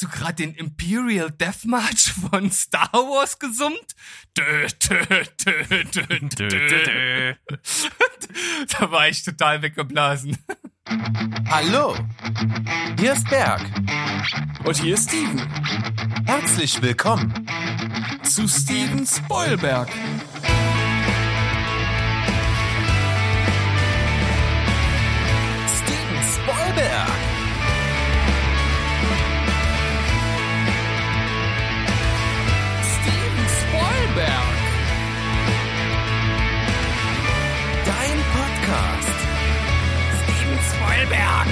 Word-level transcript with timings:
Hast 0.00 0.14
du 0.14 0.18
gerade 0.18 0.34
den 0.36 0.54
Imperial 0.54 1.30
Death 1.30 1.66
March 1.66 2.14
von 2.30 2.50
Star 2.50 2.90
Wars 2.90 3.38
gesummt? 3.38 3.94
Dö, 4.34 4.66
dö, 4.88 5.04
dö, 5.44 5.84
dö, 5.84 6.04
dö, 6.24 6.84
dö. 6.86 7.34
da 8.78 8.90
war 8.90 9.08
ich 9.10 9.22
total 9.22 9.60
weggeblasen. 9.60 10.38
Hallo, 11.50 11.94
hier 12.98 13.12
ist 13.12 13.28
Berg. 13.28 13.60
Und 14.64 14.78
hier 14.78 14.94
ist 14.94 15.10
Steven. 15.10 15.46
Herzlich 16.24 16.80
willkommen 16.80 17.46
zu 18.22 18.48
Steven 18.48 19.06
Spoilberg. 19.06 19.90
Podcast. 38.70 39.18
Steven 40.22 40.58
Spoilberg. 40.70 41.48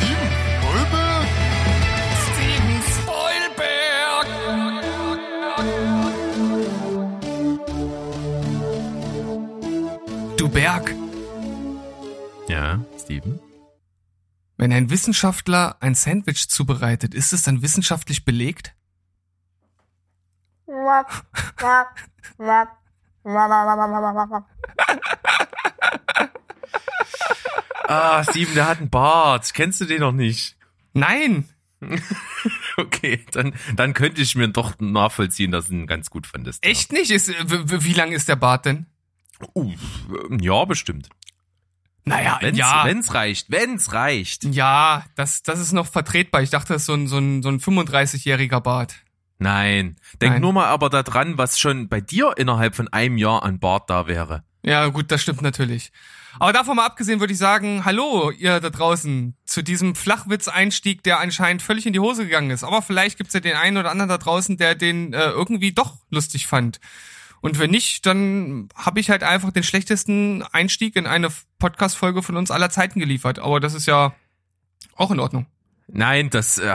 Steven 0.00 0.28
Spoilberg. 0.52 1.46
Steven 2.26 2.82
Spoilberg. 2.82 4.26
Du 10.36 10.48
Berg, 10.50 10.94
Ja, 12.48 12.80
Steven? 12.98 13.40
wenn 14.58 14.72
ein 14.74 14.90
Wissenschaftler 14.90 15.76
ein 15.80 15.94
Sandwich 15.94 16.50
zubereitet, 16.50 17.14
ist 17.14 17.32
es 17.32 17.44
dann 17.44 17.62
wissenschaftlich 17.62 18.26
belegt? 18.26 18.74
Ah, 27.86 28.24
Steven, 28.24 28.54
der 28.54 28.66
hat 28.66 28.78
einen 28.78 28.88
Bart. 28.88 29.52
Kennst 29.52 29.78
du 29.78 29.84
den 29.84 30.00
noch 30.00 30.12
nicht? 30.12 30.56
Nein. 30.94 31.48
Okay, 32.76 33.24
dann, 33.30 33.54
dann 33.76 33.94
könnte 33.94 34.20
ich 34.20 34.34
mir 34.34 34.48
doch 34.48 34.74
nachvollziehen, 34.80 35.52
dass 35.52 35.68
du 35.68 35.74
ihn 35.74 35.86
ganz 35.86 36.10
gut 36.10 36.26
fandest. 36.26 36.64
Echt 36.64 36.92
nicht? 36.92 37.10
Ist, 37.10 37.28
wie 37.28 37.92
lang 37.92 38.10
ist 38.12 38.28
der 38.28 38.36
Bart 38.36 38.66
denn? 38.66 38.86
Ja, 39.40 39.48
uh, 39.54 39.72
ja 40.40 40.64
bestimmt. 40.64 41.08
Naja, 42.04 42.38
Wenn's, 42.40 42.58
ja. 42.58 42.84
wenn's 42.84 43.14
reicht, 43.14 43.50
wenn's 43.50 43.92
reicht. 43.92 44.44
Ja, 44.44 45.04
das, 45.14 45.42
das 45.42 45.60
ist 45.60 45.72
noch 45.72 45.86
vertretbar. 45.86 46.42
Ich 46.42 46.50
dachte, 46.50 46.72
das 46.74 46.82
ist 46.82 46.86
so 46.86 46.94
ein, 46.94 47.06
so 47.06 47.18
ein, 47.18 47.42
so 47.42 47.48
ein 47.48 47.60
35-jähriger 47.60 48.60
Bart. 48.60 48.96
Nein. 49.38 49.96
Denk 50.20 50.34
Nein. 50.34 50.42
nur 50.42 50.52
mal 50.52 50.66
aber 50.66 50.90
daran, 50.90 51.38
was 51.38 51.58
schon 51.58 51.88
bei 51.88 52.00
dir 52.00 52.34
innerhalb 52.36 52.74
von 52.74 52.88
einem 52.88 53.16
Jahr 53.16 53.42
an 53.42 53.58
Bart 53.58 53.88
da 53.88 54.06
wäre. 54.06 54.44
Ja, 54.62 54.86
gut, 54.88 55.10
das 55.10 55.22
stimmt 55.22 55.42
natürlich. 55.42 55.92
Aber 56.40 56.52
davon 56.52 56.76
mal 56.76 56.86
abgesehen 56.86 57.20
würde 57.20 57.32
ich 57.32 57.38
sagen, 57.38 57.84
hallo, 57.84 58.30
ihr 58.30 58.60
da 58.60 58.70
draußen, 58.70 59.36
zu 59.44 59.62
diesem 59.62 59.94
Flachwitz-Einstieg, 59.94 61.02
der 61.02 61.20
anscheinend 61.20 61.62
völlig 61.62 61.86
in 61.86 61.92
die 61.92 62.00
Hose 62.00 62.24
gegangen 62.24 62.50
ist. 62.50 62.64
Aber 62.64 62.82
vielleicht 62.82 63.18
gibt's 63.18 63.34
ja 63.34 63.40
den 63.40 63.56
einen 63.56 63.76
oder 63.76 63.90
anderen 63.90 64.08
da 64.08 64.18
draußen, 64.18 64.56
der 64.56 64.74
den 64.74 65.12
äh, 65.12 65.30
irgendwie 65.30 65.72
doch 65.72 65.96
lustig 66.10 66.46
fand. 66.46 66.80
Und 67.40 67.58
wenn 67.58 67.70
nicht, 67.70 68.06
dann 68.06 68.68
habe 68.74 69.00
ich 69.00 69.10
halt 69.10 69.22
einfach 69.22 69.52
den 69.52 69.62
schlechtesten 69.62 70.42
Einstieg 70.52 70.96
in 70.96 71.06
eine 71.06 71.28
Podcast-Folge 71.58 72.22
von 72.22 72.36
uns 72.36 72.50
aller 72.50 72.70
Zeiten 72.70 73.00
geliefert. 73.00 73.38
Aber 73.38 73.60
das 73.60 73.74
ist 73.74 73.86
ja 73.86 74.14
auch 74.96 75.10
in 75.10 75.20
Ordnung. 75.20 75.46
Nein, 75.86 76.30
das 76.30 76.56
äh, 76.56 76.74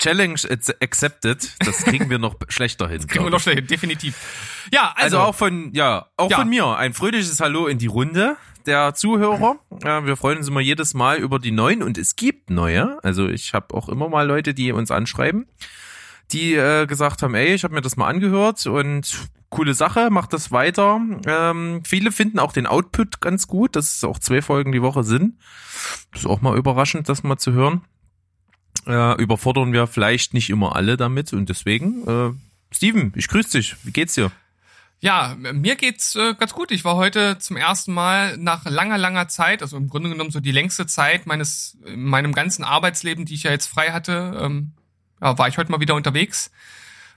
Challenge 0.00 0.40
accepted. 0.82 1.54
Das 1.60 1.84
kriegen 1.84 2.10
wir 2.10 2.18
noch 2.18 2.34
schlechter 2.48 2.88
hin. 2.88 3.06
Kriegen 3.06 3.22
wir 3.24 3.30
noch 3.30 3.36
ich. 3.38 3.44
schlecht, 3.44 3.70
definitiv. 3.70 4.16
Ja, 4.72 4.92
Also, 4.96 5.18
also, 5.18 5.28
auch 5.28 5.34
von, 5.36 5.72
ja, 5.72 6.06
auch 6.16 6.30
Ja. 6.30 6.38
von 6.38 6.48
mir 6.48 6.66
ein 6.76 6.92
fröhliches 6.94 7.38
Hallo 7.38 7.68
in 7.68 7.78
die 7.78 7.86
Runde 7.86 8.36
der 8.68 8.94
Zuhörer. 8.94 9.56
Ja, 9.82 10.06
wir 10.06 10.16
freuen 10.16 10.38
uns 10.38 10.48
immer 10.48 10.60
jedes 10.60 10.94
Mal 10.94 11.18
über 11.18 11.38
die 11.38 11.50
neuen 11.50 11.82
und 11.82 11.98
es 11.98 12.14
gibt 12.14 12.50
neue. 12.50 13.02
Also 13.02 13.28
ich 13.28 13.54
habe 13.54 13.74
auch 13.74 13.88
immer 13.88 14.08
mal 14.08 14.26
Leute, 14.26 14.54
die 14.54 14.70
uns 14.72 14.90
anschreiben, 14.90 15.46
die 16.30 16.54
äh, 16.54 16.86
gesagt 16.86 17.22
haben, 17.22 17.34
ey, 17.34 17.54
ich 17.54 17.64
habe 17.64 17.74
mir 17.74 17.80
das 17.80 17.96
mal 17.96 18.06
angehört 18.06 18.64
und 18.66 19.30
coole 19.50 19.74
Sache, 19.74 20.10
macht 20.10 20.32
das 20.32 20.52
weiter. 20.52 21.00
Ähm, 21.26 21.82
viele 21.84 22.12
finden 22.12 22.38
auch 22.38 22.52
den 22.52 22.66
Output 22.66 23.20
ganz 23.20 23.46
gut, 23.46 23.74
dass 23.74 23.96
es 23.96 24.04
auch 24.04 24.18
zwei 24.18 24.42
Folgen 24.42 24.72
die 24.72 24.82
Woche 24.82 25.02
sind. 25.02 25.38
Das 26.12 26.22
ist 26.22 26.26
auch 26.26 26.42
mal 26.42 26.56
überraschend, 26.56 27.08
das 27.08 27.22
mal 27.22 27.38
zu 27.38 27.52
hören. 27.52 27.80
Äh, 28.86 29.20
überfordern 29.20 29.72
wir 29.72 29.86
vielleicht 29.86 30.34
nicht 30.34 30.50
immer 30.50 30.76
alle 30.76 30.96
damit 30.96 31.32
und 31.32 31.48
deswegen, 31.48 32.06
äh, 32.06 32.30
Steven, 32.74 33.12
ich 33.16 33.28
grüße 33.28 33.58
dich. 33.58 33.76
Wie 33.82 33.92
geht's 33.92 34.14
dir? 34.14 34.30
Ja, 35.00 35.36
mir 35.38 35.76
geht's 35.76 36.16
äh, 36.16 36.34
ganz 36.34 36.52
gut. 36.52 36.72
Ich 36.72 36.84
war 36.84 36.96
heute 36.96 37.38
zum 37.38 37.56
ersten 37.56 37.92
Mal 37.92 38.36
nach 38.36 38.64
langer, 38.64 38.98
langer 38.98 39.28
Zeit, 39.28 39.62
also 39.62 39.76
im 39.76 39.88
Grunde 39.88 40.10
genommen 40.10 40.32
so 40.32 40.40
die 40.40 40.50
längste 40.50 40.86
Zeit 40.86 41.26
meines, 41.26 41.78
in 41.86 42.04
meinem 42.04 42.32
ganzen 42.32 42.64
Arbeitsleben, 42.64 43.24
die 43.24 43.34
ich 43.34 43.44
ja 43.44 43.52
jetzt 43.52 43.66
frei 43.66 43.92
hatte, 43.92 44.36
ähm, 44.40 44.72
ja, 45.20 45.38
war 45.38 45.46
ich 45.48 45.56
heute 45.56 45.70
mal 45.70 45.80
wieder 45.80 45.94
unterwegs 45.94 46.50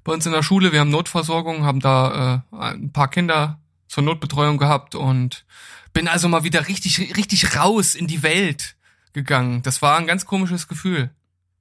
bei 0.03 0.14
uns 0.14 0.25
in 0.25 0.31
der 0.31 0.44
Schule. 0.44 0.72
Wir 0.72 0.80
haben 0.80 0.90
Notversorgung, 0.90 1.66
haben 1.66 1.80
da 1.80 2.44
äh, 2.52 2.56
ein 2.56 2.91
paar 2.91 3.09
Kinder 3.09 3.59
zur 3.88 4.03
Notbetreuung 4.03 4.58
gehabt 4.58 4.96
und 4.96 5.46
bin 5.94 6.08
also 6.08 6.28
mal 6.28 6.44
wieder 6.44 6.68
richtig, 6.68 7.16
richtig 7.18 7.56
raus 7.56 7.96
in 7.96 8.08
die 8.08 8.24
Welt 8.24 8.75
gegangen. 9.14 9.62
Das 9.64 9.81
war 9.81 9.97
ein 9.97 10.08
ganz 10.08 10.25
komisches 10.25 10.68
Gefühl. 10.68 11.09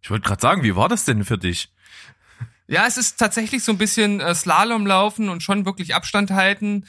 Ich 0.02 0.10
wollte 0.10 0.26
gerade 0.26 0.40
sagen, 0.40 0.62
wie 0.62 0.76
war 0.76 0.88
das 0.88 1.04
denn 1.04 1.24
für 1.24 1.38
dich? 1.38 1.72
Ja, 2.70 2.86
es 2.86 2.96
ist 2.96 3.18
tatsächlich 3.18 3.64
so 3.64 3.72
ein 3.72 3.78
bisschen 3.78 4.20
äh, 4.20 4.32
Slalom 4.32 4.86
laufen 4.86 5.28
und 5.28 5.42
schon 5.42 5.66
wirklich 5.66 5.96
Abstand 5.96 6.30
halten. 6.30 6.84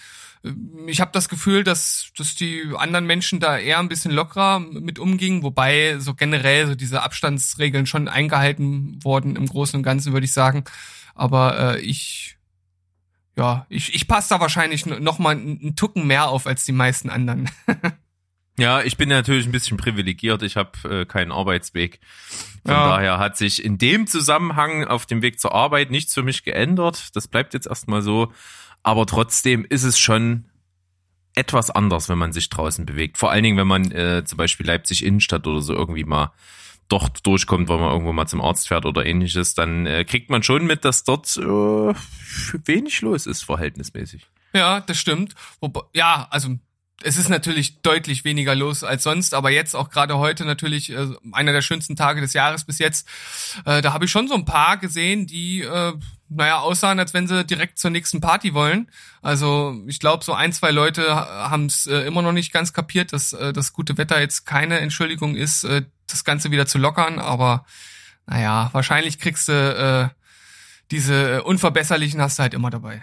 Ich 0.85 1.01
habe 1.01 1.09
das 1.11 1.27
Gefühl, 1.27 1.63
dass, 1.63 2.11
dass 2.15 2.35
die 2.35 2.71
anderen 2.77 3.07
Menschen 3.07 3.39
da 3.39 3.57
eher 3.57 3.79
ein 3.79 3.89
bisschen 3.89 4.11
lockerer 4.11 4.59
mit 4.59 4.99
umgingen, 4.99 5.41
wobei 5.41 5.97
so 5.97 6.13
generell 6.13 6.67
so 6.67 6.75
diese 6.75 7.01
Abstandsregeln 7.01 7.87
schon 7.87 8.07
eingehalten 8.07 8.99
wurden 9.03 9.35
im 9.35 9.47
Großen 9.47 9.75
und 9.75 9.81
Ganzen, 9.81 10.13
würde 10.13 10.25
ich 10.25 10.33
sagen. 10.33 10.65
Aber 11.15 11.77
äh, 11.77 11.81
ich, 11.81 12.37
ja, 13.35 13.65
ich, 13.67 13.95
ich 13.95 14.07
passe 14.07 14.29
da 14.29 14.39
wahrscheinlich 14.39 14.85
noch 14.85 15.17
mal 15.17 15.35
einen 15.35 15.75
Tucken 15.75 16.05
mehr 16.05 16.29
auf 16.29 16.45
als 16.45 16.63
die 16.63 16.73
meisten 16.73 17.09
anderen. 17.09 17.49
Ja, 18.59 18.81
ich 18.81 18.97
bin 18.97 19.09
natürlich 19.09 19.45
ein 19.45 19.51
bisschen 19.51 19.77
privilegiert. 19.77 20.43
Ich 20.43 20.55
habe 20.57 20.71
äh, 21.01 21.05
keinen 21.05 21.31
Arbeitsweg. 21.31 21.99
Von 22.65 22.73
Ja. 22.73 22.89
daher 22.89 23.17
hat 23.17 23.37
sich 23.37 23.63
in 23.63 23.77
dem 23.77 24.07
Zusammenhang 24.07 24.85
auf 24.85 25.05
dem 25.05 25.21
Weg 25.21 25.39
zur 25.39 25.55
Arbeit 25.55 25.89
nichts 25.89 26.13
für 26.13 26.21
mich 26.23 26.43
geändert. 26.43 27.15
Das 27.15 27.27
bleibt 27.27 27.53
jetzt 27.53 27.67
erstmal 27.67 28.01
so. 28.01 28.31
Aber 28.83 29.05
trotzdem 29.05 29.65
ist 29.67 29.83
es 29.83 29.97
schon 29.97 30.45
etwas 31.33 31.69
anders, 31.71 32.09
wenn 32.09 32.17
man 32.17 32.33
sich 32.33 32.49
draußen 32.49 32.85
bewegt. 32.85 33.17
Vor 33.17 33.31
allen 33.31 33.43
Dingen, 33.43 33.57
wenn 33.57 33.67
man 33.67 33.89
äh, 33.91 34.23
zum 34.25 34.37
Beispiel 34.37 34.65
Leipzig 34.65 35.03
Innenstadt 35.05 35.47
oder 35.47 35.61
so 35.61 35.73
irgendwie 35.73 36.03
mal 36.03 36.33
dort 36.89 37.25
durchkommt, 37.25 37.69
weil 37.69 37.79
man 37.79 37.89
irgendwo 37.91 38.11
mal 38.11 38.27
zum 38.27 38.41
Arzt 38.41 38.67
fährt 38.67 38.85
oder 38.85 39.05
ähnliches, 39.05 39.53
dann 39.55 39.85
äh, 39.85 40.03
kriegt 40.03 40.29
man 40.29 40.43
schon 40.43 40.67
mit, 40.67 40.83
dass 40.83 41.05
dort 41.05 41.37
äh, 41.37 41.41
wenig 42.65 42.99
los 43.01 43.27
ist, 43.27 43.43
verhältnismäßig. 43.43 44.27
Ja, 44.53 44.81
das 44.81 44.97
stimmt. 44.99 45.33
Wobei, 45.61 45.81
ja, 45.93 46.27
also 46.29 46.57
es 47.03 47.17
ist 47.17 47.29
natürlich 47.29 47.81
deutlich 47.81 48.23
weniger 48.23 48.55
los 48.55 48.83
als 48.83 49.03
sonst, 49.03 49.33
aber 49.33 49.49
jetzt 49.49 49.75
auch 49.75 49.89
gerade 49.89 50.17
heute 50.17 50.45
natürlich 50.45 50.91
äh, 50.91 51.07
einer 51.31 51.51
der 51.51 51.61
schönsten 51.61 51.95
Tage 51.95 52.21
des 52.21 52.33
Jahres 52.33 52.63
bis 52.63 52.79
jetzt. 52.79 53.07
Äh, 53.65 53.81
da 53.81 53.93
habe 53.93 54.05
ich 54.05 54.11
schon 54.11 54.27
so 54.27 54.35
ein 54.35 54.45
paar 54.45 54.77
gesehen, 54.77 55.27
die 55.27 55.61
äh, 55.61 55.93
naja 56.29 56.59
aussahen, 56.59 56.99
als 56.99 57.13
wenn 57.13 57.27
sie 57.27 57.45
direkt 57.45 57.77
zur 57.77 57.91
nächsten 57.91 58.21
Party 58.21 58.53
wollen. 58.53 58.89
Also 59.21 59.81
ich 59.87 59.99
glaube, 59.99 60.23
so 60.23 60.33
ein, 60.33 60.53
zwei 60.53 60.71
Leute 60.71 61.13
haben 61.13 61.65
es 61.65 61.87
äh, 61.87 61.99
immer 62.01 62.21
noch 62.21 62.31
nicht 62.31 62.53
ganz 62.53 62.71
kapiert, 62.73 63.13
dass 63.13 63.33
äh, 63.33 63.51
das 63.51 63.73
gute 63.73 63.97
Wetter 63.97 64.19
jetzt 64.19 64.45
keine 64.45 64.79
Entschuldigung 64.79 65.35
ist, 65.35 65.63
äh, 65.65 65.83
das 66.07 66.23
Ganze 66.23 66.51
wieder 66.51 66.65
zu 66.65 66.77
lockern. 66.77 67.19
Aber 67.19 67.65
naja, 68.25 68.69
wahrscheinlich 68.71 69.19
kriegst 69.19 69.49
du 69.49 70.11
äh, 70.13 70.15
diese 70.91 71.37
äh, 71.37 71.39
unverbesserlichen 71.39 72.21
hast 72.21 72.39
du 72.39 72.43
halt 72.43 72.53
immer 72.53 72.69
dabei. 72.69 73.01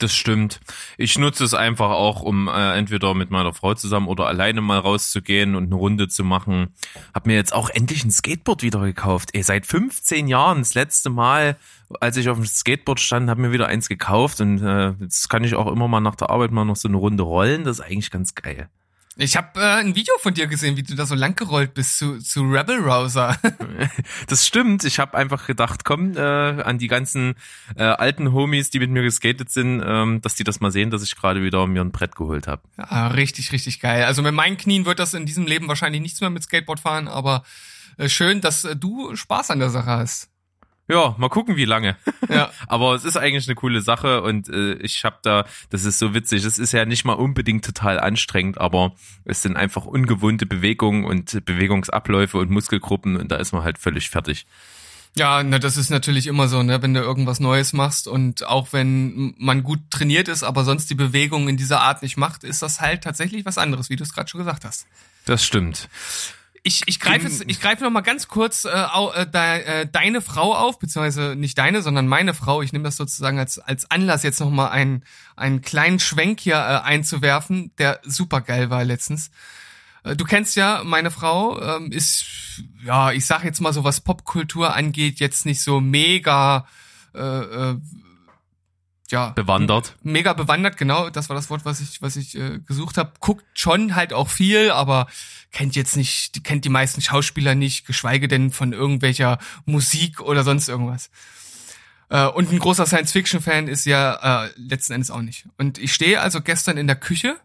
Das 0.00 0.14
stimmt. 0.14 0.60
Ich 0.96 1.18
nutze 1.18 1.44
es 1.44 1.52
einfach 1.52 1.90
auch, 1.90 2.22
um 2.22 2.48
äh, 2.48 2.72
entweder 2.78 3.12
mit 3.12 3.30
meiner 3.30 3.52
Frau 3.52 3.74
zusammen 3.74 4.08
oder 4.08 4.28
alleine 4.28 4.62
mal 4.62 4.78
rauszugehen 4.78 5.54
und 5.54 5.64
eine 5.64 5.74
Runde 5.74 6.08
zu 6.08 6.24
machen. 6.24 6.68
Hab 7.12 7.26
mir 7.26 7.34
jetzt 7.34 7.52
auch 7.52 7.68
endlich 7.68 8.02
ein 8.02 8.10
Skateboard 8.10 8.62
wieder 8.62 8.80
gekauft. 8.80 9.28
Ey, 9.34 9.42
seit 9.42 9.66
15 9.66 10.26
Jahren 10.26 10.60
das 10.60 10.72
letzte 10.72 11.10
Mal, 11.10 11.58
als 12.00 12.16
ich 12.16 12.30
auf 12.30 12.38
dem 12.38 12.46
Skateboard 12.46 12.98
stand, 12.98 13.28
habe 13.28 13.42
mir 13.42 13.52
wieder 13.52 13.66
eins 13.66 13.90
gekauft 13.90 14.40
und 14.40 14.62
äh, 14.62 14.94
jetzt 15.00 15.28
kann 15.28 15.44
ich 15.44 15.54
auch 15.54 15.70
immer 15.70 15.86
mal 15.86 16.00
nach 16.00 16.16
der 16.16 16.30
Arbeit 16.30 16.50
mal 16.50 16.64
noch 16.64 16.76
so 16.76 16.88
eine 16.88 16.96
Runde 16.96 17.22
rollen. 17.22 17.64
Das 17.64 17.80
ist 17.80 17.84
eigentlich 17.84 18.10
ganz 18.10 18.34
geil. 18.34 18.70
Ich 19.16 19.36
habe 19.36 19.60
äh, 19.60 19.80
ein 19.80 19.96
Video 19.96 20.14
von 20.20 20.34
dir 20.34 20.46
gesehen, 20.46 20.76
wie 20.76 20.82
du 20.82 20.94
da 20.94 21.04
so 21.04 21.14
lang 21.14 21.34
gerollt 21.34 21.74
bist 21.74 21.98
zu, 21.98 22.18
zu 22.18 22.42
Rebel 22.42 22.78
Rouser. 22.78 23.36
Das 24.28 24.46
stimmt. 24.46 24.84
Ich 24.84 24.98
habe 24.98 25.16
einfach 25.16 25.46
gedacht, 25.46 25.84
komm, 25.84 26.16
äh, 26.16 26.20
an 26.20 26.78
die 26.78 26.86
ganzen 26.86 27.34
äh, 27.76 27.82
alten 27.82 28.32
Homies, 28.32 28.70
die 28.70 28.78
mit 28.78 28.90
mir 28.90 29.02
geskatet 29.02 29.50
sind, 29.50 29.82
ähm, 29.84 30.20
dass 30.22 30.34
die 30.34 30.44
das 30.44 30.60
mal 30.60 30.70
sehen, 30.70 30.90
dass 30.90 31.02
ich 31.02 31.16
gerade 31.16 31.42
wieder 31.42 31.66
mir 31.66 31.80
ein 31.80 31.90
Brett 31.90 32.14
geholt 32.14 32.46
habe. 32.46 32.62
ja, 32.78 33.08
richtig, 33.08 33.52
richtig 33.52 33.80
geil. 33.80 34.04
Also 34.04 34.22
mit 34.22 34.34
meinen 34.34 34.56
Knien 34.56 34.86
wird 34.86 34.98
das 34.98 35.14
in 35.14 35.26
diesem 35.26 35.46
Leben 35.46 35.68
wahrscheinlich 35.68 36.00
nichts 36.00 36.20
mehr 36.20 36.30
mit 36.30 36.42
Skateboard 36.42 36.80
fahren, 36.80 37.08
aber 37.08 37.44
äh, 37.96 38.08
schön, 38.08 38.40
dass 38.40 38.64
äh, 38.64 38.76
du 38.76 39.14
Spaß 39.14 39.50
an 39.50 39.58
der 39.58 39.70
Sache 39.70 39.90
hast. 39.90 40.29
Ja, 40.90 41.14
mal 41.18 41.28
gucken, 41.28 41.56
wie 41.56 41.64
lange. 41.64 41.96
Ja. 42.28 42.50
Aber 42.68 42.94
es 42.94 43.04
ist 43.04 43.16
eigentlich 43.16 43.48
eine 43.48 43.56
coole 43.56 43.80
Sache 43.80 44.22
und 44.22 44.48
äh, 44.48 44.74
ich 44.74 45.04
habe 45.04 45.16
da, 45.22 45.46
das 45.70 45.84
ist 45.84 45.98
so 45.98 46.14
witzig, 46.14 46.44
es 46.44 46.60
ist 46.60 46.70
ja 46.70 46.84
nicht 46.84 47.04
mal 47.04 47.14
unbedingt 47.14 47.64
total 47.64 47.98
anstrengend, 47.98 48.60
aber 48.60 48.92
es 49.24 49.42
sind 49.42 49.56
einfach 49.56 49.84
ungewohnte 49.84 50.46
Bewegungen 50.46 51.04
und 51.04 51.44
Bewegungsabläufe 51.44 52.38
und 52.38 52.50
Muskelgruppen 52.50 53.16
und 53.16 53.32
da 53.32 53.36
ist 53.36 53.52
man 53.52 53.64
halt 53.64 53.78
völlig 53.78 54.10
fertig. 54.10 54.46
Ja, 55.16 55.42
na, 55.42 55.58
das 55.58 55.76
ist 55.76 55.90
natürlich 55.90 56.28
immer 56.28 56.46
so, 56.46 56.62
ne, 56.62 56.82
wenn 56.82 56.94
du 56.94 57.00
irgendwas 57.00 57.40
Neues 57.40 57.72
machst 57.72 58.06
und 58.06 58.46
auch 58.46 58.72
wenn 58.72 59.34
man 59.38 59.64
gut 59.64 59.80
trainiert 59.90 60.28
ist, 60.28 60.44
aber 60.44 60.62
sonst 60.62 60.88
die 60.88 60.94
Bewegung 60.94 61.48
in 61.48 61.56
dieser 61.56 61.80
Art 61.80 62.02
nicht 62.02 62.16
macht, 62.16 62.44
ist 62.44 62.62
das 62.62 62.80
halt 62.80 63.02
tatsächlich 63.02 63.44
was 63.44 63.58
anderes, 63.58 63.90
wie 63.90 63.96
du 63.96 64.04
es 64.04 64.12
gerade 64.12 64.28
schon 64.28 64.38
gesagt 64.38 64.64
hast. 64.64 64.86
Das 65.24 65.44
stimmt. 65.44 65.88
Ich, 66.62 66.82
ich 66.86 67.00
greife 67.00 67.26
jetzt, 67.26 67.42
ich 67.46 67.60
greife 67.60 67.82
noch 67.84 67.90
mal 67.90 68.02
ganz 68.02 68.28
kurz 68.28 68.66
äh, 68.66 68.68
äh, 68.68 69.26
de, 69.26 69.62
äh, 69.62 69.86
deine 69.90 70.20
Frau 70.20 70.54
auf, 70.54 70.78
beziehungsweise 70.78 71.34
nicht 71.34 71.56
deine, 71.56 71.80
sondern 71.80 72.06
meine 72.06 72.34
Frau. 72.34 72.60
Ich 72.60 72.72
nehme 72.72 72.84
das 72.84 72.96
sozusagen 72.96 73.38
als 73.38 73.58
als 73.58 73.90
Anlass 73.90 74.22
jetzt 74.22 74.40
noch 74.40 74.50
mal 74.50 74.68
einen 74.68 75.04
einen 75.36 75.62
kleinen 75.62 75.98
Schwenk 76.00 76.40
hier 76.40 76.56
äh, 76.56 76.86
einzuwerfen, 76.86 77.72
der 77.78 78.00
super 78.02 78.42
geil 78.42 78.68
war 78.68 78.84
letztens. 78.84 79.30
Äh, 80.04 80.16
Du 80.16 80.24
kennst 80.24 80.54
ja 80.56 80.82
meine 80.84 81.10
Frau 81.10 81.60
ähm, 81.62 81.92
ist 81.92 82.24
ja, 82.84 83.12
ich 83.12 83.24
sag 83.24 83.44
jetzt 83.44 83.60
mal 83.60 83.72
so 83.72 83.84
was 83.84 84.00
Popkultur 84.02 84.74
angeht, 84.74 85.18
jetzt 85.18 85.46
nicht 85.46 85.62
so 85.62 85.80
mega 85.80 86.66
äh, 87.14 87.20
äh, 87.20 87.76
ja 89.10 89.30
Bewandert. 89.30 89.96
mega 90.02 90.34
bewandert, 90.34 90.76
genau, 90.76 91.10
das 91.10 91.28
war 91.28 91.34
das 91.36 91.50
Wort, 91.50 91.64
was 91.64 91.80
ich, 91.80 92.00
was 92.00 92.16
ich 92.16 92.36
äh, 92.36 92.60
gesucht 92.60 92.96
habe. 92.96 93.12
Guckt 93.18 93.44
schon 93.54 93.96
halt 93.96 94.12
auch 94.12 94.28
viel, 94.28 94.70
aber 94.70 95.06
kennt 95.52 95.76
jetzt 95.76 95.96
nicht, 95.96 96.34
die 96.34 96.42
kennt 96.42 96.64
die 96.64 96.70
meisten 96.70 97.00
Schauspieler 97.00 97.54
nicht, 97.54 97.86
geschweige 97.86 98.28
denn 98.28 98.50
von 98.50 98.72
irgendwelcher 98.72 99.38
Musik 99.64 100.20
oder 100.20 100.44
sonst 100.44 100.68
irgendwas. 100.68 101.10
Äh, 102.08 102.26
und 102.26 102.52
ein 102.52 102.58
großer 102.58 102.86
Science-Fiction-Fan 102.86 103.68
ist 103.68 103.86
ja 103.86 104.44
äh, 104.44 104.50
letzten 104.56 104.92
Endes 104.92 105.10
auch 105.10 105.22
nicht. 105.22 105.46
Und 105.58 105.78
ich 105.78 105.94
stehe 105.94 106.20
also 106.20 106.40
gestern 106.40 106.76
in 106.76 106.86
der 106.86 106.96
Küche 106.96 107.36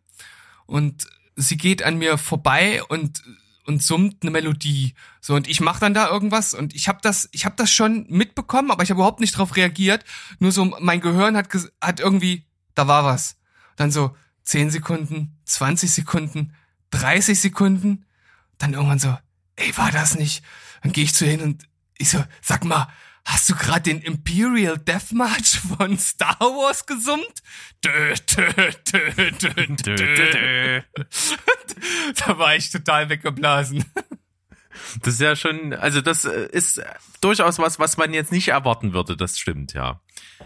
und 0.66 1.08
sie 1.36 1.58
geht 1.58 1.84
an 1.84 1.98
mir 1.98 2.18
vorbei 2.18 2.84
und 2.84 3.24
und 3.68 3.82
summt 3.82 4.18
eine 4.22 4.30
Melodie. 4.30 4.94
So 5.22 5.34
und 5.34 5.48
ich 5.48 5.60
mache 5.60 5.80
dann 5.80 5.96
da 5.96 6.08
irgendwas 6.08 6.54
und 6.54 6.76
ich 6.76 6.88
habe 6.88 7.00
das 7.02 7.30
ich 7.32 7.46
habe 7.46 7.56
das 7.58 7.72
schon 7.72 8.06
mitbekommen, 8.10 8.70
aber 8.70 8.84
ich 8.84 8.92
habe 8.92 9.00
überhaupt 9.00 9.20
nicht 9.20 9.38
drauf 9.38 9.56
reagiert. 9.56 10.06
Nur 10.40 10.52
so 10.52 10.66
mein 10.66 11.02
Gehirn 11.02 11.36
hat 11.36 11.50
hat 11.82 12.00
irgendwie 12.00 12.46
da 12.76 12.88
war 12.88 13.04
was. 13.06 13.38
Dann 13.76 13.92
so 13.92 14.16
10 14.44 14.70
Sekunden, 14.70 15.38
20 15.46 15.92
Sekunden, 15.92 16.54
30 16.96 17.40
Sekunden, 17.40 18.06
dann 18.58 18.74
irgendwann 18.74 19.00
so, 19.00 19.18
ey, 19.56 19.78
war 19.78 19.92
das 19.92 20.16
nicht? 20.16 20.44
Dann 20.82 20.92
gehe 20.92 21.04
ich 21.04 21.14
zu 21.14 21.26
hin 21.26 21.42
und 21.42 21.68
ich 21.98 22.10
so, 22.10 22.24
sag 22.42 22.64
mal, 22.64 22.88
hast 23.26 23.50
du 23.50 23.56
gerade 23.56 23.82
den 23.82 24.02
Imperial 24.02 24.78
Death 24.78 25.12
March 25.12 25.60
von 25.78 25.98
Star 25.98 26.40
Wars 26.40 26.86
gesummt? 26.86 27.42
Dö, 27.84 28.14
dö, 28.36 28.52
dö, 28.92 29.32
dö, 29.32 29.52
dö, 29.52 29.96
dö. 29.96 30.82
da 32.26 32.38
war 32.38 32.56
ich 32.56 32.70
total 32.72 33.10
weggeblasen. 33.10 33.86
Das 35.02 35.16
ist 35.16 35.22
ja 35.22 35.36
schon, 35.36 35.74
also 35.74 36.02
das 36.02 36.26
äh, 36.26 36.50
ist 36.52 36.82
durchaus 37.22 37.60
was, 37.60 37.80
was 37.80 37.98
man 37.98 38.14
jetzt 38.14 38.32
nicht 38.32 38.50
erwarten 38.50 38.94
würde, 38.94 39.16
das 39.16 39.40
stimmt, 39.40 39.74
ja. 39.74 40.02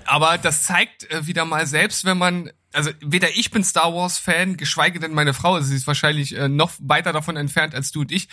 Aber 0.05 0.37
das 0.37 0.63
zeigt 0.63 1.09
äh, 1.11 1.25
wieder 1.25 1.45
mal, 1.45 1.65
selbst 1.65 2.05
wenn 2.05 2.17
man, 2.17 2.51
also 2.73 2.91
weder 3.01 3.29
ich 3.35 3.51
bin 3.51 3.63
Star 3.63 3.93
Wars 3.93 4.17
Fan, 4.17 4.57
geschweige 4.57 4.99
denn 4.99 5.13
meine 5.13 5.33
Frau, 5.33 5.59
sie 5.61 5.75
ist 5.75 5.87
wahrscheinlich 5.87 6.35
äh, 6.37 6.47
noch 6.47 6.71
weiter 6.79 7.13
davon 7.13 7.35
entfernt 7.35 7.73
als 7.73 7.91
du 7.91 8.01
und 8.01 8.11
ich. 8.11 8.29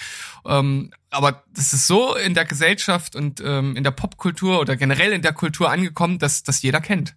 Ähm, 0.46 0.92
aber 1.10 1.44
das 1.54 1.72
ist 1.72 1.86
so 1.86 2.14
in 2.14 2.34
der 2.34 2.44
Gesellschaft 2.44 3.16
und 3.16 3.40
ähm, 3.40 3.76
in 3.76 3.84
der 3.84 3.92
Popkultur 3.92 4.60
oder 4.60 4.76
generell 4.76 5.12
in 5.12 5.22
der 5.22 5.32
Kultur 5.32 5.70
angekommen, 5.70 6.18
dass 6.18 6.42
das 6.42 6.62
jeder 6.62 6.80
kennt. 6.80 7.14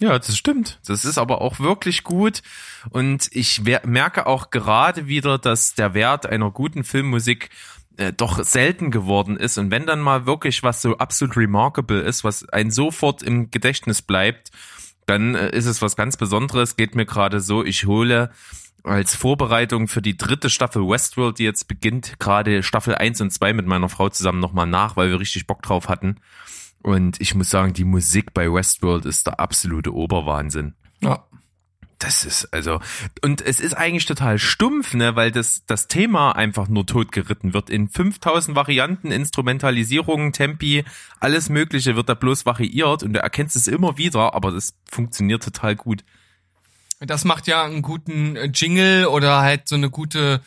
Ja, 0.00 0.18
das 0.18 0.36
stimmt. 0.36 0.80
Das 0.86 1.04
ist 1.04 1.18
aber 1.18 1.42
auch 1.42 1.60
wirklich 1.60 2.04
gut. 2.04 2.42
Und 2.88 3.28
ich 3.32 3.62
merke 3.62 4.26
auch 4.26 4.50
gerade 4.50 5.06
wieder, 5.06 5.38
dass 5.38 5.74
der 5.74 5.92
Wert 5.92 6.24
einer 6.24 6.50
guten 6.50 6.84
Filmmusik 6.84 7.50
äh, 7.98 8.12
doch 8.12 8.42
selten 8.42 8.90
geworden 8.90 9.36
ist. 9.36 9.58
Und 9.58 9.70
wenn 9.70 9.84
dann 9.84 10.00
mal 10.00 10.24
wirklich 10.24 10.62
was 10.62 10.80
so 10.80 10.96
absolut 10.96 11.36
remarkable 11.36 12.00
ist, 12.00 12.24
was 12.24 12.48
ein 12.48 12.70
sofort 12.70 13.22
im 13.22 13.50
Gedächtnis 13.50 14.00
bleibt, 14.00 14.50
dann 15.10 15.34
äh, 15.34 15.50
ist 15.50 15.66
es 15.66 15.82
was 15.82 15.96
ganz 15.96 16.16
Besonderes. 16.16 16.76
Geht 16.76 16.94
mir 16.94 17.04
gerade 17.04 17.40
so, 17.40 17.64
ich 17.64 17.86
hole 17.86 18.30
als 18.82 19.14
Vorbereitung 19.14 19.88
für 19.88 20.00
die 20.00 20.16
dritte 20.16 20.48
Staffel 20.48 20.88
Westworld, 20.88 21.38
die 21.38 21.44
jetzt 21.44 21.68
beginnt, 21.68 22.18
gerade 22.18 22.62
Staffel 22.62 22.94
1 22.94 23.20
und 23.20 23.30
2 23.30 23.52
mit 23.52 23.66
meiner 23.66 23.90
Frau 23.90 24.08
zusammen 24.08 24.40
nochmal 24.40 24.66
nach, 24.66 24.96
weil 24.96 25.10
wir 25.10 25.20
richtig 25.20 25.46
Bock 25.46 25.62
drauf 25.62 25.88
hatten. 25.88 26.16
Und 26.82 27.20
ich 27.20 27.34
muss 27.34 27.50
sagen, 27.50 27.74
die 27.74 27.84
Musik 27.84 28.32
bei 28.32 28.50
Westworld 28.50 29.04
ist 29.04 29.26
der 29.26 29.38
absolute 29.38 29.92
Oberwahnsinn. 29.92 30.74
Ja. 31.00 31.24
Das 32.00 32.24
ist 32.24 32.52
also 32.54 32.80
und 33.22 33.42
es 33.42 33.60
ist 33.60 33.74
eigentlich 33.74 34.06
total 34.06 34.38
stumpf, 34.38 34.94
ne, 34.94 35.16
weil 35.16 35.30
das 35.30 35.64
das 35.66 35.86
Thema 35.86 36.32
einfach 36.32 36.66
nur 36.66 36.86
totgeritten 36.86 37.52
wird 37.52 37.68
in 37.68 37.88
5000 37.88 38.56
Varianten, 38.56 39.12
Instrumentalisierungen, 39.12 40.32
Tempi, 40.32 40.84
alles 41.20 41.50
mögliche 41.50 41.96
wird 41.96 42.08
da 42.08 42.14
bloß 42.14 42.46
variiert 42.46 43.02
und 43.02 43.12
du 43.12 43.20
erkennst 43.20 43.54
es 43.54 43.66
immer 43.66 43.98
wieder, 43.98 44.34
aber 44.34 44.50
das 44.50 44.74
funktioniert 44.90 45.42
total 45.44 45.76
gut. 45.76 46.02
Das 47.00 47.24
macht 47.24 47.46
ja 47.46 47.64
einen 47.64 47.82
guten 47.82 48.36
äh, 48.36 48.46
Jingle 48.46 49.06
oder 49.06 49.40
halt 49.40 49.68
so 49.68 49.74
eine 49.74 49.90
gute, 49.90 50.42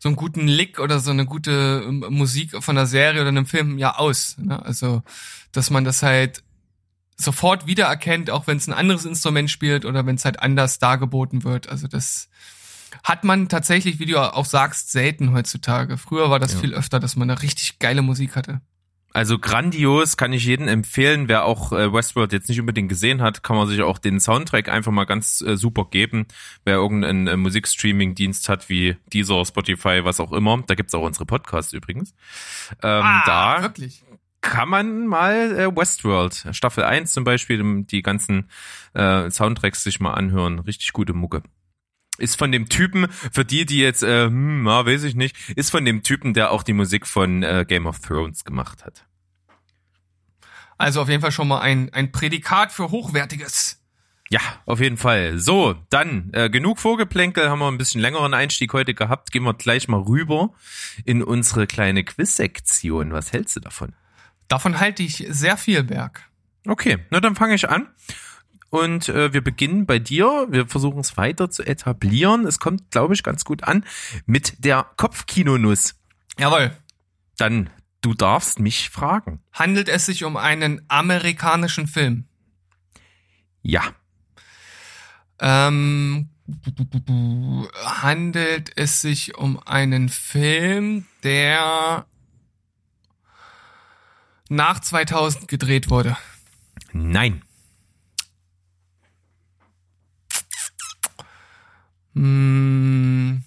so 0.00 0.08
einen 0.08 0.16
guten 0.16 0.46
Lick 0.48 0.78
oder 0.80 1.00
so 1.00 1.12
eine 1.12 1.24
gute 1.26 1.84
ähm, 1.84 2.04
Musik 2.10 2.62
von 2.62 2.76
einer 2.76 2.86
Serie 2.86 3.20
oder 3.20 3.28
einem 3.28 3.46
Film 3.46 3.78
ja 3.78 3.96
aus. 3.96 4.36
Ne? 4.38 4.60
Also, 4.64 5.02
dass 5.52 5.70
man 5.70 5.84
das 5.84 6.02
halt 6.02 6.42
sofort 7.16 7.66
wiedererkennt, 7.66 8.30
auch 8.30 8.46
wenn 8.46 8.58
es 8.58 8.66
ein 8.68 8.74
anderes 8.74 9.04
Instrument 9.04 9.50
spielt 9.50 9.84
oder 9.84 10.04
wenn 10.06 10.16
es 10.16 10.24
halt 10.24 10.40
anders 10.40 10.78
dargeboten 10.78 11.44
wird. 11.44 11.68
Also 11.68 11.88
das 11.88 12.28
hat 13.04 13.24
man 13.24 13.48
tatsächlich, 13.48 13.98
wie 13.98 14.06
du 14.06 14.18
auch 14.18 14.44
sagst, 14.44 14.90
selten 14.92 15.32
heutzutage. 15.32 15.96
Früher 15.98 16.30
war 16.30 16.38
das 16.38 16.54
Ja. 16.54 16.60
viel 16.60 16.74
öfter, 16.74 17.00
dass 17.00 17.16
man 17.16 17.28
da 17.28 17.34
richtig 17.34 17.78
geile 17.78 18.02
Musik 18.02 18.36
hatte. 18.36 18.60
Also 19.12 19.38
grandios, 19.38 20.18
kann 20.18 20.34
ich 20.34 20.44
jedem 20.44 20.68
empfehlen. 20.68 21.26
Wer 21.26 21.44
auch 21.46 21.72
äh, 21.72 21.90
Westworld 21.90 22.34
jetzt 22.34 22.50
nicht 22.50 22.60
unbedingt 22.60 22.90
gesehen 22.90 23.22
hat, 23.22 23.42
kann 23.42 23.56
man 23.56 23.66
sich 23.66 23.80
auch 23.80 23.96
den 23.96 24.20
Soundtrack 24.20 24.68
einfach 24.68 24.92
mal 24.92 25.06
ganz 25.06 25.40
äh, 25.40 25.56
super 25.56 25.86
geben. 25.90 26.26
Wer 26.66 26.74
irgendeinen 26.74 27.26
äh, 27.26 27.36
Musikstreaming-Dienst 27.38 28.50
hat, 28.50 28.68
wie 28.68 28.96
Deezer, 29.14 29.42
Spotify, 29.46 30.00
was 30.04 30.20
auch 30.20 30.32
immer, 30.32 30.62
da 30.66 30.74
gibt's 30.74 30.92
auch 30.94 31.02
unsere 31.02 31.24
Podcasts 31.24 31.72
übrigens. 31.72 32.10
Ähm, 32.82 33.02
da 33.24 33.56
Ah, 33.56 33.62
wirklich. 33.62 34.02
Kann 34.50 34.68
man 34.68 35.06
mal 35.06 35.58
äh, 35.58 35.76
Westworld, 35.76 36.46
Staffel 36.52 36.84
1 36.84 37.12
zum 37.12 37.24
Beispiel, 37.24 37.60
ähm, 37.60 37.86
die 37.86 38.02
ganzen 38.02 38.48
äh, 38.94 39.30
Soundtracks 39.30 39.82
sich 39.82 40.00
mal 40.00 40.14
anhören. 40.14 40.60
Richtig 40.60 40.92
gute 40.92 41.12
Mucke. 41.12 41.42
Ist 42.18 42.38
von 42.38 42.50
dem 42.50 42.68
Typen, 42.68 43.08
für 43.10 43.44
die, 43.44 43.66
die 43.66 43.78
jetzt, 43.78 44.02
äh, 44.02 44.26
hm, 44.26 44.62
na, 44.62 44.86
weiß 44.86 45.02
ich 45.02 45.14
nicht, 45.14 45.36
ist 45.56 45.70
von 45.70 45.84
dem 45.84 46.02
Typen, 46.02 46.32
der 46.32 46.50
auch 46.50 46.62
die 46.62 46.72
Musik 46.72 47.06
von 47.06 47.42
äh, 47.42 47.66
Game 47.68 47.86
of 47.86 47.98
Thrones 47.98 48.44
gemacht 48.44 48.84
hat. 48.84 49.04
Also 50.78 51.02
auf 51.02 51.08
jeden 51.08 51.20
Fall 51.20 51.32
schon 51.32 51.48
mal 51.48 51.60
ein, 51.60 51.92
ein 51.92 52.12
Prädikat 52.12 52.72
für 52.72 52.90
Hochwertiges. 52.90 53.82
Ja, 54.28 54.40
auf 54.64 54.80
jeden 54.80 54.96
Fall. 54.96 55.38
So, 55.38 55.76
dann 55.90 56.30
äh, 56.32 56.50
genug 56.50 56.78
Vorgeplänkel, 56.78 57.48
haben 57.48 57.60
wir 57.60 57.68
ein 57.68 57.78
bisschen 57.78 58.00
längeren 58.00 58.34
Einstieg 58.34 58.72
heute 58.72 58.94
gehabt. 58.94 59.30
Gehen 59.30 59.44
wir 59.44 59.54
gleich 59.54 59.88
mal 59.88 60.00
rüber 60.00 60.52
in 61.04 61.22
unsere 61.22 61.66
kleine 61.66 62.02
Quiz-Sektion. 62.02 63.12
Was 63.12 63.32
hältst 63.32 63.56
du 63.56 63.60
davon? 63.60 63.94
Davon 64.48 64.78
halte 64.80 65.02
ich 65.02 65.26
sehr 65.28 65.56
viel, 65.56 65.82
Berg. 65.84 66.22
Okay, 66.66 66.98
na 67.10 67.20
dann 67.20 67.34
fange 67.36 67.54
ich 67.54 67.68
an. 67.68 67.88
Und 68.70 69.08
äh, 69.08 69.32
wir 69.32 69.42
beginnen 69.42 69.86
bei 69.86 69.98
dir. 69.98 70.46
Wir 70.50 70.66
versuchen 70.66 70.98
es 71.00 71.16
weiter 71.16 71.50
zu 71.50 71.62
etablieren. 71.62 72.46
Es 72.46 72.58
kommt, 72.58 72.90
glaube 72.90 73.14
ich, 73.14 73.22
ganz 73.22 73.44
gut 73.44 73.64
an 73.64 73.84
mit 74.26 74.64
der 74.64 74.84
Kopfkinonuss. 74.96 75.94
Jawohl. 76.38 76.76
Dann, 77.38 77.70
du 78.00 78.14
darfst 78.14 78.58
mich 78.58 78.90
fragen. 78.90 79.40
Handelt 79.52 79.88
es 79.88 80.06
sich 80.06 80.24
um 80.24 80.36
einen 80.36 80.82
amerikanischen 80.88 81.86
Film? 81.86 82.24
Ja, 83.62 83.82
Ähm, 85.38 86.30
handelt 87.84 88.72
es 88.76 89.00
sich 89.00 89.36
um 89.36 89.58
einen 89.58 90.08
Film, 90.08 91.06
der 91.24 92.06
nach 94.48 94.80
2000 94.80 95.48
gedreht 95.48 95.90
wurde? 95.90 96.16
nein, 96.92 97.42
Hm. 102.14 103.42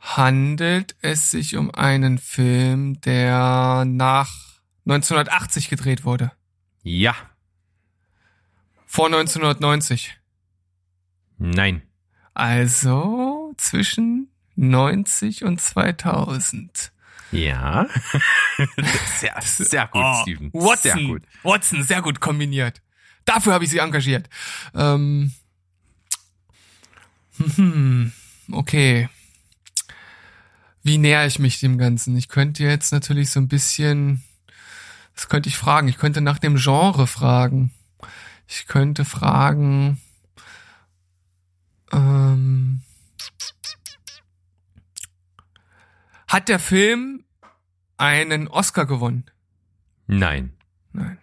Handelt 0.00 0.96
es 1.02 1.30
sich 1.30 1.56
um 1.56 1.70
einen 1.74 2.18
Film, 2.18 3.00
der 3.02 3.84
nach 3.86 4.32
1980 4.86 5.68
gedreht 5.68 6.04
wurde? 6.04 6.32
ja, 6.82 7.14
Vor 8.86 9.06
1990. 9.06 10.18
nein, 11.36 11.82
Also 12.32 13.52
zwischen 13.58 14.30
90 14.56 15.44
und 15.44 15.60
2000. 15.60 16.92
Ja. 17.30 17.86
sehr, 19.20 19.34
sehr 19.42 19.86
gut, 19.88 20.04
Steven. 20.22 20.50
Oh, 20.52 20.66
Watson. 20.66 20.92
Sehr 20.92 21.06
gut. 21.06 21.22
Watson, 21.42 21.82
sehr 21.82 22.02
gut 22.02 22.20
kombiniert. 22.20 22.80
Dafür 23.24 23.52
habe 23.52 23.64
ich 23.64 23.70
sie 23.70 23.78
engagiert. 23.78 24.28
Ähm, 24.74 25.32
hm, 27.36 28.12
okay. 28.52 29.08
Wie 30.82 30.98
näher 30.98 31.26
ich 31.26 31.38
mich 31.38 31.60
dem 31.60 31.76
Ganzen? 31.76 32.16
Ich 32.16 32.28
könnte 32.28 32.64
jetzt 32.64 32.92
natürlich 32.92 33.30
so 33.30 33.40
ein 33.40 33.48
bisschen, 33.48 34.22
was 35.14 35.28
könnte 35.28 35.48
ich 35.48 35.58
fragen? 35.58 35.88
Ich 35.88 35.98
könnte 35.98 36.20
nach 36.20 36.38
dem 36.38 36.56
Genre 36.56 37.06
fragen. 37.06 37.72
Ich 38.46 38.66
könnte 38.66 39.04
fragen, 39.04 40.00
ähm, 41.92 42.80
hat 46.28 46.48
der 46.48 46.58
Film 46.58 47.24
einen 47.96 48.46
Oscar 48.48 48.86
gewonnen? 48.86 49.24
Nein. 50.06 50.52
Nein. 50.92 51.18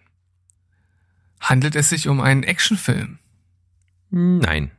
Handelt 1.40 1.76
es 1.76 1.88
sich 1.88 2.08
um 2.08 2.20
einen 2.20 2.42
Actionfilm? 2.42 3.18
Nein. 4.10 4.70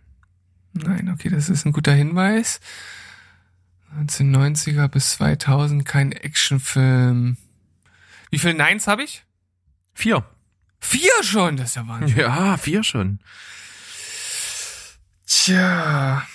Nein, 0.74 1.10
okay, 1.10 1.30
das 1.30 1.50
ist 1.50 1.66
ein 1.66 1.72
guter 1.72 1.94
Hinweis. 1.94 2.60
1990er 3.96 4.88
bis 4.88 5.12
2000 5.12 5.86
kein 5.86 6.12
Actionfilm. 6.12 7.38
Wie 8.30 8.40
viele 8.40 8.56
Neins 8.56 8.88
habe 8.88 9.04
ich? 9.04 9.24
Vier. 9.94 10.26
Vier 10.80 11.12
schon, 11.22 11.58
das 11.58 11.70
ist 11.70 11.76
ja 11.76 11.88
Wahnsinn. 11.88 12.18
Ja, 12.18 12.58
vier 12.58 12.84
schon. 12.84 13.20
Tja. 15.26 16.28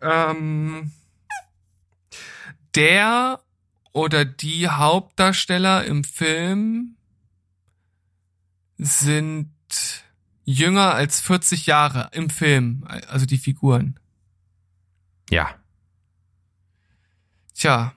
Ähm, 0.00 0.92
der 2.76 3.40
oder 3.92 4.24
die 4.24 4.68
Hauptdarsteller 4.68 5.84
im 5.84 6.04
Film 6.04 6.96
sind 8.76 9.50
jünger 10.44 10.94
als 10.94 11.20
40 11.22 11.66
Jahre 11.66 12.10
im 12.12 12.30
Film, 12.30 12.86
also 13.08 13.26
die 13.26 13.38
Figuren. 13.38 13.98
Ja. 15.30 15.54
Tja. 17.54 17.94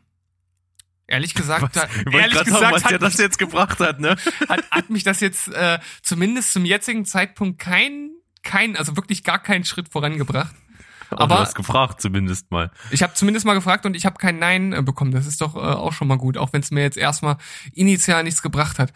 Ehrlich 1.06 1.34
gesagt, 1.34 1.76
wollte 1.76 2.18
ehrlich 2.18 2.44
gesagt 2.44 2.50
sagen, 2.50 2.76
was 2.76 2.86
hat, 2.86 3.02
das 3.02 3.18
jetzt 3.18 3.40
gebracht 3.40 3.80
hat, 3.80 4.00
ne? 4.00 4.16
hat, 4.48 4.70
hat 4.72 4.90
mich 4.90 5.04
das 5.04 5.20
jetzt 5.20 5.48
äh, 5.50 5.80
zumindest 6.02 6.54
zum 6.54 6.66
jetzigen 6.66 7.04
Zeitpunkt 7.04 7.60
kein, 7.60 8.12
kein, 8.44 8.78
also 8.78 8.96
wirklich 8.96 9.24
gar 9.24 9.40
keinen 9.40 9.66
Schritt 9.66 9.90
vorangebracht. 9.90 10.56
Aber, 11.10 11.36
du 11.36 11.42
hast 11.42 11.56
gefragt 11.56 12.02
zumindest 12.02 12.52
mal. 12.52 12.72
Ich 12.92 13.02
habe 13.04 13.14
zumindest 13.14 13.46
mal 13.46 13.54
gefragt 13.54 13.86
und 13.86 13.96
ich 13.96 14.06
habe 14.06 14.18
kein 14.18 14.40
Nein 14.40 14.74
äh, 14.74 14.82
bekommen. 14.82 15.12
Das 15.12 15.26
ist 15.26 15.42
doch 15.42 15.56
äh, 15.56 15.60
auch 15.60 15.94
schon 15.94 16.08
mal 16.08 16.18
gut, 16.18 16.38
auch 16.38 16.54
wenn 16.54 16.62
es 16.62 16.72
mir 16.72 16.82
jetzt 16.82 16.98
erstmal 16.98 17.38
initial 17.74 18.24
nichts 18.24 18.42
gebracht 18.42 18.80
hat. 18.80 18.94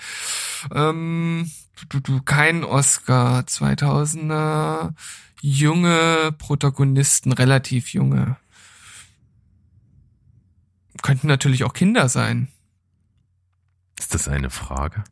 Ähm, 0.73 1.51
du, 1.89 1.99
du, 1.99 2.21
kein 2.21 2.63
Oscar 2.63 3.41
2000er, 3.41 4.93
junge 5.41 6.33
Protagonisten, 6.37 7.31
relativ 7.31 7.89
junge. 7.93 8.37
Könnten 11.01 11.27
natürlich 11.27 11.63
auch 11.63 11.73
Kinder 11.73 12.09
sein. 12.09 12.47
Ist 13.99 14.13
das 14.13 14.27
eine 14.27 14.49
Frage? 14.49 15.03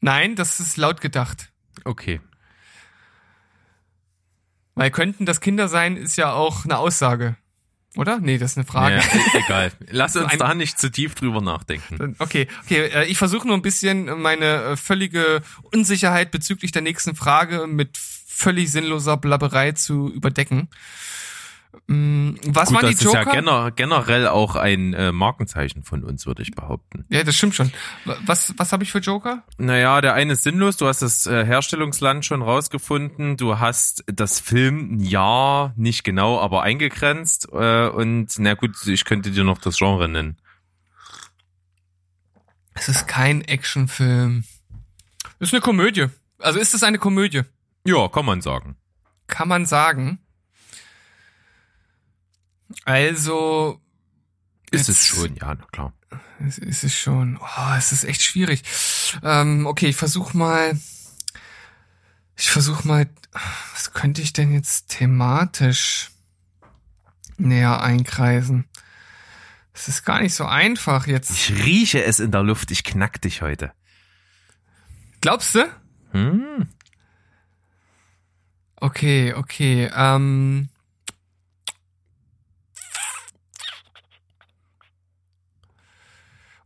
Nein, 0.00 0.36
das 0.36 0.60
ist 0.60 0.76
laut 0.76 1.00
gedacht. 1.00 1.50
Okay. 1.84 2.20
Weil 4.74 4.90
könnten 4.90 5.26
das 5.26 5.40
Kinder 5.40 5.68
sein, 5.68 5.96
ist 5.96 6.16
ja 6.16 6.32
auch 6.32 6.64
eine 6.64 6.78
Aussage. 6.78 7.36
Oder? 7.96 8.18
Nee, 8.18 8.38
das 8.38 8.52
ist 8.52 8.58
eine 8.58 8.66
Frage. 8.66 8.96
Ja, 8.96 9.02
e- 9.02 9.38
egal. 9.44 9.72
Lass 9.88 10.16
uns 10.16 10.36
da 10.36 10.54
nicht 10.54 10.78
zu 10.80 10.90
tief 10.90 11.14
drüber 11.14 11.40
nachdenken. 11.40 12.16
Okay, 12.18 12.48
okay, 12.64 12.86
äh, 12.86 13.04
ich 13.04 13.18
versuche 13.18 13.46
nur 13.46 13.56
ein 13.56 13.62
bisschen 13.62 14.20
meine 14.20 14.46
äh, 14.46 14.76
völlige 14.76 15.42
Unsicherheit 15.70 16.32
bezüglich 16.32 16.72
der 16.72 16.82
nächsten 16.82 17.14
Frage 17.14 17.68
mit 17.68 17.96
völlig 18.26 18.72
sinnloser 18.72 19.16
Blabberei 19.16 19.72
zu 19.72 20.12
überdecken. 20.12 20.68
Mm, 21.86 22.34
Was 22.46 22.68
Gut, 22.68 22.76
waren 22.76 22.86
das 22.86 22.96
die 22.98 23.04
ist 23.06 23.12
ja 23.12 23.20
Joker? 23.22 23.32
gener 23.36 23.70
generell 23.72 24.28
auch 24.28 24.56
ein 24.56 24.94
äh, 24.94 25.12
Markenzeichen 25.12 25.82
von 25.82 26.02
uns, 26.04 26.26
würde 26.26 26.42
ich 26.42 26.52
behaupten. 26.52 27.04
Ja, 27.10 27.22
das 27.24 27.36
stimmt 27.36 27.54
schon. 27.54 27.70
Wa- 28.04 28.16
Was, 28.24 28.54
was 28.56 28.72
habe 28.72 28.84
ich 28.84 28.92
für 28.92 29.00
Joker? 29.00 29.42
Naja, 29.58 30.00
der 30.00 30.14
eine 30.14 30.32
ist 30.34 30.42
sinnlos, 30.44 30.76
du 30.76 30.86
hast 30.86 31.02
das 31.02 31.26
äh, 31.26 31.44
Herstellungsland 31.44 32.24
schon 32.24 32.42
rausgefunden, 32.42 33.36
du 33.36 33.58
hast 33.58 34.04
das 34.06 34.40
Filmjahr 34.40 35.72
nicht 35.76 36.04
genau, 36.04 36.40
aber 36.40 36.62
eingegrenzt 36.62 37.48
äh, 37.52 37.88
und 37.88 38.28
na 38.38 38.54
gut, 38.54 38.76
ich 38.86 39.04
könnte 39.04 39.30
dir 39.30 39.44
noch 39.44 39.58
das 39.58 39.76
Genre 39.78 40.08
nennen. 40.08 40.36
Es 42.74 42.88
ist 42.88 43.06
kein 43.06 43.42
Actionfilm. 43.42 44.44
Es 45.38 45.48
ist 45.48 45.54
eine 45.54 45.60
Komödie. 45.60 46.06
Also 46.38 46.58
ist 46.58 46.74
es 46.74 46.82
eine 46.82 46.98
Komödie? 46.98 47.42
Ja, 47.86 48.08
kann 48.08 48.24
man 48.26 48.40
sagen. 48.40 48.76
Kann 49.26 49.48
man 49.48 49.64
sagen. 49.66 50.18
Also. 52.84 53.80
Ist 54.70 54.88
es 54.88 55.06
schon, 55.06 55.36
ja, 55.36 55.54
na 55.54 55.66
klar. 55.70 55.92
Es 56.46 56.58
ist 56.58 56.84
es 56.84 56.94
schon. 56.94 57.38
Oh, 57.40 57.74
es 57.76 57.92
ist 57.92 58.04
echt 58.04 58.22
schwierig. 58.22 58.62
Ähm, 59.22 59.66
okay, 59.66 59.86
ich 59.86 59.96
versuch 59.96 60.34
mal. 60.34 60.78
Ich 62.36 62.50
versuch 62.50 62.84
mal. 62.84 63.08
Was 63.72 63.92
könnte 63.92 64.22
ich 64.22 64.32
denn 64.32 64.52
jetzt 64.52 64.88
thematisch 64.88 66.10
näher 67.36 67.82
einkreisen? 67.82 68.66
Es 69.72 69.88
ist 69.88 70.04
gar 70.04 70.20
nicht 70.20 70.34
so 70.34 70.44
einfach 70.44 71.06
jetzt. 71.06 71.30
Ich 71.30 71.50
rieche 71.64 72.04
es 72.04 72.20
in 72.20 72.30
der 72.30 72.42
Luft, 72.42 72.70
ich 72.70 72.84
knack 72.84 73.20
dich 73.20 73.42
heute. 73.42 73.72
Glaubst 75.20 75.54
du? 75.54 75.68
Hm? 76.12 76.68
Okay, 78.76 79.34
okay. 79.34 79.90
Ähm, 79.94 80.68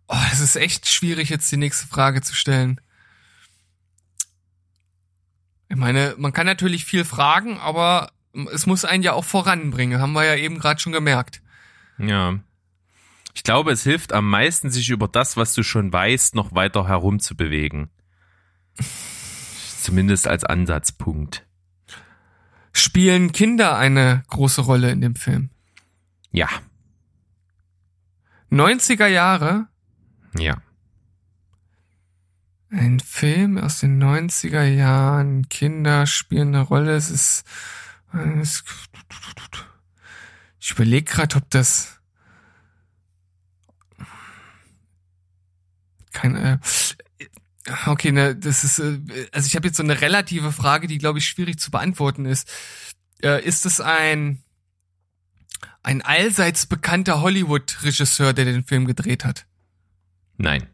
oh, 0.08 0.16
es 0.32 0.40
ist 0.40 0.56
echt 0.56 0.88
schwierig, 0.88 1.28
jetzt 1.28 1.50
die 1.52 1.56
nächste 1.56 1.86
Frage 1.86 2.22
zu 2.22 2.34
stellen. 2.34 2.80
Ich 5.68 5.76
meine, 5.76 6.14
man 6.18 6.32
kann 6.32 6.46
natürlich 6.46 6.84
viel 6.84 7.04
fragen, 7.04 7.58
aber 7.58 8.10
es 8.52 8.66
muss 8.66 8.84
einen 8.84 9.02
ja 9.02 9.12
auch 9.12 9.24
voranbringen, 9.24 10.00
haben 10.00 10.14
wir 10.14 10.24
ja 10.24 10.34
eben 10.34 10.58
gerade 10.58 10.80
schon 10.80 10.92
gemerkt. 10.92 11.42
Ja. 11.98 12.38
Ich 13.34 13.42
glaube, 13.42 13.72
es 13.72 13.82
hilft 13.82 14.12
am 14.12 14.28
meisten, 14.28 14.70
sich 14.70 14.88
über 14.90 15.06
das, 15.06 15.36
was 15.36 15.54
du 15.54 15.62
schon 15.62 15.92
weißt, 15.92 16.34
noch 16.34 16.54
weiter 16.54 16.88
herumzubewegen. 16.88 17.90
Zumindest 19.80 20.26
als 20.26 20.44
Ansatzpunkt. 20.44 21.46
Spielen 22.72 23.32
Kinder 23.32 23.76
eine 23.76 24.24
große 24.28 24.62
Rolle 24.62 24.90
in 24.90 25.00
dem 25.00 25.14
Film? 25.14 25.50
Ja, 26.30 26.48
90er 28.50 29.06
Jahre, 29.06 29.66
ja. 30.36 30.60
Ein 32.70 33.00
Film 33.00 33.56
aus 33.56 33.78
den 33.80 33.98
90er 34.02 34.62
Jahren, 34.64 35.48
Kinder 35.48 36.06
spielen 36.06 36.48
eine 36.54 36.60
Rolle, 36.60 36.94
es 36.96 37.10
ist, 37.10 37.44
es- 38.40 38.62
ich 40.60 40.70
überlege 40.72 41.10
gerade, 41.10 41.36
ob 41.36 41.48
das 41.50 41.98
kein, 46.12 46.36
äh, 46.36 46.58
okay, 47.86 48.12
ne, 48.12 48.36
das 48.36 48.64
ist, 48.64 48.78
äh, 48.78 48.98
also 49.32 49.46
ich 49.46 49.56
habe 49.56 49.66
jetzt 49.68 49.76
so 49.76 49.82
eine 49.82 50.00
relative 50.00 50.52
Frage, 50.52 50.86
die 50.88 50.98
glaube 50.98 51.18
ich 51.20 51.26
schwierig 51.26 51.58
zu 51.58 51.70
beantworten 51.70 52.26
ist. 52.26 52.50
Äh, 53.22 53.42
ist 53.44 53.66
es 53.66 53.80
ein 53.80 54.42
ein 55.82 56.02
allseits 56.02 56.66
bekannter 56.66 57.20
Hollywood-Regisseur, 57.22 58.32
der 58.32 58.44
den 58.44 58.64
Film 58.64 58.84
gedreht 58.84 59.24
hat? 59.24 59.46
Nein. 60.38 60.66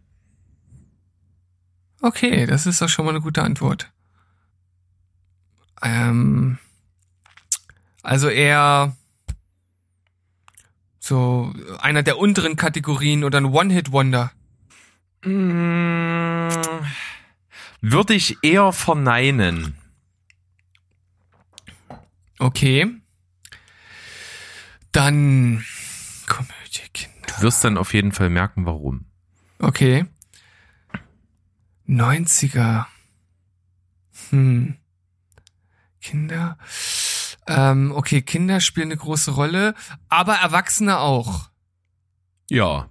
Okay, 2.00 2.46
das 2.46 2.66
ist 2.66 2.82
doch 2.82 2.88
schon 2.88 3.06
mal 3.06 3.12
eine 3.12 3.22
gute 3.22 3.42
Antwort. 3.42 3.90
Ähm, 5.82 6.58
also 8.02 8.28
eher 8.28 8.94
so 11.00 11.52
einer 11.80 12.02
der 12.02 12.18
unteren 12.18 12.56
Kategorien 12.56 13.24
oder 13.24 13.38
ein 13.38 13.46
One-Hit-Wonder. 13.46 14.32
Mm, 15.24 16.48
Würde 17.80 18.14
ich 18.14 18.38
eher 18.42 18.72
verneinen. 18.72 19.76
Okay. 22.38 22.90
Dann 24.92 25.64
Komödie, 26.26 26.88
Kinder. 26.92 27.14
Du 27.36 27.42
wirst 27.42 27.64
dann 27.64 27.78
auf 27.78 27.94
jeden 27.94 28.12
Fall 28.12 28.28
merken, 28.28 28.66
warum. 28.66 29.06
Okay. 29.58 30.06
90er. 31.88 32.86
Hm. 34.30 34.76
Kinder. 36.00 36.58
Ähm, 37.46 37.92
okay, 37.92 38.22
Kinder 38.22 38.60
spielen 38.60 38.88
eine 38.88 38.96
große 38.96 39.32
Rolle, 39.32 39.74
aber 40.08 40.34
Erwachsene 40.36 40.98
auch. 40.98 41.50
Ja. 42.50 42.88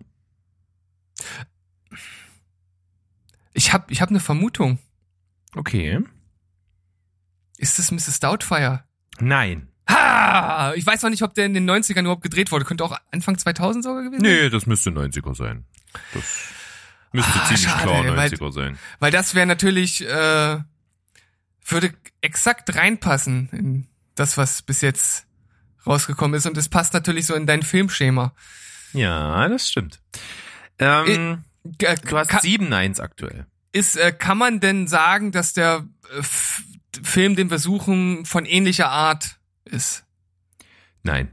Ich 3.53 3.74
habe 3.74 3.91
ich 3.91 4.01
hab 4.01 4.10
eine 4.10 4.20
Vermutung. 4.20 4.79
Okay. 5.55 6.03
Ist 7.58 7.79
das 7.79 7.91
Mrs. 7.91 8.20
Doubtfire? 8.20 8.84
Nein. 9.20 9.70
Ha! 9.88 10.74
Ich 10.75 10.86
weiß 10.86 11.03
noch 11.03 11.10
nicht, 11.10 11.22
ob 11.24 11.34
der 11.34 11.46
in 11.46 11.53
den 11.53 11.70
90ern 11.70 12.01
überhaupt 12.01 12.24
gedreht 12.24 12.51
wurde. 12.51 12.65
Könnte 12.65 12.84
auch 12.84 12.98
Anfang 13.12 13.38
2000 13.38 13.84
sogar 13.84 14.03
gewesen 14.03 14.24
sein. 14.24 14.32
Nee, 14.32 14.50
das 14.50 14.65
müsste 14.65 14.89
90er 14.89 15.36
sein. 15.36 15.65
Das 16.13 16.23
müsste 17.12 17.31
Ah, 17.39 17.45
ziemlich 17.45 17.63
schade, 17.63 17.83
klar 17.83 18.05
ey, 18.05 18.15
weil- 18.17 18.29
90er 18.29 18.51
sein. 18.51 18.79
Weil 19.00 19.12
das 19.12 19.35
wäre 19.35 19.45
natürlich, 19.45 20.01
äh, 20.07 20.59
würde 21.65 21.93
exakt 22.21 22.75
reinpassen 22.75 23.50
in 23.51 23.88
das, 24.15 24.38
was 24.38 24.62
bis 24.62 24.81
jetzt 24.81 25.25
rausgekommen 25.85 26.38
ist. 26.38 26.45
Und 26.45 26.57
es 26.57 26.69
passt 26.69 26.93
natürlich 26.93 27.25
so 27.25 27.35
in 27.35 27.45
dein 27.47 27.63
Filmschema. 27.63 28.33
Ja, 28.93 29.47
das 29.47 29.69
stimmt. 29.69 30.00
Ähm, 30.79 31.43
Äh, 31.79 31.95
du 31.95 32.17
hast 32.17 32.29
ka- 32.29 32.39
7-1 32.41 33.00
aktuell. 33.00 33.45
ist, 33.71 33.95
äh, 33.95 34.12
kann 34.12 34.38
man 34.38 34.59
denn 34.59 34.88
sagen, 34.88 35.31
dass 35.31 35.53
der 35.53 35.85
äh, 36.17 36.21
Film, 37.03 37.35
den 37.35 37.50
wir 37.50 37.57
suchen, 37.59 38.25
von 38.25 38.45
ähnlicher 38.45 38.89
Art 38.89 39.38
ist? 39.65 40.03
Nein. 41.03 41.29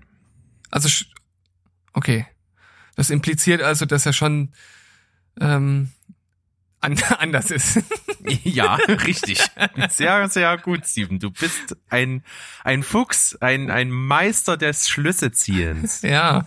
Also, 0.70 0.88
okay. 1.92 2.26
Das 3.00 3.08
impliziert 3.08 3.62
also, 3.62 3.86
dass 3.86 4.04
er 4.04 4.12
schon 4.12 4.52
ähm, 5.40 5.90
an 6.80 7.02
anders 7.18 7.50
ist. 7.50 7.80
Ja, 8.44 8.74
richtig. 8.74 9.40
Sehr, 9.88 10.28
sehr 10.28 10.58
gut, 10.58 10.86
Steven. 10.86 11.18
Du 11.18 11.30
bist 11.30 11.78
ein, 11.88 12.22
ein 12.62 12.82
Fuchs, 12.82 13.34
ein, 13.36 13.70
ein 13.70 13.90
Meister 13.90 14.58
des 14.58 14.90
Schlüsseziehens. 14.90 16.02
ja, 16.02 16.44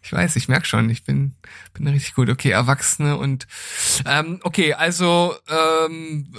ich 0.00 0.12
weiß, 0.12 0.36
ich 0.36 0.46
merk 0.46 0.64
schon, 0.64 0.88
ich 0.88 1.02
bin, 1.02 1.34
bin 1.74 1.88
richtig 1.88 2.14
gut. 2.14 2.30
Okay, 2.30 2.50
Erwachsene 2.50 3.16
und 3.16 3.48
ähm, 4.06 4.38
okay, 4.44 4.74
also 4.74 5.34
ähm, 5.48 6.32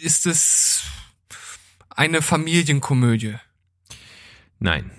ist 0.00 0.24
es 0.24 0.84
eine 1.90 2.22
Familienkomödie? 2.22 3.36
Nein. 4.58 4.90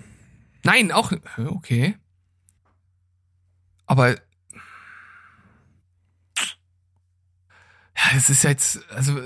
Nein, 0.62 0.92
auch 0.92 1.10
okay. 1.36 1.96
Aber 3.90 4.10
ja, 4.10 4.16
es 8.14 8.30
ist 8.30 8.44
jetzt 8.44 8.88
also 8.92 9.20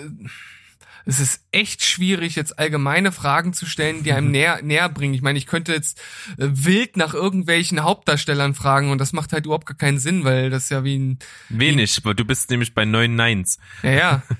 es 1.04 1.20
ist 1.20 1.44
echt 1.52 1.84
schwierig 1.84 2.34
jetzt 2.34 2.58
allgemeine 2.58 3.12
Fragen 3.12 3.52
zu 3.52 3.66
stellen, 3.66 4.04
die 4.04 4.14
einem 4.14 4.30
näher 4.30 4.62
näher 4.62 4.88
bringen. 4.88 5.12
Ich 5.12 5.20
meine, 5.20 5.36
ich 5.38 5.46
könnte 5.46 5.74
jetzt 5.74 6.00
äh, 6.38 6.48
wild 6.48 6.96
nach 6.96 7.12
irgendwelchen 7.12 7.82
Hauptdarstellern 7.82 8.54
fragen 8.54 8.90
und 8.90 8.96
das 8.96 9.12
macht 9.12 9.34
halt 9.34 9.44
überhaupt 9.44 9.66
gar 9.66 9.76
keinen 9.76 9.98
Sinn, 9.98 10.24
weil 10.24 10.48
das 10.48 10.70
ja 10.70 10.82
wie 10.82 10.96
ein 10.98 11.18
Wenig, 11.50 12.02
weil 12.02 12.14
du 12.14 12.24
bist 12.24 12.48
nämlich 12.48 12.72
bei 12.72 12.86
9 12.86 13.14
Neins. 13.14 13.58
ja 13.82 13.90
ja. 13.90 14.22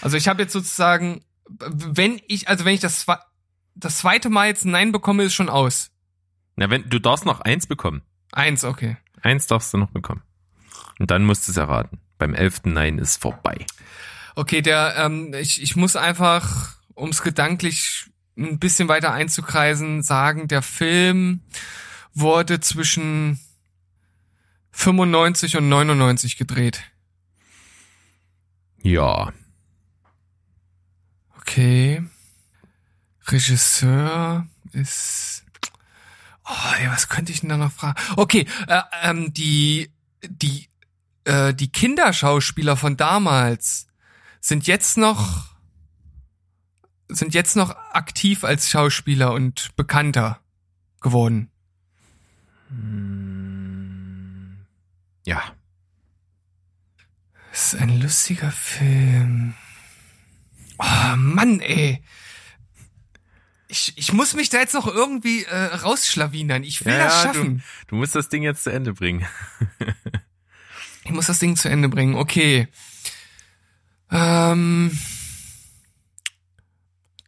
Also 0.00 0.16
ich 0.16 0.28
habe 0.28 0.42
jetzt 0.42 0.52
sozusagen 0.52 1.24
wenn 1.48 2.20
ich 2.28 2.46
also 2.48 2.64
wenn 2.64 2.74
ich 2.74 2.80
das 2.80 3.06
das 3.74 3.98
zweite 3.98 4.30
Mal 4.30 4.46
jetzt 4.46 4.64
ein 4.64 4.70
Nein 4.70 4.92
bekomme, 4.92 5.24
ist 5.24 5.34
schon 5.34 5.48
aus. 5.48 5.90
Na, 6.54 6.70
wenn, 6.70 6.88
du 6.88 7.00
darfst 7.00 7.26
noch 7.26 7.40
eins 7.40 7.66
bekommen. 7.66 8.02
Eins, 8.30 8.62
okay. 8.62 8.98
Eins 9.24 9.46
darfst 9.46 9.72
du 9.72 9.78
noch 9.78 9.90
bekommen. 9.90 10.22
Und 10.98 11.10
dann 11.10 11.24
musst 11.24 11.48
du 11.48 11.52
es 11.52 11.56
erraten. 11.56 11.98
Beim 12.18 12.34
elften 12.34 12.74
Nein 12.74 12.98
ist 12.98 13.20
vorbei. 13.20 13.66
Okay, 14.36 14.60
der, 14.60 14.96
ähm, 14.98 15.32
ich, 15.32 15.62
ich 15.62 15.76
muss 15.76 15.96
einfach, 15.96 16.76
um 16.94 17.08
es 17.08 17.22
gedanklich 17.22 18.10
ein 18.36 18.58
bisschen 18.58 18.88
weiter 18.88 19.12
einzukreisen, 19.12 20.02
sagen, 20.02 20.46
der 20.46 20.60
Film 20.60 21.40
wurde 22.12 22.60
zwischen 22.60 23.40
95 24.72 25.56
und 25.56 25.70
99 25.70 26.36
gedreht. 26.36 26.82
Ja. 28.82 29.32
Okay. 31.38 32.04
Regisseur 33.28 34.46
ist. 34.72 35.43
Oh, 36.46 36.72
ey, 36.78 36.88
was 36.88 37.08
könnte 37.08 37.32
ich 37.32 37.40
denn 37.40 37.48
da 37.48 37.56
noch 37.56 37.72
fragen? 37.72 38.00
Okay, 38.16 38.46
äh, 38.68 38.82
ähm, 39.02 39.32
die, 39.32 39.90
die, 40.26 40.68
äh, 41.24 41.54
die 41.54 41.72
Kinderschauspieler 41.72 42.76
von 42.76 42.96
damals 42.96 43.86
sind 44.40 44.66
jetzt 44.66 44.98
noch, 44.98 45.54
sind 47.08 47.32
jetzt 47.32 47.56
noch 47.56 47.74
aktiv 47.92 48.44
als 48.44 48.68
Schauspieler 48.68 49.32
und 49.32 49.74
bekannter 49.76 50.40
geworden. 51.00 51.50
Ja. 55.24 55.42
Das 57.50 57.72
ist 57.72 57.80
ein 57.80 58.00
lustiger 58.00 58.50
Film. 58.50 59.54
Oh, 60.78 61.16
Mann, 61.16 61.60
ey. 61.60 62.02
Ich, 63.74 63.92
ich 63.96 64.12
muss 64.12 64.34
mich 64.34 64.50
da 64.50 64.58
jetzt 64.58 64.72
noch 64.74 64.86
irgendwie 64.86 65.42
äh, 65.42 65.56
rausschlawinern. 65.56 66.62
Ich 66.62 66.84
will 66.84 66.92
Ja, 66.92 67.06
das 67.06 67.22
schaffen. 67.22 67.64
Du 67.88 67.96
musst 67.96 68.14
das 68.14 68.28
Ding 68.28 68.44
jetzt 68.44 68.62
zu 68.62 68.70
Ende 68.70 68.94
bringen. 68.94 69.26
Ich 71.04 71.10
muss 71.10 71.26
das 71.26 71.40
Ding 71.40 71.56
zu 71.56 71.68
Ende 71.68 71.88
bringen. 71.88 72.14
Okay. 72.14 72.68
Ähm, 74.12 74.96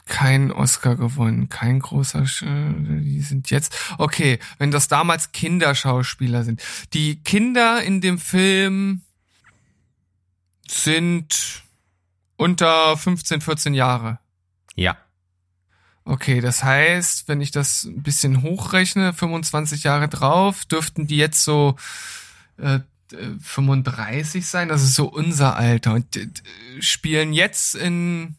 kein 0.04 0.52
Oscar 0.52 0.94
gewonnen, 0.94 1.48
kein 1.48 1.80
großer. 1.80 2.26
Sch 2.26 2.44
die 2.44 3.20
sind 3.22 3.50
jetzt. 3.50 3.76
Okay, 3.98 4.38
wenn 4.58 4.70
das 4.70 4.86
damals 4.86 5.32
Kinderschauspieler 5.32 6.44
sind. 6.44 6.62
Die 6.94 7.22
Kinder 7.24 7.82
in 7.82 8.00
dem 8.00 8.18
Film 8.18 9.02
sind 10.68 11.64
unter 12.36 12.96
15, 12.96 13.40
14 13.40 13.74
Jahre. 13.74 14.20
Ja. 14.76 14.96
Okay, 16.08 16.40
das 16.40 16.62
heißt, 16.62 17.26
wenn 17.26 17.40
ich 17.40 17.50
das 17.50 17.82
ein 17.82 18.04
bisschen 18.04 18.42
hochrechne, 18.42 19.12
25 19.12 19.82
Jahre 19.82 20.08
drauf, 20.08 20.64
dürften 20.64 21.08
die 21.08 21.16
jetzt 21.16 21.42
so 21.42 21.74
äh, 22.58 22.76
äh, 22.76 23.38
35 23.40 24.46
sein. 24.46 24.68
Das 24.68 24.84
ist 24.84 24.94
so 24.94 25.06
unser 25.08 25.56
Alter 25.56 25.94
und 25.94 26.16
äh, 26.16 26.28
spielen 26.78 27.32
jetzt 27.32 27.74
in 27.74 28.36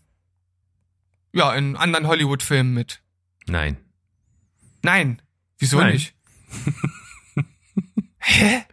ja 1.34 1.53
in 1.56 1.75
anderen 1.75 2.08
Hollywood-Filmen 2.08 2.73
mit. 2.73 3.01
Nein. 3.47 3.75
Nein, 4.82 5.21
wieso 5.58 5.80
Nein. 5.80 5.93
nicht? 5.93 6.15
Hä? 8.19 8.63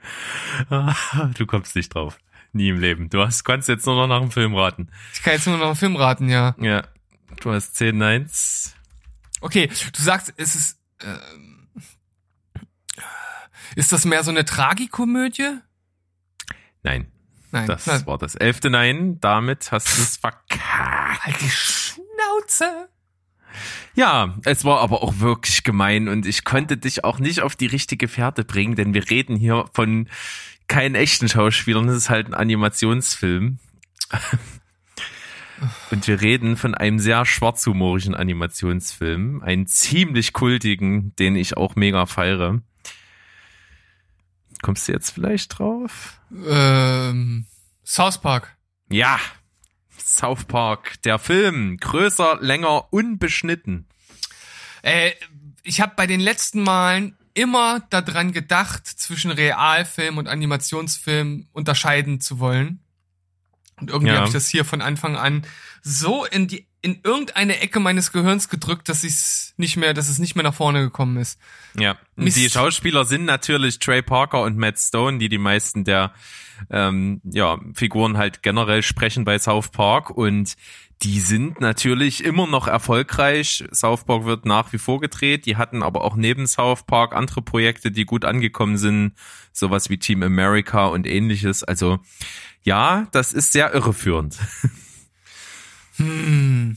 Du 1.35 1.47
kommst 1.47 1.75
nicht 1.75 1.93
drauf. 1.93 2.19
Nie 2.53 2.69
im 2.69 2.79
Leben. 2.79 3.11
Du 3.11 3.21
hast, 3.21 3.43
kannst 3.43 3.69
jetzt 3.69 3.87
nur 3.87 3.97
noch 3.97 4.07
nach 4.07 4.21
dem 4.21 4.31
Film 4.31 4.55
raten. 4.55 4.89
Ich 5.13 5.23
kann 5.23 5.33
jetzt 5.33 5.49
nur 5.49 5.59
noch 5.59 5.67
einen 5.67 5.77
Film 5.77 5.97
raten, 5.97 6.29
ja. 6.29 6.55
Ja. 6.61 6.87
Du 7.41 7.51
hast 7.51 7.75
10 7.75 7.99
Neins. 7.99 8.74
Okay, 9.45 9.67
du 9.67 10.03
sagst, 10.03 10.33
es 10.39 10.55
ist 10.55 10.79
ähm, 11.03 11.69
ist 13.77 13.93
das 13.93 14.07
mehr 14.07 14.25
so 14.25 14.31
eine 14.31 14.47
Tragikomödie? 14.47 15.59
Nein. 16.83 17.11
Nein, 17.51 17.67
Das 17.67 17.87
na, 17.87 18.07
war 18.07 18.17
das 18.17 18.37
elfte 18.37 18.71
Nein. 18.71 19.21
Damit 19.21 19.71
hast 19.71 19.99
du 19.99 20.03
es 20.03 20.17
verkackt. 20.17 21.25
halt 21.25 21.41
die 21.43 21.51
Schnauze. 21.51 22.89
Ja, 23.95 24.35
es 24.45 24.65
war 24.65 24.81
aber 24.81 25.03
auch 25.03 25.21
wirklich 25.21 25.63
gemein 25.63 26.09
und 26.09 26.25
ich 26.27 26.45
konnte 26.45 26.79
dich 26.79 27.05
auch 27.05 27.19
nicht 27.19 27.43
auf 27.43 27.55
die 27.55 27.67
richtige 27.67 28.09
Fährte 28.09 28.45
bringen, 28.45 28.75
denn 28.75 28.95
wir 28.95 29.11
reden 29.11 29.37
hier 29.37 29.67
von 29.75 30.09
keinen 30.69 30.95
echten 30.95 31.29
Schauspielern, 31.29 31.87
das 31.87 31.97
ist 31.97 32.11
halt 32.11 32.29
ein 32.29 32.35
Animationsfilm. 32.35 33.59
Und 35.91 36.07
wir 36.07 36.21
reden 36.21 36.57
von 36.57 36.75
einem 36.75 36.99
sehr 36.99 37.25
schwarzhumorischen 37.27 38.15
Animationsfilm, 38.15 39.43
einen 39.43 39.67
ziemlich 39.67 40.33
kultigen, 40.33 41.15
den 41.17 41.37
ich 41.37 41.57
auch 41.57 41.77
mega 41.77 42.07
feiere. 42.07 42.61
Kommst 44.63 44.89
du 44.89 44.93
jetzt 44.93 45.11
vielleicht 45.11 45.59
drauf? 45.59 46.21
Ähm, 46.47 47.47
South 47.85 48.21
Park. 48.21 48.57
Ja, 48.91 49.19
South 49.99 50.45
Park, 50.45 51.03
der 51.03 51.19
Film, 51.19 51.77
größer, 51.79 52.39
länger, 52.41 52.93
unbeschnitten. 52.93 53.87
Äh, 54.83 55.13
ich 55.63 55.81
habe 55.81 55.95
bei 55.97 56.07
den 56.07 56.21
letzten 56.21 56.63
Malen 56.63 57.17
immer 57.35 57.81
daran 57.91 58.33
gedacht, 58.33 58.87
zwischen 58.87 59.31
Realfilm 59.31 60.19
und 60.19 60.29
Animationsfilm 60.29 61.49
unterscheiden 61.53 62.21
zu 62.21 62.39
wollen. 62.39 62.84
Und 63.81 63.91
irgendwie 63.91 64.13
Ja. 64.13 64.19
habe 64.19 64.27
ich 64.29 64.33
das 64.33 64.49
hier 64.49 64.65
von 64.65 64.81
Anfang 64.81 65.17
an 65.17 65.47
so 65.83 66.25
in 66.25 66.47
die 66.49 66.67
in 66.81 67.01
irgendeine 67.03 67.61
Ecke 67.61 67.81
meines 67.81 68.13
Gehirns 68.13 68.51
gedrückt, 68.51 68.91
dass 68.91 69.05
es 69.05 69.55
nicht 69.57 69.79
mehr, 69.79 69.95
dass 69.95 70.11
es 70.11 70.19
nicht 70.19 70.35
mehr 70.35 70.45
nach 70.45 70.53
vorne 70.55 70.83
gekommen 70.83 71.17
ist. 71.17 71.39
Ja, 71.79 71.97
Mist. 72.15 72.37
die 72.37 72.51
Schauspieler 72.51 73.07
sind 73.07 73.25
natürlich 73.25 73.79
Trey 73.79 74.03
Parker 74.03 74.43
und 74.43 74.59
Matt 74.59 74.79
Stone, 74.79 75.17
die 75.17 75.31
die 75.31 75.39
meisten 75.39 75.85
der 75.85 76.13
ähm, 76.71 77.23
ja, 77.25 77.59
Figuren 77.73 78.19
halt 78.19 78.43
generell 78.43 78.83
sprechen 78.83 79.25
bei 79.25 79.39
South 79.39 79.71
Park 79.71 80.11
und 80.11 80.57
die 81.03 81.21
sind 81.21 81.61
natürlich 81.61 82.23
immer 82.23 82.47
noch 82.47 82.69
erfolgreich. 82.69 83.65
South 83.73 84.05
Park 84.05 84.25
wird 84.27 84.45
nach 84.47 84.73
wie 84.73 84.79
vor 84.79 85.01
gedreht. 85.01 85.47
Die 85.47 85.57
hatten 85.57 85.83
aber 85.83 86.05
auch 86.05 86.17
neben 86.17 86.47
South 86.47 86.85
Park 86.85 87.15
andere 87.15 87.43
Projekte, 87.43 87.91
die 87.91 88.05
gut 88.05 88.25
angekommen 88.25 88.77
sind. 88.79 89.13
Sowas 89.53 89.91
wie 89.91 89.99
Team 89.99 90.23
America 90.23 90.87
und 90.87 91.07
ähnliches. 91.07 91.65
Also 91.65 91.99
ja, 92.65 93.07
das 93.13 93.33
ist 93.33 93.53
sehr 93.53 93.73
irreführend. 93.73 94.39
Hm. 95.97 96.77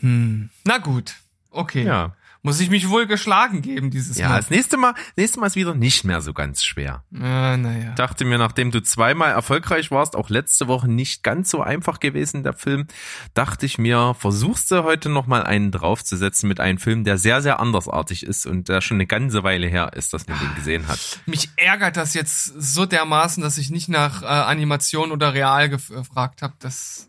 Hm. 0.00 0.48
Na 0.64 0.78
gut. 0.78 1.16
Okay. 1.50 1.84
Ja. 1.84 2.16
Muss 2.42 2.58
ich 2.60 2.70
mich 2.70 2.88
wohl 2.88 3.06
geschlagen 3.06 3.60
geben 3.60 3.90
dieses 3.90 4.16
Ja, 4.16 4.30
Mal. 4.30 4.36
das 4.38 4.48
nächste 4.48 4.78
Mal, 4.78 4.94
nächste 5.14 5.38
Mal 5.40 5.48
ist 5.48 5.56
wieder 5.56 5.74
nicht 5.74 6.04
mehr 6.04 6.22
so 6.22 6.32
ganz 6.32 6.64
schwer. 6.64 7.04
Äh, 7.12 7.18
naja. 7.58 7.92
dachte 7.96 8.24
mir, 8.24 8.38
nachdem 8.38 8.70
du 8.70 8.80
zweimal 8.82 9.30
erfolgreich 9.32 9.90
warst, 9.90 10.16
auch 10.16 10.30
letzte 10.30 10.66
Woche 10.66 10.88
nicht 10.90 11.22
ganz 11.22 11.50
so 11.50 11.60
einfach 11.60 12.00
gewesen, 12.00 12.42
der 12.42 12.54
Film, 12.54 12.86
dachte 13.34 13.66
ich 13.66 13.76
mir, 13.76 14.14
versuchst 14.18 14.70
du 14.70 14.84
heute 14.84 15.10
nochmal 15.10 15.42
einen 15.42 15.70
draufzusetzen 15.70 16.48
mit 16.48 16.60
einem 16.60 16.78
Film, 16.78 17.04
der 17.04 17.18
sehr, 17.18 17.42
sehr 17.42 17.60
andersartig 17.60 18.22
ist 18.24 18.46
und 18.46 18.70
der 18.70 18.80
schon 18.80 18.96
eine 18.96 19.06
ganze 19.06 19.42
Weile 19.42 19.66
her 19.66 19.90
ist, 19.94 20.14
dass 20.14 20.26
man 20.26 20.38
den 20.38 20.54
gesehen 20.54 20.88
hat. 20.88 21.20
Mich 21.26 21.50
ärgert 21.56 21.98
das 21.98 22.14
jetzt 22.14 22.44
so 22.44 22.86
dermaßen, 22.86 23.42
dass 23.42 23.58
ich 23.58 23.68
nicht 23.68 23.90
nach 23.90 24.22
äh, 24.22 24.26
Animation 24.26 25.12
oder 25.12 25.34
Real 25.34 25.66
gef- 25.66 25.92
gefragt 25.94 26.40
habe. 26.40 26.54
Das 26.58 27.06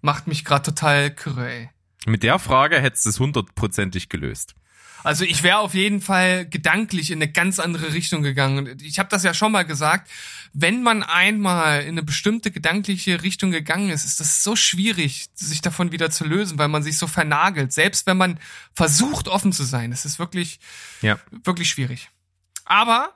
macht 0.00 0.26
mich 0.26 0.46
gerade 0.46 0.62
total 0.62 1.10
kirre, 1.14 1.50
ey. 1.50 1.70
Mit 2.06 2.22
der 2.22 2.38
Frage 2.38 2.80
hättest 2.80 3.04
du 3.04 3.10
es 3.10 3.20
hundertprozentig 3.20 4.08
gelöst. 4.08 4.54
Also 5.04 5.24
ich 5.24 5.42
wäre 5.42 5.58
auf 5.58 5.74
jeden 5.74 6.00
Fall 6.00 6.46
gedanklich 6.46 7.10
in 7.10 7.18
eine 7.18 7.30
ganz 7.30 7.58
andere 7.58 7.92
Richtung 7.92 8.22
gegangen. 8.22 8.76
Ich 8.82 8.98
habe 8.98 9.08
das 9.08 9.22
ja 9.22 9.34
schon 9.34 9.52
mal 9.52 9.64
gesagt. 9.64 10.10
Wenn 10.52 10.82
man 10.82 11.02
einmal 11.02 11.82
in 11.82 11.90
eine 11.90 12.02
bestimmte 12.02 12.50
gedankliche 12.50 13.22
Richtung 13.22 13.50
gegangen 13.52 13.90
ist, 13.90 14.04
ist 14.04 14.18
das 14.20 14.42
so 14.42 14.56
schwierig, 14.56 15.28
sich 15.34 15.60
davon 15.60 15.92
wieder 15.92 16.10
zu 16.10 16.24
lösen, 16.24 16.58
weil 16.58 16.68
man 16.68 16.82
sich 16.82 16.98
so 16.98 17.06
vernagelt. 17.06 17.72
Selbst 17.72 18.06
wenn 18.06 18.16
man 18.16 18.40
versucht, 18.74 19.28
offen 19.28 19.52
zu 19.52 19.62
sein, 19.64 19.92
es 19.92 20.04
ist 20.04 20.18
wirklich, 20.18 20.58
Ja. 21.02 21.18
wirklich 21.44 21.70
schwierig. 21.70 22.10
Aber 22.64 23.14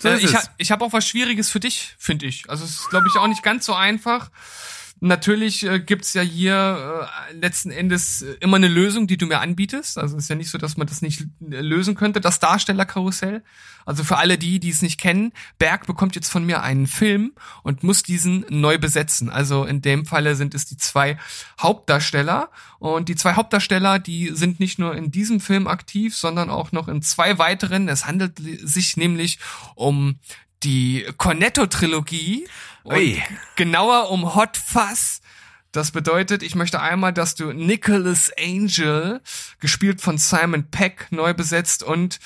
So 0.00 0.08
äh, 0.08 0.18
ich, 0.18 0.34
ha 0.34 0.42
ich 0.56 0.70
habe 0.72 0.84
auch 0.84 0.92
was 0.92 1.06
Schwieriges 1.06 1.48
für 1.50 1.60
dich, 1.60 1.94
finde 1.98 2.26
ich. 2.26 2.48
Also 2.50 2.64
es 2.64 2.80
ist, 2.80 2.90
glaube 2.90 3.06
ich, 3.08 3.16
auch 3.16 3.28
nicht 3.28 3.42
ganz 3.42 3.64
so 3.64 3.74
einfach. 3.74 4.30
Natürlich 5.00 5.64
äh, 5.64 5.78
gibt's 5.78 6.14
ja 6.14 6.22
hier 6.22 7.08
äh, 7.30 7.34
letzten 7.34 7.70
Endes 7.70 8.22
äh, 8.22 8.36
immer 8.40 8.56
eine 8.56 8.68
Lösung, 8.68 9.06
die 9.06 9.16
du 9.16 9.26
mir 9.26 9.40
anbietest. 9.40 9.96
Also 9.96 10.16
es 10.16 10.24
ist 10.24 10.28
ja 10.28 10.36
nicht 10.36 10.50
so, 10.50 10.58
dass 10.58 10.76
man 10.76 10.86
das 10.86 11.02
nicht 11.02 11.20
äh, 11.20 11.60
lösen 11.60 11.94
könnte, 11.94 12.20
das 12.20 12.40
Darstellerkarussell. 12.40 13.42
Also 13.86 14.02
für 14.04 14.18
alle 14.18 14.38
die, 14.38 14.58
die 14.60 14.70
es 14.70 14.82
nicht 14.82 15.00
kennen, 15.00 15.32
Berg 15.58 15.86
bekommt 15.86 16.14
jetzt 16.14 16.30
von 16.30 16.44
mir 16.44 16.62
einen 16.62 16.86
Film 16.86 17.32
und 17.62 17.84
muss 17.84 18.02
diesen 18.02 18.44
neu 18.48 18.76
besetzen. 18.76 19.30
Also 19.30 19.64
in 19.64 19.82
dem 19.82 20.04
Falle 20.04 20.34
sind 20.36 20.54
es 20.54 20.66
die 20.66 20.76
zwei 20.76 21.16
Hauptdarsteller. 21.60 22.50
Und 22.80 23.08
die 23.08 23.16
zwei 23.16 23.34
Hauptdarsteller, 23.34 23.98
die 23.98 24.30
sind 24.34 24.60
nicht 24.60 24.78
nur 24.78 24.94
in 24.94 25.10
diesem 25.10 25.40
Film 25.40 25.66
aktiv, 25.66 26.16
sondern 26.16 26.50
auch 26.50 26.72
noch 26.72 26.88
in 26.88 27.02
zwei 27.02 27.38
weiteren. 27.38 27.88
Es 27.88 28.06
handelt 28.06 28.40
sich 28.62 28.96
nämlich 28.96 29.38
um 29.74 30.18
die 30.62 31.06
Cornetto-Trilogie. 31.16 32.46
Ui. 32.96 33.22
genauer 33.56 34.10
um 34.10 34.34
Hot 34.34 34.56
Fuzz. 34.56 35.20
Das 35.72 35.90
bedeutet, 35.90 36.42
ich 36.42 36.54
möchte 36.54 36.80
einmal, 36.80 37.12
dass 37.12 37.34
du 37.34 37.52
Nicholas 37.52 38.32
Angel, 38.38 39.20
gespielt 39.60 40.00
von 40.00 40.16
Simon 40.16 40.70
Peck, 40.70 41.08
neu 41.10 41.34
besetzt 41.34 41.82
und 41.82 42.20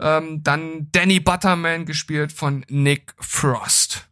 ähm, 0.00 0.42
dann 0.42 0.88
Danny 0.90 1.20
Butterman, 1.20 1.86
gespielt 1.86 2.32
von 2.32 2.64
Nick 2.68 3.14
Frost. 3.20 4.08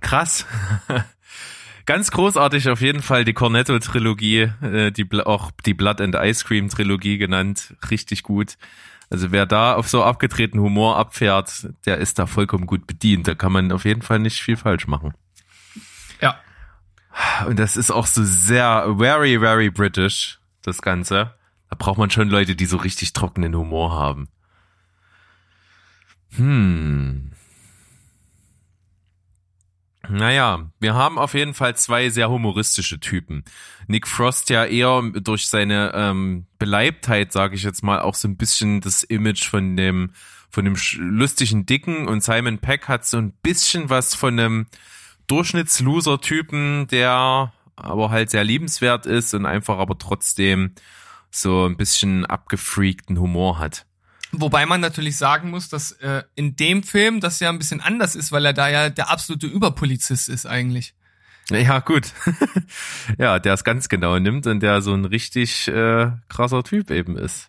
Krass. 0.00 0.44
Ganz 1.86 2.10
großartig 2.10 2.68
auf 2.68 2.80
jeden 2.80 3.02
Fall 3.02 3.24
die 3.24 3.32
Cornetto-Trilogie, 3.32 4.52
äh, 4.62 4.92
die 4.92 5.08
auch 5.24 5.50
die 5.64 5.74
Blood 5.74 6.00
and 6.00 6.14
Ice 6.14 6.44
Cream-Trilogie 6.44 7.18
genannt. 7.18 7.74
Richtig 7.90 8.22
gut. 8.22 8.56
Also 9.08 9.32
wer 9.32 9.44
da 9.44 9.74
auf 9.74 9.88
so 9.88 10.04
abgedrehten 10.04 10.60
Humor 10.60 10.96
abfährt, 10.96 11.68
der 11.86 11.98
ist 11.98 12.18
da 12.18 12.26
vollkommen 12.26 12.66
gut 12.66 12.86
bedient. 12.86 13.26
Da 13.26 13.34
kann 13.34 13.50
man 13.50 13.72
auf 13.72 13.84
jeden 13.84 14.02
Fall 14.02 14.20
nicht 14.20 14.40
viel 14.40 14.56
falsch 14.56 14.86
machen. 14.86 15.14
Ja. 16.20 16.38
Und 17.46 17.58
das 17.58 17.76
ist 17.76 17.90
auch 17.90 18.06
so 18.06 18.22
sehr 18.24 18.94
very, 18.98 19.38
very 19.38 19.70
British, 19.70 20.38
das 20.62 20.80
Ganze. 20.82 21.34
Da 21.68 21.76
braucht 21.76 21.98
man 21.98 22.10
schon 22.10 22.28
Leute, 22.28 22.56
die 22.56 22.66
so 22.66 22.76
richtig 22.76 23.12
trockenen 23.12 23.54
Humor 23.54 23.92
haben. 23.92 24.28
Hm. 26.36 27.32
Naja, 30.08 30.70
wir 30.80 30.94
haben 30.94 31.18
auf 31.18 31.34
jeden 31.34 31.54
Fall 31.54 31.76
zwei 31.76 32.08
sehr 32.08 32.30
humoristische 32.30 32.98
Typen. 32.98 33.44
Nick 33.86 34.08
Frost 34.08 34.50
ja 34.50 34.64
eher 34.64 35.02
durch 35.02 35.46
seine 35.46 35.92
ähm, 35.94 36.46
Beleibtheit, 36.58 37.32
sage 37.32 37.54
ich 37.54 37.62
jetzt 37.62 37.82
mal, 37.82 38.00
auch 38.00 38.16
so 38.16 38.26
ein 38.26 38.36
bisschen 38.36 38.80
das 38.80 39.04
Image 39.04 39.48
von 39.48 39.76
dem 39.76 40.10
von 40.52 40.64
dem 40.64 40.76
lustigen 40.96 41.64
Dicken 41.64 42.08
und 42.08 42.24
Simon 42.24 42.58
Peck 42.58 42.88
hat 42.88 43.06
so 43.06 43.18
ein 43.18 43.30
bisschen 43.30 43.88
was 43.88 44.16
von 44.16 44.38
einem 44.38 44.66
Durchschnittsloser-Typen, 45.30 46.88
der 46.88 47.52
aber 47.76 48.10
halt 48.10 48.30
sehr 48.30 48.44
liebenswert 48.44 49.06
ist 49.06 49.32
und 49.34 49.46
einfach 49.46 49.78
aber 49.78 49.98
trotzdem 49.98 50.74
so 51.30 51.66
ein 51.66 51.76
bisschen 51.76 52.26
abgefreakten 52.26 53.18
Humor 53.18 53.58
hat. 53.58 53.86
Wobei 54.32 54.66
man 54.66 54.80
natürlich 54.80 55.16
sagen 55.16 55.50
muss, 55.50 55.68
dass 55.68 55.92
äh, 55.92 56.22
in 56.34 56.56
dem 56.56 56.82
Film 56.82 57.20
das 57.20 57.40
ja 57.40 57.48
ein 57.48 57.58
bisschen 57.58 57.80
anders 57.80 58.14
ist, 58.14 58.30
weil 58.30 58.44
er 58.44 58.52
da 58.52 58.68
ja 58.68 58.90
der 58.90 59.10
absolute 59.10 59.46
Überpolizist 59.46 60.28
ist 60.28 60.46
eigentlich. 60.46 60.94
Ja, 61.50 61.80
gut. 61.80 62.12
ja, 63.18 63.40
der 63.40 63.54
es 63.54 63.64
ganz 63.64 63.88
genau 63.88 64.18
nimmt 64.18 64.46
und 64.46 64.60
der 64.60 64.82
so 64.82 64.94
ein 64.94 65.04
richtig 65.04 65.66
äh, 65.66 66.12
krasser 66.28 66.62
Typ 66.62 66.90
eben 66.90 67.16
ist. 67.16 67.48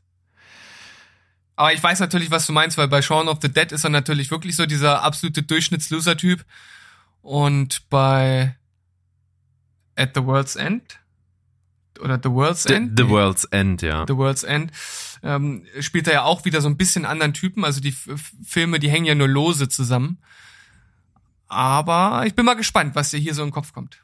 Aber 1.55 1.73
ich 1.73 1.83
weiß 1.83 1.99
natürlich, 1.99 2.31
was 2.31 2.47
du 2.47 2.53
meinst, 2.53 2.79
weil 2.79 2.87
bei 2.87 3.03
Shaun 3.03 3.27
of 3.27 3.37
the 3.43 3.51
Dead 3.51 3.71
ist 3.71 3.83
er 3.83 3.91
natürlich 3.91 4.31
wirklich 4.31 4.55
so 4.55 4.65
dieser 4.65 5.03
absolute 5.03 5.43
Durchschnittsloser-Typ. 5.43 6.43
Und 7.21 7.89
bei 7.89 8.55
At 9.95 10.11
the 10.15 10.23
World's 10.23 10.55
End 10.55 10.99
oder 11.99 12.19
The 12.21 12.31
World's 12.31 12.63
The, 12.63 12.73
End? 12.73 12.97
the 12.97 13.07
World's 13.07 13.43
End, 13.45 13.81
ja. 13.81 14.05
The 14.07 14.15
World's 14.15 14.43
End 14.43 14.71
ähm, 15.23 15.65
spielt 15.79 16.07
er 16.07 16.13
ja 16.13 16.23
auch 16.23 16.45
wieder 16.45 16.61
so 16.61 16.67
ein 16.67 16.77
bisschen 16.77 17.05
anderen 17.05 17.33
Typen. 17.33 17.63
Also 17.63 17.81
die 17.81 17.89
F 17.89 18.33
Filme, 18.43 18.79
die 18.79 18.89
hängen 18.89 19.05
ja 19.05 19.15
nur 19.15 19.27
lose 19.27 19.69
zusammen. 19.69 20.17
Aber 21.47 22.23
ich 22.25 22.33
bin 22.33 22.45
mal 22.45 22.55
gespannt, 22.55 22.95
was 22.95 23.11
dir 23.11 23.19
hier 23.19 23.33
so 23.33 23.43
im 23.43 23.51
Kopf 23.51 23.73
kommt. 23.73 24.03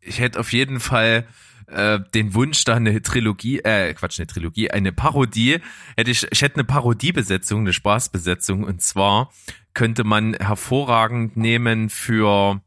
Ich 0.00 0.20
hätte 0.20 0.38
auf 0.38 0.52
jeden 0.52 0.80
Fall 0.80 1.26
äh, 1.68 2.00
den 2.14 2.34
Wunsch, 2.34 2.64
da 2.64 2.74
eine 2.74 3.00
Trilogie, 3.02 3.60
äh, 3.60 3.94
Quatsch, 3.94 4.18
eine 4.20 4.26
Trilogie, 4.26 4.70
eine 4.70 4.92
Parodie, 4.92 5.60
hätte 5.96 6.10
ich, 6.10 6.26
ich 6.30 6.42
hätte 6.42 6.56
eine 6.56 6.64
Parodiebesetzung, 6.64 7.60
eine 7.60 7.72
Spaßbesetzung 7.72 8.64
und 8.64 8.82
zwar 8.82 9.32
könnte 9.72 10.04
man 10.04 10.34
hervorragend 10.34 11.36
nehmen 11.36 11.90
für, 11.90 12.60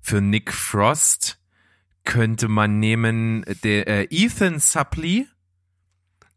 für 0.00 0.20
Nick 0.20 0.52
Frost, 0.52 1.38
könnte 2.04 2.48
man 2.48 2.78
nehmen 2.78 3.44
der 3.62 3.88
äh, 3.88 4.06
Ethan 4.10 4.60
Suppley, 4.60 5.26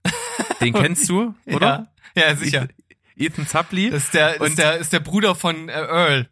den 0.62 0.74
kennst 0.74 1.10
du, 1.10 1.36
oder? 1.46 1.92
Ja, 2.16 2.30
ja 2.30 2.36
sicher. 2.36 2.68
Ethan 3.16 3.46
Suppley. 3.46 3.90
Das 3.90 4.04
ist 4.06 4.14
der, 4.14 4.40
Und- 4.40 4.50
ist 4.50 4.58
der, 4.60 4.78
ist 4.78 4.94
der 4.94 5.00
Bruder 5.00 5.36
von 5.36 5.70
äh, 5.70 5.74
Earl. 5.74 6.30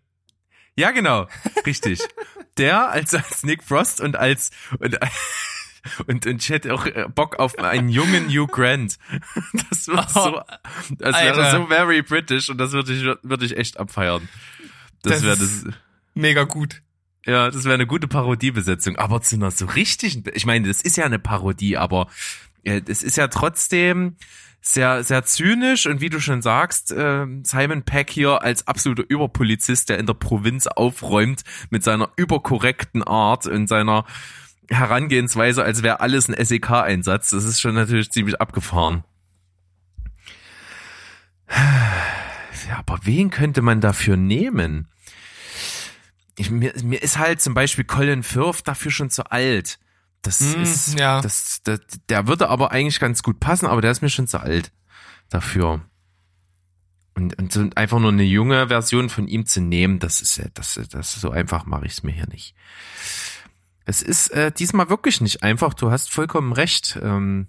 Ja, 0.78 0.92
genau, 0.92 1.28
richtig. 1.66 2.00
Der 2.58 2.90
als, 2.90 3.14
als 3.14 3.44
Nick 3.44 3.64
Frost 3.64 4.00
und 4.00 4.16
als 4.16 4.52
und, 4.80 4.98
und, 6.08 6.26
und 6.26 6.44
ich 6.44 6.50
hätte 6.50 6.74
auch 6.74 6.86
äh, 6.86 7.08
Bock 7.14 7.38
auf 7.40 7.58
einen 7.60 7.90
jungen 7.90 8.28
Hugh 8.30 8.48
Grant. 8.48 8.98
Das 9.70 9.88
war 9.88 10.10
so, 10.10 10.42
das 10.98 11.16
wäre 11.16 11.44
Alter. 11.44 11.52
so 11.52 11.68
very 11.68 12.02
British 12.02 12.50
und 12.50 12.58
das 12.58 12.72
würde 12.72 12.94
ich 12.94 13.04
würde 13.24 13.46
ich 13.46 13.58
echt 13.58 13.80
abfeiern. 13.80 14.28
Das, 15.02 15.14
Das 15.14 15.24
wäre 15.24 15.38
das. 15.38 15.66
Mega 16.14 16.44
gut. 16.44 16.82
Ja, 17.26 17.50
das 17.50 17.64
wäre 17.64 17.74
eine 17.74 17.88
gute 17.88 18.08
Parodiebesetzung, 18.08 18.98
aber 18.98 19.22
zu 19.22 19.36
einer 19.36 19.52
so 19.52 19.66
richtigen, 19.66 20.24
ich 20.34 20.46
meine, 20.46 20.68
das 20.68 20.82
ist 20.82 20.96
ja 20.98 21.06
eine 21.06 21.18
Parodie, 21.20 21.76
aber 21.78 22.08
äh, 22.64 22.82
das 22.82 23.02
ist 23.02 23.18
ja 23.18 23.28
trotzdem 23.28 24.16
sehr, 24.62 25.04
sehr 25.04 25.24
zynisch 25.24 25.86
und 25.86 26.02
wie 26.02 26.10
du 26.10 26.20
schon 26.20 26.42
sagst, 26.42 26.92
äh, 26.92 27.26
Simon 27.44 27.84
Peck 27.84 28.10
hier 28.10 28.42
als 28.42 28.68
absoluter 28.68 29.04
Überpolizist, 29.08 29.90
der 29.90 30.00
in 30.00 30.08
der 30.08 30.16
Provinz 30.16 30.66
aufräumt 30.68 31.44
mit 31.70 31.84
seiner 31.84 32.10
überkorrekten 32.16 33.04
Art 33.04 33.46
und 33.46 33.68
seiner 33.68 34.06
Herangehensweise, 34.70 35.64
als 35.64 35.84
wäre 35.84 36.00
alles 36.00 36.30
ein 36.30 36.46
SEK-Einsatz. 36.46 37.30
Das 37.32 37.44
ist 37.44 37.60
schon 37.62 37.76
natürlich 37.76 38.12
ziemlich 38.12 38.40
abgefahren. 38.42 39.04
Ja, 41.50 42.78
aber 42.80 43.00
wen 43.04 43.30
könnte 43.30 43.62
man 43.62 43.82
dafür 43.82 44.18
nehmen? 44.18 44.88
ich, 46.38 46.52
mir, 46.52 46.74
mir 46.84 47.02
ist 47.02 47.18
halt 47.18 47.42
zum 47.42 47.54
Beispiel 47.54 47.86
Colin 47.86 48.24
Firth 48.24 48.68
dafür 48.68 48.92
schon 48.92 49.10
zu 49.10 49.32
alt. 49.32 49.80
Das 50.22 50.40
Hm, 50.40 50.64
ist, 50.64 51.00
ja. 51.00 51.22
das, 51.22 51.62
das, 51.64 51.80
der 52.10 52.28
würde 52.28 52.50
aber 52.50 52.72
eigentlich 52.72 53.00
ganz 53.00 53.24
gut 53.24 53.40
passen, 53.40 53.68
aber 53.68 53.82
der 53.82 53.92
ist 53.92 54.02
mir 54.02 54.10
schon 54.10 54.28
zu 54.28 54.40
alt 54.40 54.72
dafür. 55.30 55.82
Und, 57.14 57.38
und 57.38 57.78
einfach 57.78 58.00
nur 58.00 58.12
eine 58.12 58.24
junge 58.24 58.68
Version 58.68 59.10
von 59.10 59.28
ihm 59.28 59.46
zu 59.46 59.62
nehmen, 59.62 60.00
das 60.00 60.20
ist 60.20 60.36
ja, 60.38 60.46
das, 60.54 60.80
das 60.90 61.14
so 61.14 61.30
einfach 61.30 61.66
mache 61.66 61.86
ich 61.86 61.94
es 61.94 62.04
mir 62.04 62.12
hier 62.12 62.28
nicht. 62.28 62.56
Es 63.86 64.02
ist 64.02 64.30
äh, 64.32 64.52
diesmal 64.52 64.90
wirklich 64.90 65.22
nicht 65.22 65.44
einfach. 65.44 65.74
Du 65.74 65.92
hast 65.92 66.12
vollkommen 66.12 66.52
recht. 66.54 66.98
Ähm, 67.02 67.48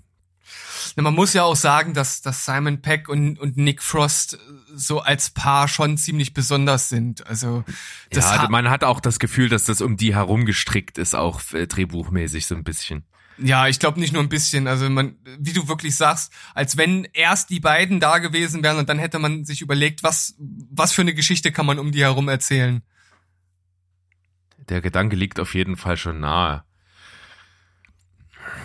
Na, 0.95 1.03
Man 1.03 1.15
muss 1.15 1.33
ja 1.33 1.45
auch 1.45 1.57
sagen, 1.57 1.95
dass, 1.95 2.21
dass 2.21 2.45
Simon 2.45 2.83
Peck 2.83 3.09
und, 3.09 3.39
und 3.39 3.57
Nick 3.57 3.83
Frost 3.83 4.39
so 4.75 5.01
als 5.01 5.31
Paar 5.31 5.67
schon 5.69 5.97
ziemlich 5.97 6.35
besonders 6.35 6.89
sind. 6.91 7.27
Also 7.27 7.65
ja, 8.13 8.43
ha- 8.43 8.49
man 8.51 8.69
hat 8.69 8.85
auch 8.85 9.01
das 9.01 9.19
Gefühl, 9.19 9.49
dass 9.49 9.65
das 9.65 9.81
um 9.81 9.97
die 9.97 10.15
herum 10.15 10.45
gestrickt 10.45 10.99
ist, 10.99 11.15
auch 11.15 11.41
äh, 11.53 11.67
drehbuchmäßig 11.67 12.47
so 12.47 12.55
ein 12.55 12.65
bisschen. 12.65 13.05
Ja, 13.39 13.69
ich 13.69 13.79
glaube 13.79 14.01
nicht 14.01 14.13
nur 14.15 14.23
ein 14.23 14.29
bisschen. 14.31 14.67
Also 14.67 14.89
man, 14.89 15.17
wie 15.39 15.53
du 15.53 15.69
wirklich 15.69 15.95
sagst, 15.97 16.33
als 16.55 16.77
wenn 16.79 17.07
erst 17.13 17.51
die 17.51 17.61
beiden 17.61 18.01
da 18.01 18.19
gewesen 18.19 18.63
wären 18.63 18.79
und 18.79 18.89
dann 18.89 18.99
hätte 18.99 19.19
man 19.19 19.45
sich 19.45 19.61
überlegt, 19.61 20.03
was, 20.03 20.35
was 20.39 20.93
für 20.93 21.03
eine 21.03 21.13
Geschichte 21.15 21.53
kann 21.53 21.67
man 21.67 21.79
um 21.79 21.93
die 21.93 22.01
herum 22.03 22.29
erzählen. 22.29 22.83
Der 24.69 24.81
Gedanke 24.81 25.17
liegt 25.17 25.39
auf 25.41 25.55
jeden 25.55 25.77
Fall 25.77 25.97
schon 25.97 26.21
nahe. 26.21 26.65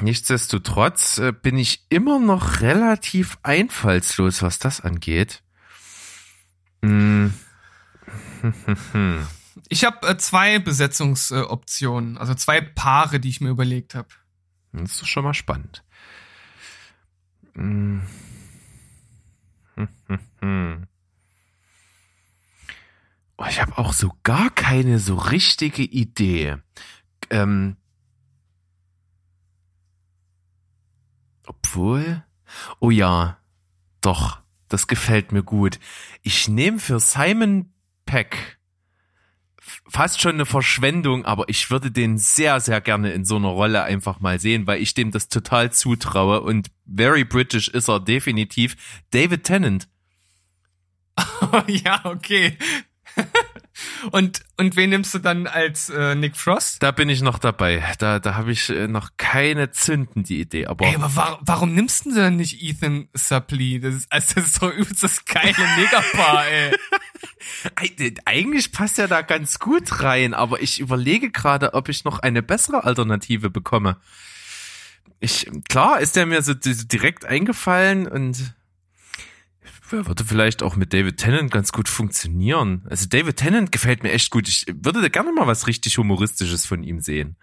Nichtsdestotrotz 0.01 1.17
äh, 1.17 1.31
bin 1.31 1.57
ich 1.57 1.85
immer 1.89 2.19
noch 2.19 2.61
relativ 2.61 3.37
einfallslos, 3.43 4.41
was 4.41 4.59
das 4.59 4.81
angeht. 4.81 5.43
Hm. 6.83 7.33
Ich 9.67 9.85
habe 9.85 10.07
äh, 10.07 10.17
zwei 10.17 10.59
Besetzungsoptionen, 10.59 12.17
also 12.17 12.33
zwei 12.33 12.61
Paare, 12.61 13.19
die 13.19 13.29
ich 13.29 13.41
mir 13.41 13.49
überlegt 13.49 13.95
habe. 13.95 14.09
Das 14.73 14.91
ist 14.91 15.01
doch 15.01 15.07
schon 15.07 15.23
mal 15.23 15.33
spannend. 15.33 15.83
Hm. 17.55 18.01
Ich 23.49 23.61
habe 23.61 23.77
auch 23.77 23.93
so 23.93 24.11
gar 24.23 24.49
keine 24.49 24.99
so 24.99 25.15
richtige 25.15 25.83
Idee. 25.83 26.57
Ähm, 27.29 27.77
obwohl, 31.45 32.23
oh 32.79 32.89
ja, 32.89 33.37
doch, 34.01 34.39
das 34.67 34.87
gefällt 34.87 35.31
mir 35.31 35.43
gut. 35.43 35.79
Ich 36.21 36.47
nehme 36.47 36.79
für 36.79 36.99
Simon 36.99 37.73
Peck 38.05 38.59
fast 39.87 40.21
schon 40.21 40.35
eine 40.35 40.45
Verschwendung, 40.45 41.25
aber 41.25 41.47
ich 41.47 41.69
würde 41.69 41.91
den 41.91 42.17
sehr, 42.17 42.59
sehr 42.59 42.81
gerne 42.81 43.11
in 43.11 43.25
so 43.25 43.35
einer 43.35 43.49
Rolle 43.49 43.83
einfach 43.83 44.19
mal 44.19 44.39
sehen, 44.39 44.67
weil 44.67 44.81
ich 44.81 44.93
dem 44.93 45.11
das 45.11 45.29
total 45.29 45.71
zutraue 45.71 46.41
und 46.41 46.71
very 46.85 47.25
British 47.25 47.67
ist 47.67 47.89
er 47.89 47.99
definitiv. 47.99 48.75
David 49.11 49.43
Tennant. 49.43 49.87
ja, 51.67 52.01
okay. 52.05 52.57
und, 54.11 54.41
und 54.57 54.75
wen 54.75 54.89
nimmst 54.89 55.13
du 55.13 55.19
dann 55.19 55.47
als 55.47 55.89
äh, 55.89 56.15
Nick 56.15 56.35
Frost? 56.37 56.81
Da 56.83 56.91
bin 56.91 57.09
ich 57.09 57.21
noch 57.21 57.39
dabei. 57.39 57.83
Da, 57.99 58.19
da 58.19 58.35
habe 58.35 58.51
ich 58.51 58.69
äh, 58.69 58.87
noch 58.87 59.11
keine 59.17 59.71
zündende 59.71 60.33
Idee, 60.33 60.67
aber 60.67 60.85
Ey, 60.85 60.95
aber 60.95 61.15
wa 61.15 61.39
warum 61.41 61.73
nimmst 61.73 62.05
du 62.05 62.13
denn 62.13 62.35
nicht 62.37 62.61
Ethan 62.61 63.07
Suplee? 63.13 63.79
Das 63.79 63.95
ist, 63.95 64.11
also 64.11 64.35
das 64.35 64.45
ist 64.45 64.61
doch 64.61 64.71
übelst 64.73 65.03
das 65.03 65.25
geile 65.25 65.55
Megapaar, 65.77 66.47
ey. 66.47 66.75
Eig- 67.75 68.19
eigentlich 68.25 68.71
passt 68.71 68.97
er 68.99 69.07
da 69.07 69.21
ganz 69.21 69.59
gut 69.59 70.01
rein, 70.01 70.33
aber 70.33 70.61
ich 70.61 70.79
überlege 70.79 71.31
gerade, 71.31 71.73
ob 71.73 71.89
ich 71.89 72.03
noch 72.03 72.19
eine 72.19 72.41
bessere 72.43 72.83
Alternative 72.83 73.49
bekomme. 73.49 73.97
Ich, 75.19 75.49
klar 75.69 75.99
ist 75.99 76.15
der 76.15 76.25
mir 76.25 76.41
so 76.41 76.53
di- 76.53 76.87
direkt 76.87 77.25
eingefallen 77.25 78.07
und 78.07 78.53
wer 79.91 80.07
würde 80.07 80.23
vielleicht 80.23 80.63
auch 80.63 80.75
mit 80.75 80.93
David 80.93 81.17
Tennant 81.17 81.51
ganz 81.51 81.71
gut 81.71 81.89
funktionieren. 81.89 82.85
Also 82.89 83.07
David 83.07 83.37
Tennant 83.37 83.71
gefällt 83.71 84.03
mir 84.03 84.11
echt 84.11 84.31
gut. 84.31 84.47
Ich 84.47 84.65
würde 84.67 85.09
gerne 85.09 85.31
mal 85.31 85.47
was 85.47 85.67
richtig 85.67 85.97
Humoristisches 85.97 86.65
von 86.65 86.83
ihm 86.83 86.99
sehen. 86.99 87.35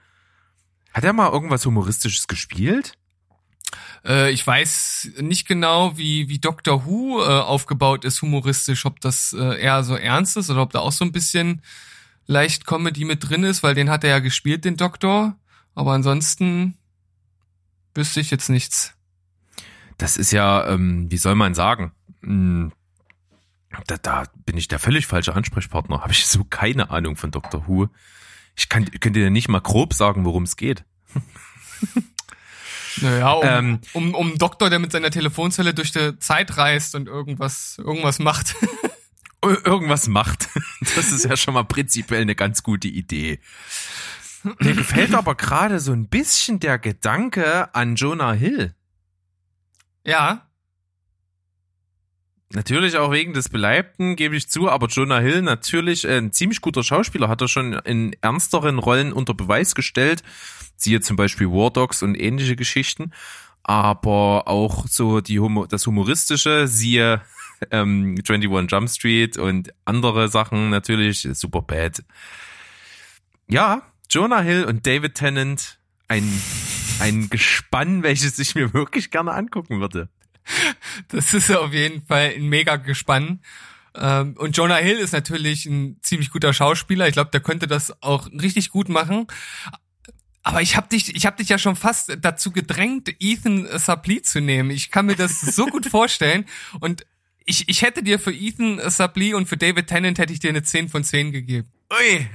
Hat 0.92 1.04
er 1.04 1.12
mal 1.12 1.30
irgendwas 1.30 1.64
Humoristisches 1.64 2.26
gespielt? 2.26 2.94
Äh, 4.04 4.30
ich 4.32 4.46
weiß 4.46 5.12
nicht 5.20 5.46
genau, 5.46 5.96
wie, 5.96 6.28
wie 6.28 6.38
Doctor 6.38 6.86
Who 6.86 7.20
äh, 7.20 7.26
aufgebaut 7.26 8.04
ist, 8.04 8.22
humoristisch, 8.22 8.86
ob 8.86 9.00
das 9.00 9.32
äh, 9.32 9.60
eher 9.60 9.84
so 9.84 9.94
ernst 9.94 10.36
ist 10.36 10.50
oder 10.50 10.62
ob 10.62 10.72
da 10.72 10.80
auch 10.80 10.92
so 10.92 11.04
ein 11.04 11.12
bisschen 11.12 11.62
leicht 12.26 12.66
Comedy 12.66 13.04
mit 13.04 13.28
drin 13.28 13.44
ist, 13.44 13.62
weil 13.62 13.74
den 13.74 13.90
hat 13.90 14.04
er 14.04 14.10
ja 14.10 14.18
gespielt, 14.18 14.64
den 14.64 14.76
Doktor. 14.76 15.36
Aber 15.74 15.92
ansonsten 15.92 16.76
wüsste 17.94 18.20
ich 18.20 18.30
jetzt 18.30 18.48
nichts. 18.48 18.94
Das 19.96 20.16
ist 20.16 20.32
ja, 20.32 20.68
ähm, 20.68 21.10
wie 21.10 21.16
soll 21.16 21.34
man 21.34 21.54
sagen? 21.54 21.92
Hm, 22.22 22.72
Da, 23.86 23.96
da 23.98 24.24
bin 24.46 24.56
ich 24.56 24.68
der 24.68 24.78
völlig 24.78 25.06
falsche 25.06 25.34
Ansprechpartner. 25.34 26.00
Habe 26.02 26.12
ich 26.12 26.26
so 26.26 26.44
keine 26.44 26.90
Ahnung 26.90 27.16
von 27.16 27.30
Dr. 27.30 27.66
Who. 27.68 27.88
Ich 28.56 28.68
kann, 28.68 28.84
könnte 28.86 29.20
dir 29.20 29.30
nicht 29.30 29.48
mal 29.48 29.60
grob 29.60 29.94
sagen, 29.94 30.24
worum 30.24 30.42
es 30.44 30.56
geht. 30.56 30.84
Naja, 33.00 33.30
um, 33.32 33.46
Ähm. 33.46 33.80
um, 33.92 34.14
um 34.14 34.28
einen 34.30 34.38
Doktor, 34.38 34.70
der 34.70 34.80
mit 34.80 34.90
seiner 34.90 35.10
Telefonzelle 35.10 35.72
durch 35.72 35.92
die 35.92 36.18
Zeit 36.18 36.56
reist 36.56 36.96
und 36.96 37.06
irgendwas, 37.06 37.76
irgendwas 37.78 38.18
macht. 38.18 38.56
Ir- 39.44 39.64
Irgendwas 39.64 40.08
macht. 40.08 40.48
Das 40.96 41.12
ist 41.12 41.24
ja 41.24 41.36
schon 41.36 41.54
mal 41.54 41.62
prinzipiell 41.64 42.22
eine 42.22 42.34
ganz 42.34 42.64
gute 42.64 42.88
Idee. 42.88 43.38
Mir 44.58 44.74
gefällt 44.74 45.14
aber 45.14 45.36
gerade 45.36 45.78
so 45.78 45.92
ein 45.92 46.08
bisschen 46.08 46.58
der 46.58 46.78
Gedanke 46.80 47.72
an 47.74 47.94
Jonah 47.94 48.32
Hill. 48.32 48.74
ja, 50.04 50.47
Natürlich 52.50 52.96
auch 52.96 53.12
wegen 53.12 53.34
des 53.34 53.50
Beleibten, 53.50 54.16
gebe 54.16 54.34
ich 54.34 54.48
zu, 54.48 54.70
aber 54.70 54.86
Jonah 54.86 55.18
Hill 55.18 55.42
natürlich 55.42 56.06
äh, 56.06 56.16
ein 56.16 56.32
ziemlich 56.32 56.62
guter 56.62 56.82
Schauspieler, 56.82 57.28
hat 57.28 57.42
er 57.42 57.48
schon 57.48 57.74
in 57.74 58.16
ernsteren 58.22 58.78
Rollen 58.78 59.12
unter 59.12 59.34
Beweis 59.34 59.74
gestellt, 59.74 60.22
siehe 60.74 61.02
zum 61.02 61.16
Beispiel 61.16 61.48
War 61.48 61.70
Dogs 61.70 62.02
und 62.02 62.14
ähnliche 62.14 62.56
Geschichten, 62.56 63.12
aber 63.64 64.48
auch 64.48 64.86
so 64.86 65.20
die 65.20 65.40
Humor, 65.40 65.68
das 65.68 65.86
Humoristische, 65.86 66.68
siehe 66.68 67.20
ähm, 67.70 68.16
21 68.26 68.70
Jump 68.70 68.88
Street 68.88 69.36
und 69.36 69.74
andere 69.84 70.28
Sachen 70.30 70.70
natürlich, 70.70 71.28
super 71.32 71.60
bad. 71.60 72.02
Ja, 73.46 73.82
Jonah 74.08 74.40
Hill 74.40 74.64
und 74.64 74.86
David 74.86 75.16
Tennant, 75.16 75.78
ein, 76.08 76.26
ein 76.98 77.28
Gespann, 77.28 78.02
welches 78.02 78.38
ich 78.38 78.54
mir 78.54 78.72
wirklich 78.72 79.10
gerne 79.10 79.32
angucken 79.32 79.80
würde. 79.80 80.08
das 81.08 81.34
ist 81.34 81.50
auf 81.50 81.72
jeden 81.72 82.02
Fall 82.02 82.34
ein 82.36 82.48
mega 82.48 82.76
Gespann. 82.76 83.40
Ähm, 83.94 84.34
und 84.38 84.56
Jonah 84.56 84.76
Hill 84.76 84.98
ist 84.98 85.12
natürlich 85.12 85.66
ein 85.66 85.98
ziemlich 86.02 86.30
guter 86.30 86.52
Schauspieler. 86.52 87.08
Ich 87.08 87.14
glaube, 87.14 87.30
der 87.30 87.40
könnte 87.40 87.66
das 87.66 88.02
auch 88.02 88.30
richtig 88.32 88.70
gut 88.70 88.88
machen. 88.88 89.26
Aber 90.42 90.62
ich 90.62 90.76
habe 90.76 90.88
dich, 90.88 91.14
ich 91.14 91.26
habe 91.26 91.36
dich 91.36 91.48
ja 91.48 91.58
schon 91.58 91.76
fast 91.76 92.16
dazu 92.20 92.52
gedrängt, 92.52 93.14
Ethan 93.20 93.68
Suplee 93.78 94.22
zu 94.22 94.40
nehmen. 94.40 94.70
Ich 94.70 94.90
kann 94.90 95.06
mir 95.06 95.16
das 95.16 95.40
so 95.40 95.66
gut 95.66 95.86
vorstellen. 95.90 96.46
Und 96.80 97.04
ich, 97.44 97.68
ich 97.68 97.82
hätte 97.82 98.02
dir 98.02 98.18
für 98.18 98.32
Ethan 98.32 98.80
Suplee 98.88 99.34
und 99.34 99.46
für 99.46 99.56
David 99.56 99.88
Tennant 99.88 100.18
hätte 100.18 100.32
ich 100.32 100.40
dir 100.40 100.50
eine 100.50 100.62
10 100.62 100.88
von 100.88 101.04
10 101.04 101.32
gegeben. 101.32 101.68
Ui. 101.92 102.26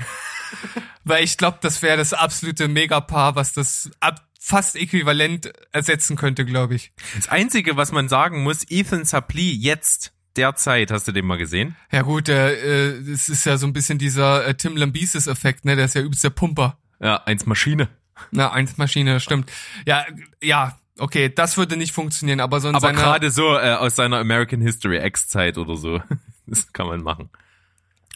Weil 1.04 1.24
ich 1.24 1.38
glaube, 1.38 1.58
das 1.62 1.82
wäre 1.82 1.98
das 1.98 2.14
absolute 2.14 2.68
Megapaar, 2.68 3.36
was 3.36 3.54
das 3.54 3.90
ab 4.00 4.24
fast 4.44 4.76
äquivalent 4.76 5.54
ersetzen 5.72 6.18
könnte, 6.18 6.44
glaube 6.44 6.76
ich. 6.76 6.92
Das 7.16 7.30
Einzige, 7.30 7.78
was 7.78 7.94
man 7.94 8.10
sagen 8.10 8.44
muss, 8.44 8.70
Ethan 8.70 9.06
Suplee 9.06 9.54
jetzt, 9.54 10.12
derzeit, 10.36 10.92
hast 10.92 11.08
du 11.08 11.14
den 11.14 11.26
mal 11.26 11.38
gesehen? 11.38 11.78
Ja 11.94 12.02
gut, 12.02 12.28
äh, 12.28 13.02
das 13.04 13.30
ist 13.30 13.46
ja 13.46 13.56
so 13.56 13.66
ein 13.66 13.72
bisschen 13.72 14.00
dieser 14.00 14.46
äh, 14.46 14.54
Tim 14.54 14.76
Lambesis-Effekt, 14.76 15.64
ne? 15.64 15.78
Der 15.78 15.86
ist 15.86 15.96
ja 15.96 16.02
übelst 16.02 16.26
der 16.26 16.32
Pumper. 16.32 16.78
Ja, 17.00 17.24
eins 17.24 17.46
Maschine. 17.46 17.88
Na, 18.32 18.52
eins 18.52 18.78
Maschine, 18.78 19.22
stimmt. 19.22 19.50
Ja, 19.86 20.06
ja, 20.42 20.78
okay, 21.00 21.30
das 21.34 21.56
würde 21.56 21.78
nicht 21.78 21.94
funktionieren, 21.94 22.42
aber 22.42 22.60
so 22.60 22.68
in 22.68 22.76
Aber 22.76 22.92
gerade 22.92 23.32
so 23.32 23.56
äh, 23.58 23.76
aus 23.76 23.96
seiner 23.96 24.18
American 24.18 24.60
History 24.60 24.98
X-Zeit 25.06 25.58
oder 25.58 25.78
so. 25.78 26.02
Das 26.46 26.74
kann 26.74 26.88
man 26.88 27.02
machen. 27.02 27.30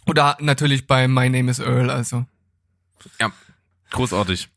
Oder 0.06 0.36
natürlich 0.42 0.86
bei 0.86 1.08
My 1.08 1.30
Name 1.30 1.50
is 1.50 1.60
Earl, 1.60 1.90
also. 1.90 2.26
Ja, 3.22 3.32
großartig. 3.92 4.50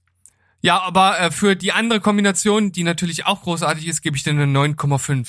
Ja, 0.60 0.80
aber 0.80 1.18
äh, 1.18 1.30
für 1.30 1.56
die 1.56 1.72
andere 1.72 2.00
Kombination, 2.00 2.72
die 2.72 2.84
natürlich 2.84 3.26
auch 3.26 3.42
großartig 3.42 3.86
ist, 3.86 4.02
gebe 4.02 4.16
ich 4.16 4.22
dir 4.22 4.30
eine 4.30 4.44
9,5. 4.44 5.26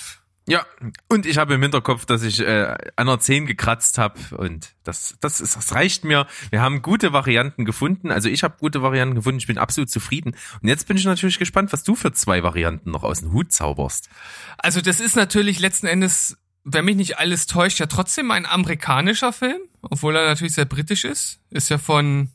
Ja, 0.48 0.66
und 1.08 1.26
ich 1.26 1.38
habe 1.38 1.54
im 1.54 1.62
Hinterkopf, 1.62 2.06
dass 2.06 2.24
ich 2.24 2.40
äh, 2.42 2.64
an 2.66 3.08
einer 3.08 3.20
10 3.20 3.46
gekratzt 3.46 3.98
habe 3.98 4.20
und 4.38 4.74
das, 4.84 5.16
das, 5.22 5.40
ist, 5.40 5.56
das 5.56 5.76
reicht 5.76 6.04
mir. 6.04 6.26
Wir 6.50 6.62
haben 6.62 6.82
gute 6.82 7.14
Varianten 7.14 7.64
gefunden. 7.64 8.12
Also 8.12 8.28
ich 8.28 8.44
habe 8.44 8.58
gute 8.60 8.82
Varianten 8.82 9.16
gefunden. 9.16 9.38
Ich 9.38 9.48
bin 9.48 9.60
absolut 9.60 9.90
zufrieden. 9.90 10.36
Und 10.62 10.68
jetzt 10.68 10.88
bin 10.88 10.98
ich 10.98 11.06
natürlich 11.06 11.38
gespannt, 11.38 11.72
was 11.72 11.84
du 11.84 11.96
für 11.96 12.12
zwei 12.12 12.42
Varianten 12.44 12.90
noch 12.90 13.04
aus 13.04 13.20
dem 13.20 13.32
Hut 13.32 13.54
zauberst. 13.54 14.10
Also 14.58 14.82
das 14.82 15.00
ist 15.00 15.16
natürlich 15.16 15.60
letzten 15.60 15.88
Endes 15.88 16.38
wenn 16.64 16.86
mich 16.86 16.96
nicht 16.96 17.18
alles 17.18 17.48
täuscht, 17.48 17.80
ja 17.80 17.88
trotzdem 17.88 18.32
ein 18.32 18.46
amerikanischer 18.46 19.34
Film, 19.34 19.62
obwohl 19.82 20.16
er 20.16 20.28
natürlich 20.28 20.54
sehr 20.54 20.66
britisch 20.66 21.06
ist. 21.06 21.40
Ist 21.50 21.70
ja 21.70 21.78
von 21.78 22.30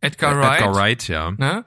Edgar 0.00 0.36
Wright. 0.36 0.60
Edgar 0.60 0.74
Wright, 0.74 1.08
ja. 1.08 1.30
Ne? 1.32 1.64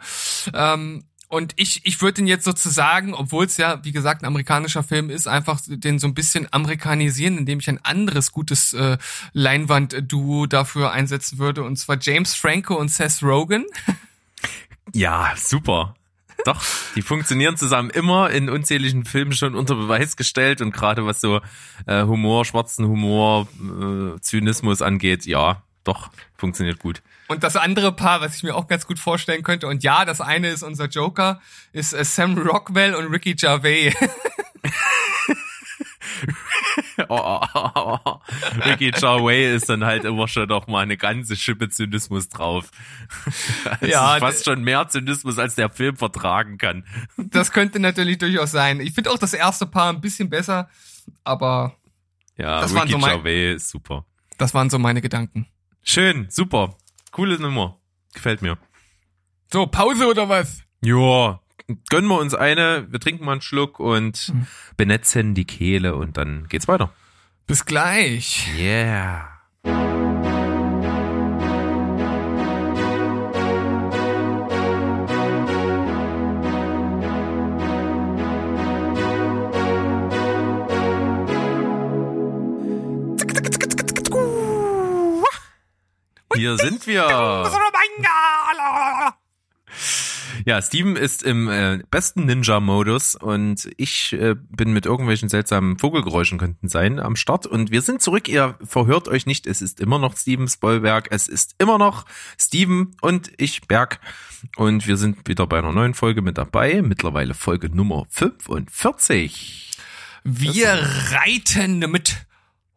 Ähm, 0.53 1.03
und 1.31 1.53
ich, 1.55 1.85
ich 1.85 2.01
würde 2.01 2.15
den 2.15 2.27
jetzt 2.27 2.43
sozusagen, 2.43 3.13
obwohl 3.13 3.45
es 3.45 3.55
ja, 3.55 3.79
wie 3.85 3.93
gesagt, 3.93 4.21
ein 4.21 4.25
amerikanischer 4.25 4.83
Film 4.83 5.09
ist, 5.09 5.29
einfach 5.29 5.61
den 5.65 5.97
so 5.97 6.07
ein 6.07 6.13
bisschen 6.13 6.45
amerikanisieren, 6.51 7.37
indem 7.37 7.59
ich 7.59 7.69
ein 7.69 7.79
anderes 7.85 8.33
gutes 8.33 8.73
äh, 8.73 8.97
Leinwand-Duo 9.31 10.45
dafür 10.47 10.91
einsetzen 10.91 11.39
würde, 11.39 11.63
und 11.63 11.77
zwar 11.77 11.97
James 12.01 12.35
Franco 12.35 12.75
und 12.75 12.89
Seth 12.89 13.23
Rogen. 13.23 13.65
Ja, 14.93 15.33
super. 15.37 15.95
Doch, 16.43 16.61
die 16.95 17.01
funktionieren 17.01 17.55
zusammen 17.55 17.91
immer 17.91 18.29
in 18.31 18.49
unzähligen 18.49 19.05
Filmen 19.05 19.31
schon 19.31 19.55
unter 19.55 19.75
Beweis 19.75 20.17
gestellt 20.17 20.59
und 20.59 20.73
gerade 20.73 21.05
was 21.05 21.21
so 21.21 21.39
äh, 21.85 22.03
Humor, 22.03 22.43
schwarzen 22.43 22.85
Humor, 22.87 23.47
äh, 23.57 24.19
Zynismus 24.19 24.81
angeht, 24.81 25.25
ja, 25.25 25.63
doch, 25.85 26.09
funktioniert 26.35 26.79
gut. 26.79 27.01
Und 27.31 27.43
das 27.43 27.55
andere 27.55 27.91
Paar, 27.93 28.21
was 28.21 28.35
ich 28.35 28.43
mir 28.43 28.55
auch 28.55 28.67
ganz 28.67 28.85
gut 28.85 28.99
vorstellen 28.99 29.41
könnte, 29.43 29.67
und 29.67 29.83
ja, 29.83 30.05
das 30.05 30.21
eine 30.21 30.49
ist 30.49 30.63
unser 30.63 30.85
Joker, 30.87 31.41
ist 31.73 31.93
äh, 31.93 32.03
Sam 32.03 32.37
Rockwell 32.37 32.93
und 32.95 33.07
Ricky 33.11 33.33
Gervais. 33.35 33.93
Oh, 37.09 37.41
oh, 37.53 37.69
oh, 37.75 37.97
oh. 38.05 38.19
Ricky 38.65 38.91
Gervais 38.91 39.55
ist 39.55 39.69
dann 39.69 39.83
halt 39.83 40.05
immer 40.05 40.27
schon 40.27 40.47
noch 40.47 40.67
mal 40.67 40.81
eine 40.81 40.97
ganze 40.97 41.35
Schippe 41.35 41.69
Zynismus 41.69 42.29
drauf. 42.29 42.69
Das 43.81 43.89
Ja, 43.89 44.15
ist 44.15 44.19
fast 44.19 44.45
schon 44.45 44.63
mehr 44.63 44.87
Zynismus, 44.87 45.37
als 45.37 45.55
der 45.55 45.69
Film 45.69 45.97
vertragen 45.97 46.57
kann. 46.57 46.85
Das 47.17 47.51
könnte 47.51 47.79
natürlich 47.79 48.19
durchaus 48.19 48.51
sein. 48.51 48.79
Ich 48.79 48.93
finde 48.93 49.11
auch 49.11 49.17
das 49.17 49.33
erste 49.33 49.65
Paar 49.65 49.89
ein 49.91 50.01
bisschen 50.01 50.29
besser, 50.29 50.69
aber 51.23 51.75
Ja, 52.37 52.61
Das 52.61 52.73
waren 52.73 52.83
Ricky 52.83 52.91
so 52.93 52.97
mein- 52.99 53.15
Gervais 53.15 53.55
ist 53.55 53.69
super. 53.69 54.05
das 54.37 54.53
waren 54.53 54.69
so 54.69 54.77
meine 54.79 55.01
Gedanken. 55.01 55.47
Schön, 55.83 56.27
super. 56.29 56.77
Coole 57.11 57.39
Nummer. 57.39 57.77
Gefällt 58.13 58.41
mir. 58.41 58.57
So, 59.51 59.67
Pause 59.67 60.07
oder 60.07 60.29
was? 60.29 60.63
Ja, 60.81 61.39
gönnen 61.89 62.09
wir 62.09 62.19
uns 62.19 62.33
eine, 62.33 62.87
wir 62.89 62.99
trinken 62.99 63.25
mal 63.25 63.33
einen 63.33 63.41
Schluck 63.41 63.79
und 63.79 64.33
benetzen 64.77 65.33
die 65.33 65.45
Kehle 65.45 65.95
und 65.95 66.17
dann 66.17 66.47
geht's 66.47 66.67
weiter. 66.67 66.93
Bis 67.47 67.65
gleich. 67.65 68.47
Yeah. 68.57 69.27
Hier 86.41 86.57
sind 86.57 86.87
wir. 86.87 87.03
Ja, 90.43 90.59
Steven 90.59 90.95
ist 90.95 91.21
im 91.21 91.47
äh, 91.49 91.83
besten 91.91 92.25
Ninja-Modus 92.25 93.13
und 93.13 93.69
ich 93.77 94.13
äh, 94.13 94.33
bin 94.49 94.73
mit 94.73 94.87
irgendwelchen 94.87 95.29
seltsamen 95.29 95.77
Vogelgeräuschen 95.77 96.39
könnten 96.39 96.67
sein 96.67 96.99
am 96.99 97.15
Start 97.15 97.45
und 97.45 97.69
wir 97.69 97.83
sind 97.83 98.01
zurück. 98.01 98.27
Ihr 98.27 98.57
verhört 98.63 99.07
euch 99.07 99.27
nicht, 99.27 99.45
es 99.45 99.61
ist 99.61 99.79
immer 99.79 99.99
noch 99.99 100.17
Steven 100.17 100.47
Spoilberg, 100.47 101.09
es 101.11 101.27
ist 101.27 101.53
immer 101.59 101.77
noch 101.77 102.05
Steven 102.39 102.95
und 103.01 103.31
ich 103.37 103.67
Berg 103.67 103.99
und 104.55 104.87
wir 104.87 104.97
sind 104.97 105.27
wieder 105.27 105.45
bei 105.45 105.59
einer 105.59 105.73
neuen 105.73 105.93
Folge 105.93 106.23
mit 106.23 106.39
dabei, 106.39 106.81
mittlerweile 106.81 107.35
Folge 107.35 107.69
Nummer 107.69 108.07
45. 108.09 109.73
Wir 110.23 110.73
reiten 111.11 111.79
mit 111.91 112.25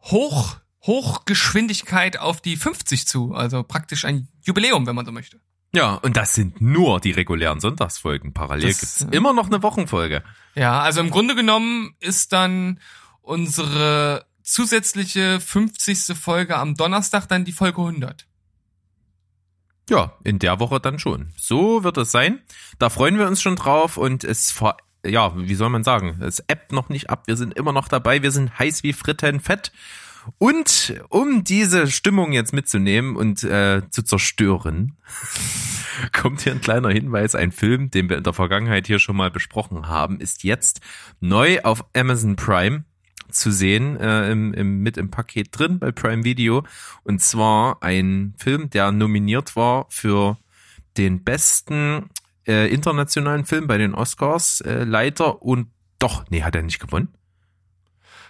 Hoch, 0.01 0.57
Hochgeschwindigkeit 0.85 2.19
auf 2.19 2.41
die 2.41 2.57
50 2.57 3.07
zu. 3.07 3.33
Also 3.33 3.63
praktisch 3.63 4.05
ein 4.05 4.27
Jubiläum, 4.41 4.85
wenn 4.87 4.95
man 4.95 5.05
so 5.05 5.11
möchte. 5.11 5.39
Ja, 5.73 5.95
und 5.95 6.15
das 6.15 6.33
sind 6.33 6.61
nur 6.61 7.01
die 7.01 7.11
regulären 7.11 7.59
Sonntagsfolgen. 7.59 8.33
Parallel 8.33 8.69
Das, 8.69 8.79
gibt's 8.79 9.01
äh, 9.01 9.15
immer 9.15 9.33
noch 9.33 9.47
eine 9.47 9.61
Wochenfolge. 9.61 10.23
Ja, 10.55 10.81
also 10.81 11.01
im 11.01 11.09
Grunde 11.09 11.35
genommen 11.35 11.95
ist 11.99 12.31
dann 12.31 12.79
unsere 13.21 14.25
zusätzliche 14.41 15.39
50. 15.39 16.17
Folge 16.17 16.55
am 16.55 16.75
Donnerstag 16.75 17.27
dann 17.27 17.43
die 17.43 17.51
Folge 17.51 17.81
100. 17.81 18.25
Ja, 19.89 20.13
in 20.23 20.39
der 20.39 20.59
Woche 20.59 20.79
dann 20.79 20.97
schon. 20.97 21.33
So 21.37 21.83
wird 21.83 21.97
es 21.97 22.11
sein. 22.11 22.41
Da 22.79 22.89
freuen 22.89 23.17
wir 23.17 23.27
uns 23.27 23.41
schon 23.41 23.55
drauf 23.55 23.97
und 23.97 24.23
es 24.23 24.51
ver 24.51 24.77
ja, 25.05 25.33
wie 25.37 25.53
soll 25.53 25.69
man 25.69 25.83
sagen, 25.83 26.19
es 26.21 26.39
ebbt 26.47 26.71
noch 26.71 26.89
nicht 26.89 27.11
ab. 27.11 27.27
Wir 27.27 27.37
sind 27.37 27.53
immer 27.53 27.71
noch 27.71 27.87
dabei. 27.87 28.23
Wir 28.23 28.31
sind 28.31 28.57
heiß 28.57 28.81
wie 28.81 28.91
Frittenfett. 28.91 29.71
Und 30.37 31.01
um 31.09 31.43
diese 31.43 31.87
Stimmung 31.87 32.31
jetzt 32.31 32.53
mitzunehmen 32.53 33.15
und 33.15 33.43
äh, 33.43 33.81
zu 33.89 34.03
zerstören, 34.03 34.97
kommt 36.11 36.41
hier 36.41 36.53
ein 36.53 36.61
kleiner 36.61 36.89
Hinweis. 36.89 37.35
Ein 37.35 37.51
Film, 37.51 37.91
den 37.91 38.09
wir 38.09 38.17
in 38.17 38.23
der 38.23 38.33
Vergangenheit 38.33 38.87
hier 38.87 38.99
schon 38.99 39.15
mal 39.15 39.31
besprochen 39.31 39.87
haben, 39.87 40.19
ist 40.19 40.43
jetzt 40.43 40.81
neu 41.19 41.61
auf 41.61 41.85
Amazon 41.95 42.35
Prime 42.35 42.85
zu 43.29 43.51
sehen, 43.51 43.97
äh, 43.97 44.31
im, 44.31 44.53
im, 44.53 44.81
mit 44.81 44.97
im 44.97 45.09
Paket 45.09 45.49
drin 45.51 45.79
bei 45.79 45.91
Prime 45.91 46.23
Video. 46.23 46.63
Und 47.03 47.21
zwar 47.21 47.81
ein 47.83 48.33
Film, 48.37 48.69
der 48.69 48.91
nominiert 48.91 49.55
war 49.55 49.87
für 49.89 50.37
den 50.97 51.23
besten 51.23 52.09
äh, 52.47 52.71
internationalen 52.73 53.45
Film 53.45 53.67
bei 53.67 53.77
den 53.77 53.93
Oscars, 53.93 54.61
äh, 54.61 54.83
Leiter 54.83 55.41
und 55.41 55.67
doch, 55.99 56.25
nee, 56.29 56.43
hat 56.43 56.55
er 56.55 56.61
nicht 56.61 56.79
gewonnen. 56.79 57.09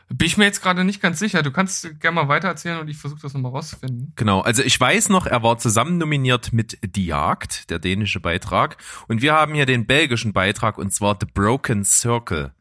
Bin 0.10 0.28
ich 0.28 0.38
mir 0.38 0.46
jetzt 0.46 0.62
gerade 0.62 0.84
nicht 0.84 1.02
ganz 1.02 1.18
sicher. 1.18 1.42
Du 1.42 1.52
kannst 1.52 2.00
gerne 2.00 2.16
mal 2.16 2.28
weitererzählen 2.28 2.80
und 2.80 2.88
ich 2.88 2.98
versuche 2.98 3.22
das 3.22 3.34
nochmal 3.34 3.52
rauszufinden. 3.52 4.14
Genau, 4.16 4.42
also 4.42 4.62
ich 4.62 4.80
weiß 4.80 5.10
noch, 5.10 5.26
er 5.26 5.42
war 5.42 5.58
zusammen 5.58 5.98
nominiert 5.98 6.54
mit 6.54 6.78
Die 6.96 7.08
Jagd, 7.08 7.70
der 7.72 7.80
dänische 7.80 8.20
Beitrag. 8.20 8.78
Und 9.08 9.24
wir 9.24 9.34
haben 9.34 9.56
hier 9.56 9.66
den 9.66 9.88
belgischen 9.88 10.32
Beitrag 10.32 10.78
und 10.78 10.94
zwar 10.94 11.18
The 11.20 11.28
Broken 11.34 11.84
Circle. 11.84 12.54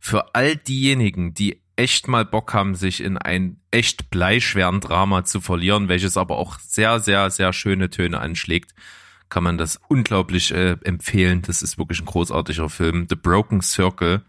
Für 0.00 0.34
all 0.34 0.56
diejenigen, 0.56 1.34
die 1.34 1.62
echt 1.76 2.08
mal 2.08 2.24
Bock 2.24 2.54
haben, 2.54 2.74
sich 2.74 3.02
in 3.02 3.18
ein 3.18 3.60
echt 3.70 4.10
bleischweren 4.10 4.80
Drama 4.80 5.24
zu 5.24 5.40
verlieren, 5.40 5.88
welches 5.88 6.16
aber 6.16 6.38
auch 6.38 6.58
sehr, 6.58 7.00
sehr, 7.00 7.30
sehr 7.30 7.52
schöne 7.52 7.90
Töne 7.90 8.18
anschlägt, 8.18 8.74
kann 9.28 9.44
man 9.44 9.58
das 9.58 9.80
unglaublich 9.88 10.52
äh, 10.52 10.76
empfehlen. 10.84 11.42
Das 11.42 11.62
ist 11.62 11.78
wirklich 11.78 12.00
ein 12.00 12.06
großartiger 12.06 12.68
Film. 12.68 13.06
The 13.08 13.16
Broken 13.16 13.60
Circle. 13.60 14.22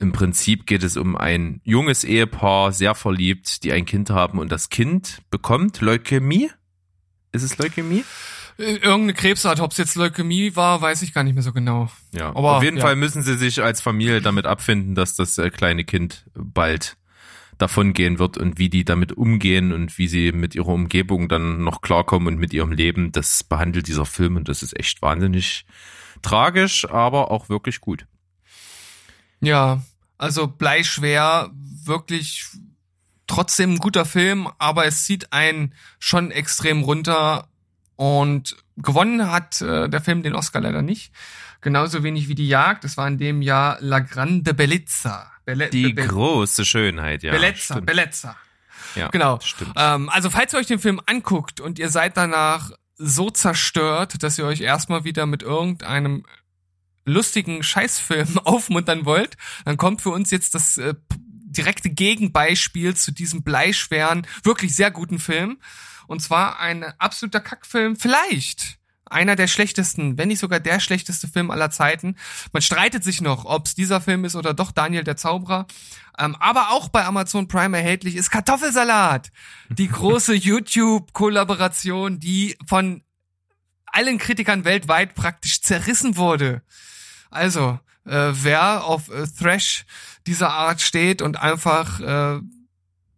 Im 0.00 0.12
Prinzip 0.12 0.66
geht 0.66 0.82
es 0.82 0.96
um 0.96 1.14
ein 1.14 1.60
junges 1.62 2.04
Ehepaar, 2.04 2.72
sehr 2.72 2.94
verliebt, 2.94 3.62
die 3.64 3.72
ein 3.72 3.84
Kind 3.84 4.08
haben 4.08 4.38
und 4.38 4.50
das 4.50 4.70
Kind 4.70 5.18
bekommt 5.30 5.82
Leukämie. 5.82 6.50
Ist 7.32 7.42
es 7.42 7.58
Leukämie? 7.58 8.04
Äh, 8.58 8.76
Irgendeine 8.76 9.12
Krebsart, 9.12 9.60
ob 9.60 9.72
es 9.72 9.76
jetzt 9.76 9.96
Leukämie 9.96 10.56
war, 10.56 10.80
weiß 10.80 11.02
ich 11.02 11.12
gar 11.12 11.22
nicht 11.22 11.34
mehr 11.34 11.42
so 11.42 11.52
genau. 11.52 11.90
Ja. 12.12 12.30
Aber, 12.30 12.56
Auf 12.56 12.62
jeden 12.62 12.78
ja. 12.78 12.82
Fall 12.82 12.96
müssen 12.96 13.22
sie 13.22 13.36
sich 13.36 13.62
als 13.62 13.82
Familie 13.82 14.22
damit 14.22 14.46
abfinden, 14.46 14.94
dass 14.94 15.16
das 15.16 15.36
äh, 15.36 15.50
kleine 15.50 15.84
Kind 15.84 16.24
bald 16.34 16.96
davon 17.58 17.92
gehen 17.92 18.18
wird 18.18 18.38
und 18.38 18.58
wie 18.58 18.70
die 18.70 18.86
damit 18.86 19.12
umgehen 19.12 19.70
und 19.70 19.98
wie 19.98 20.08
sie 20.08 20.32
mit 20.32 20.54
ihrer 20.54 20.68
Umgebung 20.68 21.28
dann 21.28 21.62
noch 21.62 21.82
klarkommen 21.82 22.26
und 22.26 22.40
mit 22.40 22.54
ihrem 22.54 22.72
Leben. 22.72 23.12
Das 23.12 23.44
behandelt 23.44 23.86
dieser 23.86 24.06
Film 24.06 24.36
und 24.36 24.48
das 24.48 24.62
ist 24.62 24.78
echt 24.78 25.02
wahnsinnig 25.02 25.66
tragisch, 26.22 26.88
aber 26.88 27.30
auch 27.30 27.50
wirklich 27.50 27.82
gut. 27.82 28.06
Ja, 29.42 29.82
also 30.20 30.46
bleischwer, 30.46 31.50
wirklich 31.84 32.46
trotzdem 33.26 33.74
ein 33.74 33.78
guter 33.78 34.04
Film, 34.04 34.48
aber 34.58 34.86
es 34.86 35.04
zieht 35.04 35.32
einen 35.32 35.74
schon 35.98 36.30
extrem 36.30 36.82
runter 36.82 37.48
und 37.96 38.56
gewonnen 38.76 39.30
hat 39.30 39.60
äh, 39.60 39.88
der 39.88 40.00
Film 40.00 40.22
den 40.22 40.34
Oscar 40.34 40.60
leider 40.60 40.82
nicht. 40.82 41.12
Genauso 41.60 42.02
wenig 42.02 42.28
wie 42.28 42.34
die 42.34 42.48
Jagd. 42.48 42.84
Es 42.84 42.96
war 42.96 43.06
in 43.06 43.18
dem 43.18 43.42
Jahr 43.42 43.76
La 43.80 43.98
Grande 44.00 44.54
Bellezza. 44.54 45.30
Belle 45.44 45.68
Die 45.68 45.92
Be- 45.92 46.06
große 46.06 46.64
Schönheit, 46.64 47.22
ja. 47.22 47.32
Bellezza, 47.32 47.74
stimmt. 47.74 47.86
Bellezza. 47.86 48.36
ja, 48.94 49.08
Genau. 49.08 49.38
Stimmt. 49.42 49.72
Ähm, 49.76 50.08
also 50.08 50.30
falls 50.30 50.52
ihr 50.54 50.58
euch 50.58 50.66
den 50.66 50.78
Film 50.78 51.00
anguckt 51.06 51.60
und 51.60 51.78
ihr 51.78 51.90
seid 51.90 52.16
danach 52.16 52.70
so 52.96 53.30
zerstört, 53.30 54.22
dass 54.22 54.38
ihr 54.38 54.44
euch 54.46 54.60
erstmal 54.62 55.04
wieder 55.04 55.26
mit 55.26 55.42
irgendeinem 55.42 56.24
lustigen 57.04 57.62
Scheißfilm 57.62 58.38
aufmuntern 58.44 59.04
wollt, 59.04 59.36
dann 59.64 59.76
kommt 59.76 60.02
für 60.02 60.10
uns 60.10 60.30
jetzt 60.30 60.54
das 60.54 60.76
äh, 60.76 60.94
direkte 61.08 61.90
Gegenbeispiel 61.90 62.94
zu 62.96 63.10
diesem 63.12 63.42
bleischweren, 63.42 64.26
wirklich 64.42 64.74
sehr 64.74 64.90
guten 64.90 65.18
Film. 65.18 65.58
Und 66.06 66.20
zwar 66.20 66.58
ein 66.60 66.84
absoluter 66.98 67.40
Kackfilm, 67.40 67.96
vielleicht 67.96 68.80
einer 69.10 69.36
der 69.36 69.48
schlechtesten, 69.48 70.16
wenn 70.16 70.28
nicht 70.28 70.38
sogar 70.38 70.60
der 70.60 70.80
schlechteste 70.80 71.28
Film 71.28 71.50
aller 71.50 71.70
Zeiten. 71.70 72.16
Man 72.52 72.62
streitet 72.62 73.04
sich 73.04 73.20
noch, 73.20 73.44
ob 73.44 73.66
es 73.66 73.74
dieser 73.74 74.00
Film 74.00 74.24
ist 74.24 74.36
oder 74.36 74.54
doch 74.54 74.70
Daniel 74.70 75.04
der 75.04 75.16
Zauberer. 75.16 75.66
Ähm, 76.18 76.36
aber 76.36 76.70
auch 76.70 76.88
bei 76.88 77.04
Amazon 77.04 77.48
Prime 77.48 77.76
erhältlich 77.76 78.14
ist 78.16 78.30
Kartoffelsalat. 78.30 79.30
Die 79.68 79.88
große 79.88 80.34
YouTube-Kollaboration, 80.34 82.20
die 82.20 82.56
von 82.66 83.02
allen 83.86 84.18
Kritikern 84.18 84.64
weltweit 84.64 85.14
praktisch 85.14 85.60
zerrissen 85.60 86.16
wurde. 86.16 86.62
Also, 87.30 87.78
äh, 88.04 88.32
wer 88.32 88.84
auf 88.84 89.08
äh, 89.08 89.26
Thrash 89.26 89.86
dieser 90.26 90.50
Art 90.50 90.80
steht 90.80 91.22
und 91.22 91.40
einfach 91.40 92.00
äh, 92.00 92.40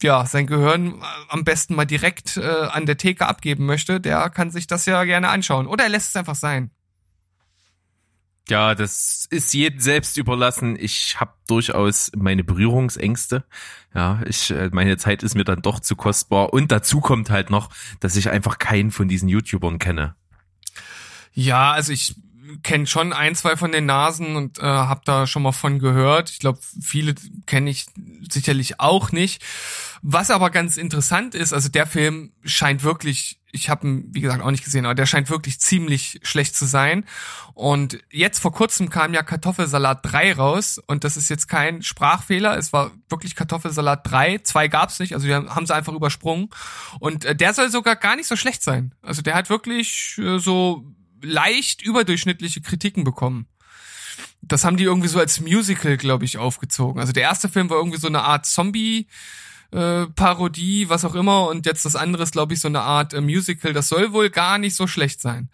ja 0.02 0.26
sein 0.26 0.46
Gehirn 0.46 1.00
äh, 1.00 1.04
am 1.28 1.44
besten 1.44 1.74
mal 1.74 1.86
direkt 1.86 2.36
äh, 2.36 2.42
an 2.42 2.86
der 2.86 2.96
Theke 2.96 3.26
abgeben 3.26 3.66
möchte, 3.66 4.00
der 4.00 4.28
kann 4.30 4.50
sich 4.50 4.66
das 4.66 4.86
ja 4.86 5.02
gerne 5.04 5.28
anschauen. 5.28 5.66
Oder 5.66 5.84
er 5.84 5.90
lässt 5.90 6.10
es 6.10 6.16
einfach 6.16 6.34
sein. 6.34 6.70
Ja, 8.48 8.74
das 8.74 9.26
ist 9.30 9.54
jedem 9.54 9.78
selbst 9.80 10.16
überlassen. 10.16 10.76
Ich 10.78 11.20
habe 11.20 11.32
durchaus 11.46 12.10
meine 12.16 12.42
Berührungsängste. 12.42 13.44
Ja, 13.94 14.20
ich 14.26 14.50
äh, 14.50 14.68
meine 14.72 14.96
Zeit 14.96 15.22
ist 15.22 15.36
mir 15.36 15.44
dann 15.44 15.62
doch 15.62 15.80
zu 15.80 15.94
kostbar 15.96 16.52
und 16.52 16.72
dazu 16.72 17.00
kommt 17.00 17.30
halt 17.30 17.50
noch, 17.50 17.70
dass 18.00 18.16
ich 18.16 18.30
einfach 18.30 18.58
keinen 18.58 18.90
von 18.90 19.08
diesen 19.08 19.28
YouTubern 19.28 19.78
kenne. 19.78 20.16
Ja, 21.32 21.72
also 21.72 21.92
ich 21.92 22.16
kenne 22.62 22.86
schon 22.86 23.12
ein, 23.12 23.34
zwei 23.34 23.57
von 23.57 23.72
den 23.72 23.86
Nasen 23.86 24.36
und 24.36 24.59
äh, 24.59 24.62
habe 24.62 25.03
da 25.05 25.26
schon 25.26 25.43
mal 25.43 25.53
von 25.53 25.78
gehört. 25.78 26.30
Ich 26.30 26.38
glaube, 26.38 26.59
viele 26.80 27.14
kenne 27.47 27.70
ich 27.70 27.86
sicherlich 28.30 28.80
auch 28.80 29.12
nicht. 29.12 29.43
Was 30.03 30.30
aber 30.30 30.51
ganz 30.51 30.76
interessant 30.76 31.34
ist, 31.34 31.53
also 31.53 31.68
der 31.68 31.86
Film 31.86 32.32
scheint 32.43 32.82
wirklich, 32.82 33.40
ich 33.53 33.68
habe 33.68 33.86
ihn 33.86 34.09
wie 34.11 34.20
gesagt 34.20 34.43
auch 34.43 34.51
nicht 34.51 34.64
gesehen, 34.64 34.84
aber 34.84 34.97
der 34.97 35.07
scheint 35.07 35.30
wirklich 35.30 35.61
ziemlich 35.61 36.18
schlecht 36.24 36.57
zu 36.57 36.64
sein. 36.66 37.05
Und 37.55 37.99
jetzt 38.11 38.40
vor 38.40 38.53
kurzem 38.53 38.90
kam 38.90 39.14
ja 39.14 39.22
Kartoffelsalat 39.22 40.01
3 40.03 40.32
raus 40.32 40.80
und 40.86 41.05
das 41.05 41.16
ist 41.16 41.28
jetzt 41.28 41.47
kein 41.47 41.82
Sprachfehler, 41.82 42.57
es 42.57 42.72
war 42.72 42.90
wirklich 43.09 43.36
Kartoffelsalat 43.36 44.11
3, 44.11 44.38
zwei 44.38 44.66
gab's 44.66 44.99
nicht, 44.99 45.14
also 45.14 45.26
die 45.26 45.34
haben 45.34 45.66
sie 45.66 45.74
einfach 45.74 45.93
übersprungen 45.93 46.49
und 46.99 47.24
äh, 47.24 47.36
der 47.36 47.55
soll 47.55 47.70
sogar 47.70 47.95
gar 47.95 48.16
nicht 48.16 48.26
so 48.26 48.34
schlecht 48.34 48.64
sein. 48.64 48.95
Also 49.03 49.22
der 49.22 49.34
hat 49.34 49.51
wirklich 49.51 50.18
äh, 50.18 50.38
so 50.38 50.93
leicht 51.22 51.82
überdurchschnittliche 51.82 52.60
Kritiken 52.60 53.04
bekommen. 53.04 53.46
Das 54.42 54.64
haben 54.64 54.76
die 54.76 54.84
irgendwie 54.84 55.08
so 55.08 55.18
als 55.18 55.40
Musical, 55.40 55.96
glaube 55.96 56.24
ich, 56.24 56.38
aufgezogen. 56.38 57.00
Also 57.00 57.12
der 57.12 57.22
erste 57.22 57.48
Film 57.48 57.70
war 57.70 57.78
irgendwie 57.78 57.98
so 57.98 58.08
eine 58.08 58.22
Art 58.22 58.46
Zombie. 58.46 59.06
Äh, 59.70 60.06
Parodie, 60.08 60.88
was 60.90 61.04
auch 61.04 61.14
immer, 61.14 61.48
und 61.48 61.64
jetzt 61.64 61.86
das 61.86 61.96
andere 61.96 62.24
ist, 62.24 62.32
glaube 62.32 62.52
ich, 62.52 62.60
so 62.60 62.68
eine 62.68 62.82
Art 62.82 63.14
äh, 63.14 63.20
Musical. 63.22 63.72
Das 63.72 63.88
soll 63.88 64.12
wohl 64.12 64.28
gar 64.28 64.58
nicht 64.58 64.76
so 64.76 64.86
schlecht 64.86 65.20
sein. 65.20 65.48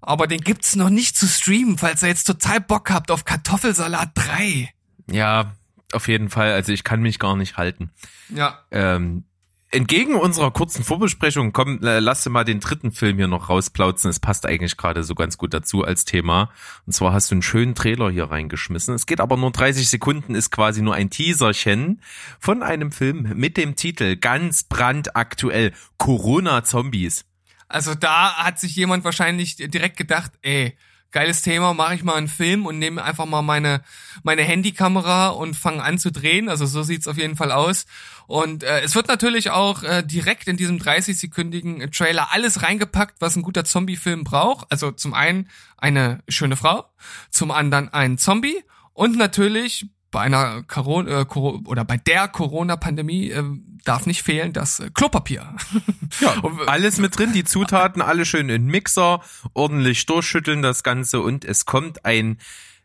Aber 0.00 0.26
den 0.26 0.40
gibt's 0.40 0.76
noch 0.76 0.90
nicht 0.90 1.16
zu 1.16 1.26
streamen, 1.26 1.78
falls 1.78 2.02
ihr 2.02 2.08
jetzt 2.08 2.24
total 2.24 2.60
Bock 2.60 2.90
habt 2.90 3.10
auf 3.10 3.24
Kartoffelsalat 3.24 4.10
3. 4.14 4.70
Ja, 5.10 5.52
auf 5.92 6.08
jeden 6.08 6.30
Fall. 6.30 6.52
Also 6.52 6.72
ich 6.72 6.84
kann 6.84 7.02
mich 7.02 7.18
gar 7.18 7.36
nicht 7.36 7.56
halten. 7.56 7.90
Ja. 8.28 8.64
Ähm, 8.70 9.24
entgegen 9.70 10.14
unserer 10.14 10.50
kurzen 10.50 10.84
Vorbesprechung, 10.84 11.52
komm, 11.52 11.78
lass 11.80 12.22
dir 12.22 12.30
mal 12.30 12.44
den 12.44 12.60
dritten 12.60 12.92
Film 12.92 13.16
hier 13.16 13.28
noch 13.28 13.48
rausplauzen. 13.48 14.10
Es 14.10 14.20
passt 14.20 14.46
eigentlich 14.46 14.76
gerade 14.76 15.02
so 15.02 15.14
ganz 15.14 15.38
gut 15.38 15.52
dazu 15.52 15.84
als 15.84 16.04
Thema. 16.04 16.50
Und 16.86 16.92
zwar 16.92 17.12
hast 17.12 17.30
du 17.30 17.34
einen 17.34 17.42
schönen 17.42 17.74
Trailer 17.74 18.10
hier 18.10 18.30
reingeschmissen. 18.30 18.94
Es 18.94 19.06
geht 19.06 19.20
aber 19.20 19.36
nur 19.36 19.50
30 19.50 19.88
Sekunden, 19.88 20.34
ist 20.34 20.50
quasi 20.50 20.82
nur 20.82 20.94
ein 20.94 21.10
Teaserchen 21.10 22.00
von 22.38 22.62
einem 22.62 22.92
Film 22.92 23.32
mit 23.34 23.56
dem 23.56 23.76
Titel 23.76 24.16
ganz 24.16 24.62
brandaktuell 24.64 25.72
Corona 25.98 26.64
Zombies. 26.64 27.24
Also 27.68 27.94
da 27.94 28.36
hat 28.36 28.60
sich 28.60 28.76
jemand 28.76 29.04
wahrscheinlich 29.04 29.56
direkt 29.56 29.96
gedacht, 29.96 30.32
ey, 30.42 30.76
geiles 31.16 31.40
Thema, 31.40 31.72
mache 31.72 31.94
ich 31.94 32.04
mal 32.04 32.16
einen 32.16 32.28
Film 32.28 32.66
und 32.66 32.78
nehme 32.78 33.02
einfach 33.02 33.24
mal 33.24 33.40
meine 33.40 33.80
meine 34.22 34.42
Handykamera 34.42 35.28
und 35.28 35.54
fange 35.54 35.82
an 35.82 35.98
zu 35.98 36.12
drehen. 36.12 36.50
Also 36.50 36.66
so 36.66 36.82
sieht's 36.82 37.08
auf 37.08 37.16
jeden 37.16 37.36
Fall 37.36 37.52
aus. 37.52 37.86
Und 38.26 38.64
äh, 38.64 38.82
es 38.82 38.94
wird 38.94 39.08
natürlich 39.08 39.48
auch 39.48 39.82
äh, 39.82 40.02
direkt 40.02 40.46
in 40.46 40.58
diesem 40.58 40.76
30-sekündigen 40.76 41.90
Trailer 41.90 42.32
alles 42.32 42.62
reingepackt, 42.62 43.18
was 43.22 43.34
ein 43.34 43.42
guter 43.42 43.64
Zombie-Film 43.64 44.24
braucht. 44.24 44.70
Also 44.70 44.90
zum 44.90 45.14
einen 45.14 45.48
eine 45.78 46.22
schöne 46.28 46.54
Frau, 46.54 46.84
zum 47.30 47.50
anderen 47.50 47.88
ein 47.94 48.18
Zombie 48.18 48.62
und 48.92 49.16
natürlich 49.16 49.86
bei 50.16 50.22
einer 50.22 50.62
Corona, 50.62 51.20
äh, 51.20 51.24
oder 51.26 51.84
bei 51.84 51.98
der 51.98 52.26
Corona-Pandemie 52.26 53.32
äh, 53.32 53.44
darf 53.84 54.06
nicht 54.06 54.22
fehlen 54.22 54.54
das 54.54 54.80
äh, 54.80 54.88
Klopapier. 54.88 55.54
Ja, 56.20 56.42
alles 56.68 56.96
mit 56.96 57.18
drin, 57.18 57.34
die 57.34 57.44
Zutaten, 57.44 58.00
alle 58.00 58.24
schön 58.24 58.48
in 58.48 58.64
Mixer, 58.64 59.20
ordentlich 59.52 60.06
durchschütteln 60.06 60.62
das 60.62 60.82
Ganze 60.82 61.20
und 61.20 61.44
es 61.44 61.66
kommt 61.66 62.06
ein 62.06 62.38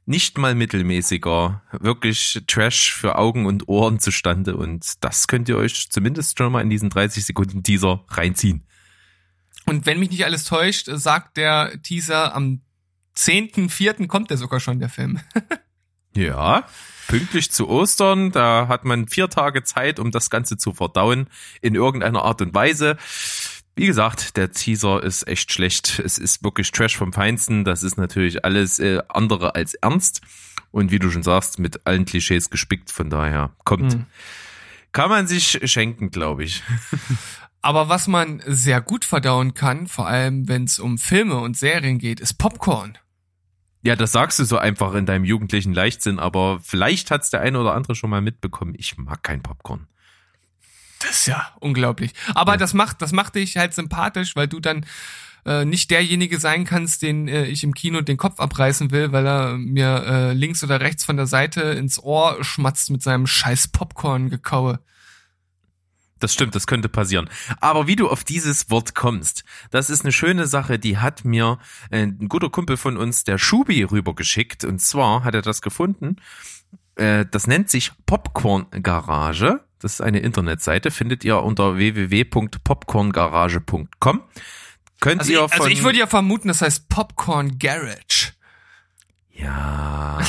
nicht 0.06 0.38
mal 0.38 0.56
mittelmäßiger, 0.56 1.62
wirklich 1.80 2.44
Trash 2.48 2.92
für 2.92 3.18
Augen 3.18 3.46
und 3.46 3.70
Ohren 3.70 4.02
zustande 4.02 4.58
und 4.58 5.02
das 5.02 5.28
könnt 5.28 5.48
ihr 5.48 5.56
euch 5.56 5.90
zumindest 5.90 6.38
schon 6.38 6.52
mal 6.52 6.62
in 6.62 6.70
diesen 6.70 6.90
30 6.90 7.24
Sekunden 7.24 7.64
Teaser 7.64 8.04
reinziehen. 8.10 8.68
Und 9.66 9.86
wenn 9.86 10.00
mich 10.00 10.10
nicht 10.10 10.26
alles 10.26 10.44
täuscht, 10.44 10.90
sagt 10.92 11.38
der 11.38 11.82
Teaser 11.82 12.36
am 12.36 12.60
10.4. 13.16 14.08
kommt 14.08 14.32
der 14.32 14.38
sogar 14.38 14.60
schon, 14.60 14.80
der 14.80 14.90
Film. 14.90 15.22
Ja, 16.16 16.66
pünktlich 17.12 17.52
zu 17.52 17.68
Ostern, 17.68 18.32
da 18.32 18.70
hat 18.70 18.86
man 18.86 19.10
vier 19.10 19.30
Tage 19.30 19.64
Zeit, 19.64 20.00
um 20.00 20.12
das 20.12 20.30
Ganze 20.30 20.56
zu 20.56 20.72
verdauen 20.72 21.28
in 21.62 21.76
irgendeiner 21.76 22.24
Art 22.24 22.42
und 22.42 22.54
Weise. 22.56 22.96
Wie 23.76 23.86
gesagt, 23.86 24.38
der 24.38 24.52
Teaser 24.52 25.04
ist 25.04 25.28
echt 25.28 25.52
schlecht. 25.52 26.00
Es 26.00 26.18
ist 26.18 26.42
wirklich 26.42 26.72
Trash 26.72 26.96
vom 26.96 27.12
Feinsten. 27.12 27.66
Das 27.66 27.84
ist 27.84 27.98
natürlich 27.98 28.46
alles 28.46 28.80
äh, 28.80 29.02
andere 29.10 29.56
als 29.56 29.74
ernst. 29.74 30.22
Und 30.72 30.92
wie 30.92 31.00
du 31.00 31.12
schon 31.12 31.24
sagst, 31.24 31.60
mit 31.60 31.86
allen 31.86 32.06
Klischees 32.06 32.50
gespickt. 32.50 32.92
Von 32.92 33.10
daher 33.10 33.52
kommt. 33.66 33.92
Hm. 33.92 34.06
Kann 34.94 35.10
man 35.10 35.28
sich 35.28 35.60
schenken, 35.66 36.12
glaube 36.12 36.46
ich. 36.46 36.64
Aber 37.62 37.90
was 37.90 38.08
man 38.08 38.42
sehr 38.46 38.80
gut 38.80 39.04
verdauen 39.04 39.54
kann, 39.54 39.88
vor 39.88 40.08
allem 40.08 40.48
wenn 40.48 40.64
es 40.64 40.80
um 40.80 40.98
Filme 40.98 41.40
und 41.40 41.58
Serien 41.58 42.00
geht, 42.00 42.22
ist 42.22 42.36
Popcorn. 42.36 42.98
Ja, 43.84 43.96
das 43.96 44.12
sagst 44.12 44.38
du 44.40 44.44
so 44.44 44.58
einfach 44.58 44.94
in 44.94 45.06
deinem 45.06 45.26
jugendlichen 45.26 45.74
Leichtsinn, 45.74 46.20
aber 46.20 46.60
vielleicht 46.62 47.10
hat's 47.10 47.32
der 47.32 47.42
eine 47.42 47.60
oder 47.60 47.74
andere 47.74 47.96
schon 47.96 48.12
mal 48.12 48.22
mitbekommen. 48.22 48.76
Ich 48.78 48.98
mag 48.98 49.24
kein 49.24 49.42
Popcorn. 49.42 49.88
Das 51.00 51.12
ist 51.12 51.26
ja 51.28 51.48
unglaublich. 51.60 52.14
Aber 52.36 52.58
das 52.58 52.74
macht, 52.74 53.02
das 53.02 53.12
macht 53.12 53.36
dich 53.36 53.58
halt 53.58 53.74
sympathisch, 53.74 54.36
weil 54.36 54.48
du 54.48 54.60
dann 54.60 54.86
äh, 55.46 55.66
nicht 55.66 55.90
derjenige 55.90 56.40
sein 56.40 56.66
kannst, 56.66 57.02
den 57.02 57.28
äh, 57.28 57.46
ich 57.46 57.64
im 57.64 57.74
Kino 57.74 58.02
den 58.02 58.18
Kopf 58.18 58.40
abreißen 58.40 58.92
will, 58.92 59.12
weil 59.12 59.26
er 59.26 59.58
mir 59.58 60.04
äh, 60.06 60.34
links 60.34 60.64
oder 60.64 60.80
rechts 60.82 61.04
von 61.04 61.18
der 61.18 61.26
Seite 61.26 61.62
ins 61.62 61.98
Ohr 61.98 62.44
schmatzt 62.44 62.92
mit 62.92 63.02
seinem 63.02 63.26
scheiß 63.26 63.70
Popcorn 63.70 64.30
gekaue. 64.30 64.80
Das 66.22 66.34
stimmt, 66.34 66.56
das 66.56 66.68
könnte 66.68 66.90
passieren. 66.90 67.30
Aber 67.60 67.88
wie 67.88 67.96
du 67.96 68.10
auf 68.10 68.24
dieses 68.24 68.70
Wort 68.70 68.96
kommst, 68.96 69.44
das 69.72 69.90
ist 69.90 70.04
eine 70.04 70.12
schöne 70.14 70.48
Sache, 70.48 70.80
die 70.80 70.98
hat 70.98 71.26
mir 71.26 71.60
äh, 71.90 72.04
ein 72.04 72.30
guter 72.30 72.50
Kumpel 72.50 72.78
von 72.78 72.98
uns, 72.98 73.24
der 73.26 73.38
Schubi, 73.38 73.84
rübergeschickt. 73.84 74.64
Und 74.64 74.80
zwar 74.80 75.24
hat 75.24 75.36
er 75.36 75.42
das 75.42 75.62
gefunden. 75.62 76.18
Äh, 76.96 77.26
Das 77.30 77.48
nennt 77.48 77.70
sich 77.70 77.92
Popcorn 78.06 78.68
Garage. 78.84 79.62
Das 79.80 79.94
ist 79.94 80.02
eine 80.02 80.20
Internetseite, 80.20 80.92
findet 80.92 81.24
ihr 81.24 81.42
unter 81.42 81.76
www.popcorngarage.com. 81.76 84.22
Könnt 85.00 85.22
Also, 85.22 85.32
ihr 85.32 85.46
ich, 85.46 85.52
von 85.52 85.62
also 85.62 85.68
ich 85.68 85.84
würde 85.84 85.98
ja 85.98 86.06
vermuten, 86.08 86.50
das 86.50 86.62
heißt 86.62 86.90
Popcorn 86.90 87.58
Garage. 87.58 88.31
Ja, 89.34 90.20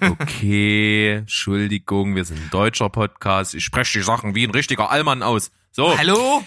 okay, 0.00 1.12
Entschuldigung, 1.18 2.14
wir 2.16 2.24
sind 2.24 2.40
ein 2.40 2.50
deutscher 2.50 2.88
Podcast. 2.88 3.54
Ich 3.54 3.64
spreche 3.64 3.98
die 3.98 4.04
Sachen 4.04 4.34
wie 4.34 4.44
ein 4.44 4.50
richtiger 4.50 4.90
Allmann 4.90 5.22
aus. 5.22 5.50
So. 5.72 5.96
Hallo? 5.96 6.42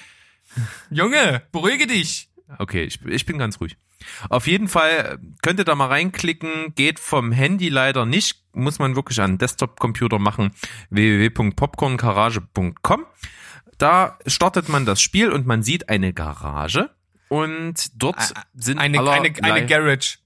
Junge, 0.90 1.44
beruhige 1.52 1.88
dich. 1.88 2.30
Okay, 2.58 2.84
ich, 2.84 3.00
ich 3.06 3.26
bin 3.26 3.38
ganz 3.38 3.60
ruhig. 3.62 3.78
Auf 4.30 4.48
jeden 4.48 4.68
Fall 4.68 5.20
könnt 5.42 5.60
ihr 5.60 5.66
da 5.66 5.76
mal 5.76 5.88
reinklicken, 5.88 6.74
geht 6.74 7.00
vom 7.00 7.32
Handy 7.32 7.70
leider 7.70 8.06
nicht, 8.06 8.42
muss 8.54 8.80
man 8.80 8.96
wirklich 8.96 9.20
an 9.20 9.32
einen 9.32 9.38
Desktop-Computer 9.38 10.18
machen, 10.20 10.52
www.popcorngarage.com. 10.90 13.06
Da 13.78 14.18
startet 14.26 14.68
man 14.70 14.86
das 14.86 15.02
Spiel 15.02 15.32
und 15.32 15.46
man 15.46 15.64
sieht 15.64 15.90
eine 15.90 16.14
Garage 16.14 16.90
und 17.28 17.92
dort 18.02 18.34
sind 18.56 18.80
Eine, 18.80 19.00
eine, 19.00 19.10
allerlei- 19.12 19.34
eine 19.44 19.66
Garage. 19.68 20.18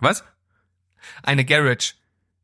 Was? 0.00 0.24
Eine 1.22 1.44
Garage. 1.44 1.94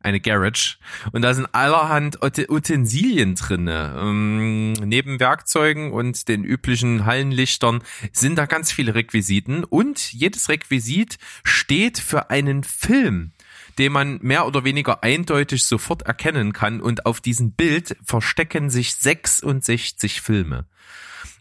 eine 0.03 0.19
Garage 0.21 0.79
und 1.13 1.21
da 1.23 1.35
sind 1.35 1.47
allerhand 1.55 2.23
Ut- 2.23 2.49
Utensilien 2.49 3.35
drinne. 3.35 3.95
Ähm, 4.01 4.73
neben 4.73 5.21
Werkzeugen 5.21 5.93
und 5.93 6.27
den 6.29 6.43
üblichen 6.43 7.05
Hallenlichtern 7.05 7.83
sind 8.13 8.37
da 8.37 8.47
ganz 8.47 8.73
viele 8.73 8.95
Requisiten 8.95 9.63
und 9.65 10.13
jedes 10.13 10.49
Requisit 10.49 11.19
steht 11.45 11.99
für 11.99 12.31
einen 12.31 12.65
Film 12.65 13.33
den 13.79 13.93
man 13.93 14.19
mehr 14.21 14.47
oder 14.47 14.65
weniger 14.65 15.03
eindeutig 15.03 15.65
sofort 15.65 16.03
erkennen 16.03 16.53
kann 16.53 16.81
und 16.83 17.07
auf 17.07 17.21
diesem 17.23 17.53
Bild 17.53 17.97
verstecken 18.05 18.69
sich 18.69 18.95
66 18.97 20.21
Filme. 20.21 20.67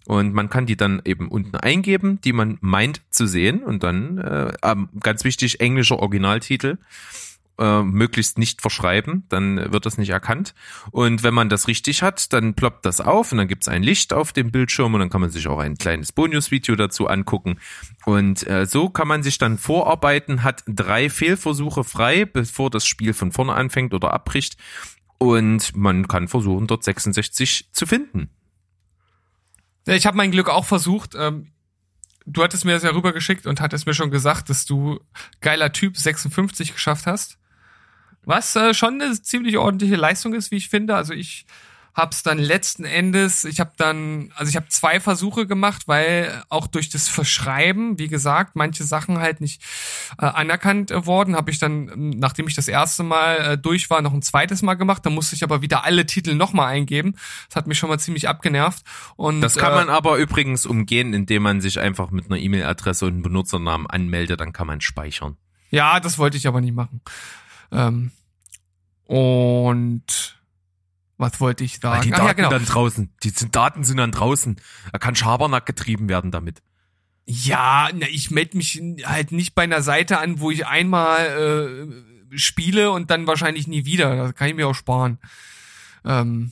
Und 0.10 0.34
man 0.34 0.50
kann 0.50 0.66
die 0.66 0.76
dann 0.76 1.04
eben 1.06 1.28
unten 1.28 1.56
eingeben, 1.56 2.20
die 2.22 2.34
man 2.34 2.58
meint 2.62 3.04
zu 3.12 3.28
sehen 3.28 3.62
und 3.62 3.84
dann, 3.84 4.18
äh, 4.18 4.52
ähm, 4.64 4.90
ganz 5.00 5.24
wichtig, 5.24 5.60
englischer 5.60 6.00
Originaltitel. 6.00 6.80
äh, 7.60 7.84
möglichst 7.84 8.38
nicht 8.38 8.62
verschreiben, 8.62 9.26
dann 9.28 9.72
wird 9.74 9.86
das 9.86 9.98
nicht 9.98 10.10
erkannt. 10.10 10.56
Und 10.92 11.24
wenn 11.24 11.34
man 11.34 11.50
das 11.50 11.68
richtig 11.68 12.02
hat, 12.02 12.32
dann 12.32 12.54
ploppt 12.54 12.86
das 12.86 13.02
auf 13.02 13.34
und 13.34 13.38
dann 13.38 13.50
gibt's 13.50 13.68
ein 13.68 13.84
Licht 13.84 14.14
auf 14.14 14.32
dem 14.32 14.50
Bildschirm 14.50 14.94
und 14.94 15.02
dann 15.02 15.10
kann 15.10 15.20
man 15.20 15.30
sich 15.30 15.46
auch 15.48 15.60
ein 15.60 15.78
kleines 15.78 16.14
Bonusvideo 16.14 16.78
dazu 16.78 17.08
angucken. 17.08 17.60
Und 18.06 18.48
äh, 18.48 18.66
so 18.66 18.90
kann 18.90 19.10
man 19.10 19.24
sich 19.24 19.40
dann 19.40 19.58
vorarbeiten, 19.58 20.44
hat 20.44 20.64
drei 20.68 21.10
Fehlversuche 21.10 21.84
frei, 21.84 22.24
bevor 22.24 22.70
das 22.70 22.86
Spiel 22.86 23.14
von 23.14 23.34
vorne 23.34 23.54
anfängt 23.54 23.94
oder 23.94 24.14
abbricht. 24.14 24.56
Und 25.18 25.76
man 25.76 26.08
kann 26.08 26.30
versuchen, 26.30 26.66
dort 26.66 26.86
66 26.86 27.74
zu 27.74 27.86
finden. 27.86 28.30
Ja, 29.90 29.96
Ich 29.96 30.06
habe 30.06 30.18
mein 30.18 30.30
Glück 30.30 30.50
auch 30.50 30.66
versucht. 30.66 31.16
Ähm, 31.16 31.48
du 32.28 32.44
hattest 32.44 32.64
mir 32.64 32.74
das 32.74 32.84
ja 32.84 32.92
rübergeschickt 32.92 33.48
und 33.48 33.60
hattest 33.60 33.88
mir 33.88 33.96
schon 33.96 34.12
gesagt, 34.12 34.52
dass 34.52 34.66
du 34.66 35.00
geiler 35.42 35.72
Typ 35.72 35.98
56 35.98 36.74
geschafft 36.74 37.08
hast. 37.08 37.40
Was 38.24 38.56
äh, 38.56 38.76
schon 38.76 39.02
eine 39.02 39.20
ziemlich 39.20 39.58
ordentliche 39.58 39.96
Leistung 39.96 40.36
ist, 40.36 40.52
wie 40.52 40.58
ich 40.58 40.70
finde. 40.70 40.96
Also 40.96 41.14
ich 41.14 41.48
hab's 42.00 42.24
dann 42.24 42.40
letzten 42.40 42.86
Endes, 42.86 43.44
ich 43.44 43.60
habe 43.60 43.72
dann, 43.78 44.32
also 44.36 44.50
ich 44.50 44.56
habe 44.56 44.68
zwei 44.70 45.00
Versuche 45.00 45.46
gemacht, 45.46 45.88
weil 45.88 46.44
auch 46.50 46.68
durch 46.68 46.90
das 46.90 47.08
Verschreiben, 47.08 48.00
wie 48.00 48.08
gesagt, 48.08 48.56
manche 48.56 48.84
Sachen 48.84 49.20
halt 49.20 49.42
nicht 49.42 49.62
äh, 50.18 50.26
anerkannt 50.26 50.92
worden, 50.92 51.36
habe 51.36 51.52
ich 51.52 51.60
dann, 51.60 51.90
ähm, 51.90 52.10
nachdem 52.12 52.48
ich 52.48 52.56
das 52.56 52.68
erste 52.68 53.04
Mal 53.04 53.38
äh, 53.38 53.58
durch 53.58 53.90
war, 53.90 54.02
noch 54.02 54.14
ein 54.14 54.22
zweites 54.22 54.62
Mal 54.62 54.76
gemacht. 54.76 55.06
Da 55.06 55.10
musste 55.10 55.36
ich 55.36 55.44
aber 55.44 55.62
wieder 55.62 55.84
alle 55.84 56.06
Titel 56.06 56.36
nochmal 56.36 56.74
eingeben. 56.74 57.16
Das 57.50 57.58
hat 57.58 57.68
mich 57.68 57.78
schon 57.78 57.90
mal 57.90 58.00
ziemlich 58.00 58.28
abgenervt. 58.28 58.84
Und 59.16 59.42
Das 59.42 59.56
kann 59.56 59.74
äh, 59.74 59.76
man 59.76 59.90
aber 59.90 60.18
übrigens 60.18 60.66
umgehen, 60.66 61.14
indem 61.14 61.44
man 61.44 61.62
sich 61.62 61.80
einfach 61.80 62.12
mit 62.12 62.26
einer 62.26 62.40
E-Mail-Adresse 62.40 63.06
und 63.06 63.14
einem 63.14 63.22
Benutzernamen 63.24 63.88
anmeldet, 63.88 64.40
dann 64.40 64.54
kann 64.54 64.68
man 64.68 64.82
speichern. 64.82 65.38
Ja, 65.70 66.00
das 66.00 66.18
wollte 66.18 66.38
ich 66.38 66.48
aber 66.48 66.62
nicht 66.62 66.74
machen. 66.74 67.02
Ähm, 67.72 68.12
und 69.06 70.39
was 71.20 71.40
wollte 71.40 71.64
ich 71.64 71.84
Weil 71.84 71.92
sagen? 71.98 72.02
die 72.08 72.14
Ach 72.14 72.18
Daten 72.18 72.28
ja, 72.28 72.34
genau. 72.34 72.50
dann 72.50 72.66
draußen. 72.66 73.14
Die 73.24 73.30
sind- 73.30 73.56
Daten 73.56 73.84
sind 73.84 73.98
dann 73.98 74.12
draußen. 74.12 74.60
Da 74.92 74.98
kann 74.98 75.16
Schabernack 75.16 75.66
getrieben 75.68 76.10
werden 76.10 76.32
damit. 76.32 76.64
Ja, 77.28 77.90
na, 77.94 78.08
ich 78.10 78.32
melde 78.32 78.58
mich 78.58 78.82
halt 79.04 79.32
nicht 79.32 79.54
bei 79.54 79.62
einer 79.64 79.84
Seite 79.84 80.18
an, 80.18 80.40
wo 80.40 80.50
ich 80.50 80.66
einmal 80.66 81.88
äh, 82.32 82.38
spiele 82.38 82.90
und 82.92 83.12
dann 83.12 83.28
wahrscheinlich 83.28 83.68
nie 83.68 83.86
wieder. 83.86 84.16
Das 84.16 84.34
kann 84.34 84.48
ich 84.50 84.56
mir 84.56 84.68
auch 84.68 84.74
sparen. 84.74 85.20
Ähm, 86.06 86.52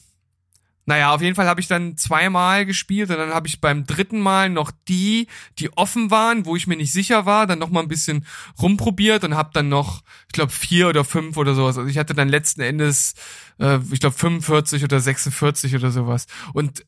naja, 0.88 1.13
auf 1.13 1.21
jeden 1.21 1.35
Fall 1.35 1.47
habe 1.47 1.59
ich 1.59 1.67
dann 1.67 1.97
zweimal 1.97 2.65
gespielt 2.65 3.09
und 3.09 3.17
dann 3.17 3.33
habe 3.33 3.45
ich 3.45 3.59
beim 3.59 3.85
dritten 3.85 4.21
Mal 4.21 4.49
noch 4.49 4.71
die, 4.88 5.27
die 5.59 5.71
offen 5.73 6.11
waren, 6.11 6.45
wo 6.45 6.55
ich 6.55 6.65
mir 6.65 6.77
nicht 6.77 6.93
sicher 6.93 7.25
war, 7.25 7.45
dann 7.45 7.59
noch 7.59 7.69
mal 7.69 7.81
ein 7.81 7.89
bisschen 7.89 8.25
rumprobiert 8.57 9.25
und 9.25 9.35
habe 9.35 9.49
dann 9.51 9.67
noch, 9.67 10.01
ich 10.27 10.31
glaube, 10.31 10.53
vier 10.53 10.88
oder 10.88 11.03
fünf 11.03 11.35
oder 11.35 11.55
sowas. 11.55 11.77
Also 11.77 11.89
ich 11.89 11.97
hatte 11.97 12.13
dann 12.13 12.29
letzten 12.29 12.61
Endes, 12.61 13.15
äh, 13.59 13.79
ich 13.91 13.99
glaube, 13.99 14.15
45 14.15 14.85
oder 14.85 15.01
46 15.01 15.75
oder 15.75 15.91
sowas. 15.91 16.25
Und 16.53 16.85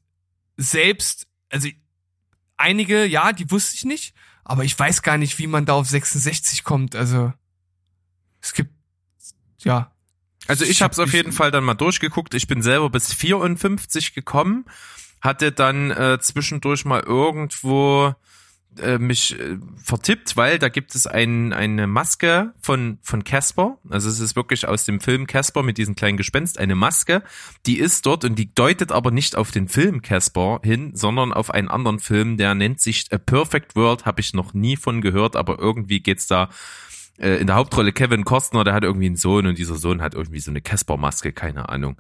selbst, 0.56 1.28
also 1.50 1.68
einige, 2.56 3.06
ja, 3.06 3.34
die 3.34 3.52
wusste 3.52 3.76
ich 3.76 3.84
nicht, 3.84 4.16
aber 4.46 4.64
ich 4.64 4.80
weiß 4.80 5.02
gar 5.02 5.18
nicht, 5.18 5.38
wie 5.40 5.48
man 5.48 5.66
da 5.66 5.74
auf 5.74 5.90
66 5.90 6.64
kommt. 6.64 6.96
Also 6.96 7.34
es 8.42 8.54
gibt, 8.54 8.72
ja, 9.60 9.92
Also 10.50 10.66
ich 10.66 10.82
habe 10.82 10.92
es 10.92 11.00
auf 11.00 11.14
jeden 11.14 11.32
Fall 11.32 11.52
dann 11.52 11.64
mal 11.64 11.76
durchgeguckt. 11.76 12.34
Ich 12.34 12.48
bin 12.48 12.64
selber 12.64 12.90
bis 12.90 13.14
54 13.14 14.16
gekommen, 14.16 14.66
hatte 15.22 15.52
dann 15.52 15.92
äh, 15.92 16.18
zwischendurch 16.20 16.86
mal 16.86 17.02
irgendwo 17.02 18.16
äh, 18.80 18.98
mich 18.98 19.40
äh, 19.40 19.58
vertippt, 19.84 20.38
weil 20.38 20.58
da 20.58 20.70
gibt 20.70 20.96
es 20.96 21.06
ein, 21.06 21.54
eine 21.54 21.86
Maske 21.86 22.56
von 22.62 22.98
von 23.04 23.24
Casper. 23.24 23.78
Also 23.92 24.10
es 24.10 24.20
ist 24.20 24.36
wirklich 24.36 24.68
aus 24.68 24.86
dem 24.86 25.00
Film 25.02 25.28
Casper 25.28 25.62
mit 25.62 25.78
diesem 25.78 25.94
kleinen 25.94 26.18
Gespenst 26.18 26.58
eine 26.58 26.74
Maske. 26.74 27.22
Die 27.68 27.78
ist 27.78 28.08
dort 28.08 28.26
und 28.26 28.34
die 28.34 28.52
deutet 28.52 28.92
aber 28.92 29.12
nicht 29.12 29.36
auf 29.36 29.52
den 29.52 29.68
Film 29.68 30.02
Casper 30.02 30.62
hin, 30.64 30.96
sondern 30.96 31.32
auf 31.32 31.52
einen 31.52 31.68
anderen 31.68 32.00
Film, 32.00 32.38
der 32.38 32.56
nennt 32.56 32.82
sich 32.82 33.06
A 33.12 33.20
Perfect 33.20 33.76
World. 33.76 34.08
Habe 34.08 34.22
ich 34.22 34.34
noch 34.34 34.56
nie 34.56 34.78
von 34.78 35.02
gehört, 35.02 35.36
aber 35.36 35.60
irgendwie 35.60 36.00
geht's 36.00 36.26
da 36.26 36.50
äh, 37.20 37.36
in 37.38 37.48
der 37.48 37.56
Hauptrolle 37.56 37.92
Kevin 37.92 38.24
Costner, 38.26 38.64
der 38.64 38.74
hat 38.74 38.84
irgendwie 38.84 39.08
einen 39.08 39.16
Sohn 39.16 39.46
und 39.48 39.58
dieser 39.58 39.76
Sohn 39.76 40.02
hat 40.02 40.14
irgendwie 40.16 40.40
so 40.40 40.52
eine 40.52 40.62
Casper-Maske, 40.62 41.34
keine 41.34 41.70
Ahnung. 41.70 41.98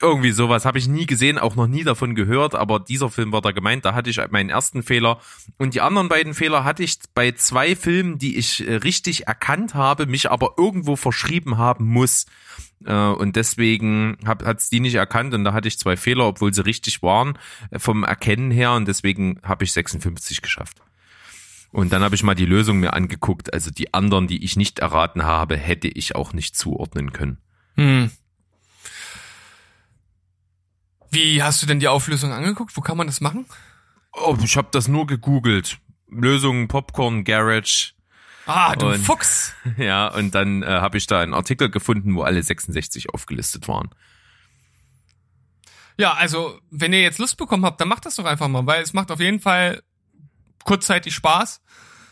Irgendwie 0.00 0.32
sowas 0.32 0.64
habe 0.64 0.78
ich 0.78 0.88
nie 0.88 1.06
gesehen, 1.06 1.38
auch 1.38 1.54
noch 1.54 1.68
nie 1.68 1.84
davon 1.84 2.16
gehört, 2.16 2.56
aber 2.56 2.80
dieser 2.80 3.08
Film 3.08 3.30
war 3.30 3.40
da 3.40 3.52
gemeint, 3.52 3.84
da 3.84 3.94
hatte 3.94 4.10
ich 4.10 4.20
meinen 4.30 4.50
ersten 4.50 4.82
Fehler. 4.82 5.20
Und 5.58 5.74
die 5.74 5.80
anderen 5.80 6.08
beiden 6.08 6.34
Fehler 6.34 6.64
hatte 6.64 6.82
ich 6.82 6.98
bei 7.14 7.30
zwei 7.32 7.76
Filmen, 7.76 8.18
die 8.18 8.36
ich 8.36 8.66
äh, 8.66 8.74
richtig 8.74 9.28
erkannt 9.28 9.74
habe, 9.74 10.06
mich 10.06 10.28
aber 10.28 10.54
irgendwo 10.58 10.96
verschrieben 10.96 11.56
haben 11.56 11.86
muss. 11.86 12.26
Äh, 12.84 12.92
Und 12.92 13.36
deswegen 13.36 14.16
hat 14.24 14.42
es 14.42 14.70
die 14.70 14.80
nicht 14.80 14.96
erkannt 14.96 15.34
und 15.34 15.44
da 15.44 15.52
hatte 15.52 15.68
ich 15.68 15.78
zwei 15.78 15.96
Fehler, 15.96 16.26
obwohl 16.26 16.52
sie 16.52 16.64
richtig 16.66 17.02
waren 17.02 17.38
vom 17.76 18.02
Erkennen 18.02 18.50
her 18.50 18.72
und 18.72 18.88
deswegen 18.88 19.38
habe 19.44 19.62
ich 19.62 19.72
56 19.72 20.42
geschafft. 20.42 20.78
Und 21.72 21.92
dann 21.92 22.02
habe 22.02 22.14
ich 22.14 22.22
mal 22.22 22.34
die 22.34 22.44
Lösung 22.46 22.78
mir 22.80 22.92
angeguckt. 22.92 23.52
Also 23.52 23.70
die 23.70 23.92
anderen, 23.94 24.26
die 24.28 24.44
ich 24.44 24.56
nicht 24.56 24.78
erraten 24.80 25.24
habe, 25.24 25.56
hätte 25.56 25.88
ich 25.88 26.14
auch 26.14 26.32
nicht 26.34 26.54
zuordnen 26.54 27.12
können. 27.12 27.38
Hm. 27.76 28.10
Wie 31.10 31.42
hast 31.42 31.62
du 31.62 31.66
denn 31.66 31.80
die 31.80 31.88
Auflösung 31.88 32.32
angeguckt? 32.32 32.76
Wo 32.76 32.80
kann 32.80 32.96
man 32.96 33.06
das 33.06 33.20
machen? 33.20 33.46
Oh, 34.12 34.36
ich 34.42 34.56
habe 34.56 34.68
das 34.70 34.88
nur 34.88 35.06
gegoogelt. 35.06 35.78
Lösung 36.10 36.68
Popcorn 36.68 37.24
Garage. 37.24 37.92
Ah, 38.46 38.74
du 38.76 38.88
Und- 38.88 38.98
Fuchs. 39.00 39.54
Ja, 39.78 40.08
und 40.08 40.34
dann 40.34 40.62
äh, 40.62 40.66
habe 40.66 40.98
ich 40.98 41.06
da 41.06 41.20
einen 41.20 41.34
Artikel 41.34 41.70
gefunden, 41.70 42.14
wo 42.14 42.22
alle 42.22 42.42
66 42.42 43.10
aufgelistet 43.10 43.68
waren. 43.68 43.90
Ja, 45.98 46.14
also, 46.14 46.58
wenn 46.70 46.92
ihr 46.92 47.02
jetzt 47.02 47.18
Lust 47.18 47.36
bekommen 47.36 47.64
habt, 47.64 47.80
dann 47.80 47.88
macht 47.88 48.04
das 48.06 48.16
doch 48.16 48.24
einfach 48.24 48.48
mal, 48.48 48.66
weil 48.66 48.82
es 48.82 48.92
macht 48.92 49.10
auf 49.10 49.20
jeden 49.20 49.40
Fall 49.40 49.82
kurzzeitig 50.64 51.14
Spaß. 51.14 51.60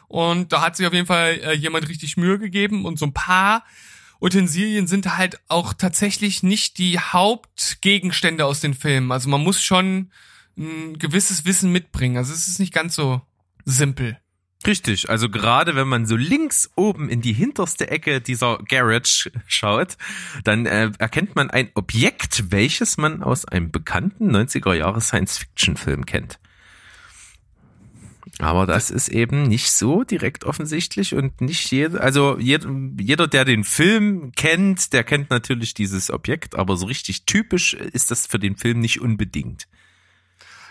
Und 0.08 0.52
da 0.52 0.62
hat 0.62 0.76
sich 0.76 0.86
auf 0.86 0.92
jeden 0.92 1.06
Fall 1.06 1.40
äh, 1.42 1.52
jemand 1.52 1.88
richtig 1.88 2.16
Mühe 2.16 2.38
gegeben 2.38 2.84
und 2.84 2.98
so 2.98 3.06
ein 3.06 3.14
paar 3.14 3.64
Utensilien 4.20 4.86
sind 4.86 5.16
halt 5.16 5.40
auch 5.48 5.72
tatsächlich 5.72 6.42
nicht 6.42 6.78
die 6.78 6.98
Hauptgegenstände 6.98 8.44
aus 8.44 8.60
den 8.60 8.74
Filmen. 8.74 9.12
Also 9.12 9.28
man 9.28 9.42
muss 9.42 9.62
schon 9.62 10.10
ein 10.58 10.98
gewisses 10.98 11.46
Wissen 11.46 11.72
mitbringen. 11.72 12.18
Also 12.18 12.34
es 12.34 12.46
ist 12.46 12.58
nicht 12.58 12.74
ganz 12.74 12.94
so 12.94 13.22
simpel. 13.64 14.18
Richtig, 14.66 15.08
also 15.08 15.30
gerade 15.30 15.74
wenn 15.74 15.88
man 15.88 16.04
so 16.04 16.16
links 16.16 16.70
oben 16.76 17.08
in 17.08 17.22
die 17.22 17.32
hinterste 17.32 17.90
Ecke 17.90 18.20
dieser 18.20 18.58
Garage 18.68 19.32
schaut, 19.46 19.96
dann 20.44 20.66
äh, 20.66 20.90
erkennt 20.98 21.34
man 21.34 21.48
ein 21.48 21.70
Objekt, 21.74 22.50
welches 22.50 22.98
man 22.98 23.22
aus 23.22 23.46
einem 23.46 23.70
bekannten 23.70 24.36
90er 24.36 24.74
Jahre 24.74 25.00
Science-Fiction-Film 25.00 26.04
kennt. 26.04 26.38
Aber 28.38 28.66
das 28.66 28.90
ist 28.90 29.08
eben 29.08 29.44
nicht 29.44 29.72
so 29.72 30.04
direkt 30.04 30.44
offensichtlich 30.44 31.14
und 31.14 31.40
nicht 31.40 31.70
jeder, 31.70 32.00
also 32.00 32.38
jeder, 32.38 33.26
der 33.26 33.44
den 33.44 33.64
Film 33.64 34.32
kennt, 34.36 34.92
der 34.92 35.04
kennt 35.04 35.30
natürlich 35.30 35.74
dieses 35.74 36.10
Objekt, 36.10 36.56
aber 36.56 36.76
so 36.76 36.86
richtig 36.86 37.26
typisch 37.26 37.74
ist 37.74 38.10
das 38.10 38.26
für 38.26 38.38
den 38.38 38.56
Film 38.56 38.80
nicht 38.80 39.00
unbedingt. 39.00 39.68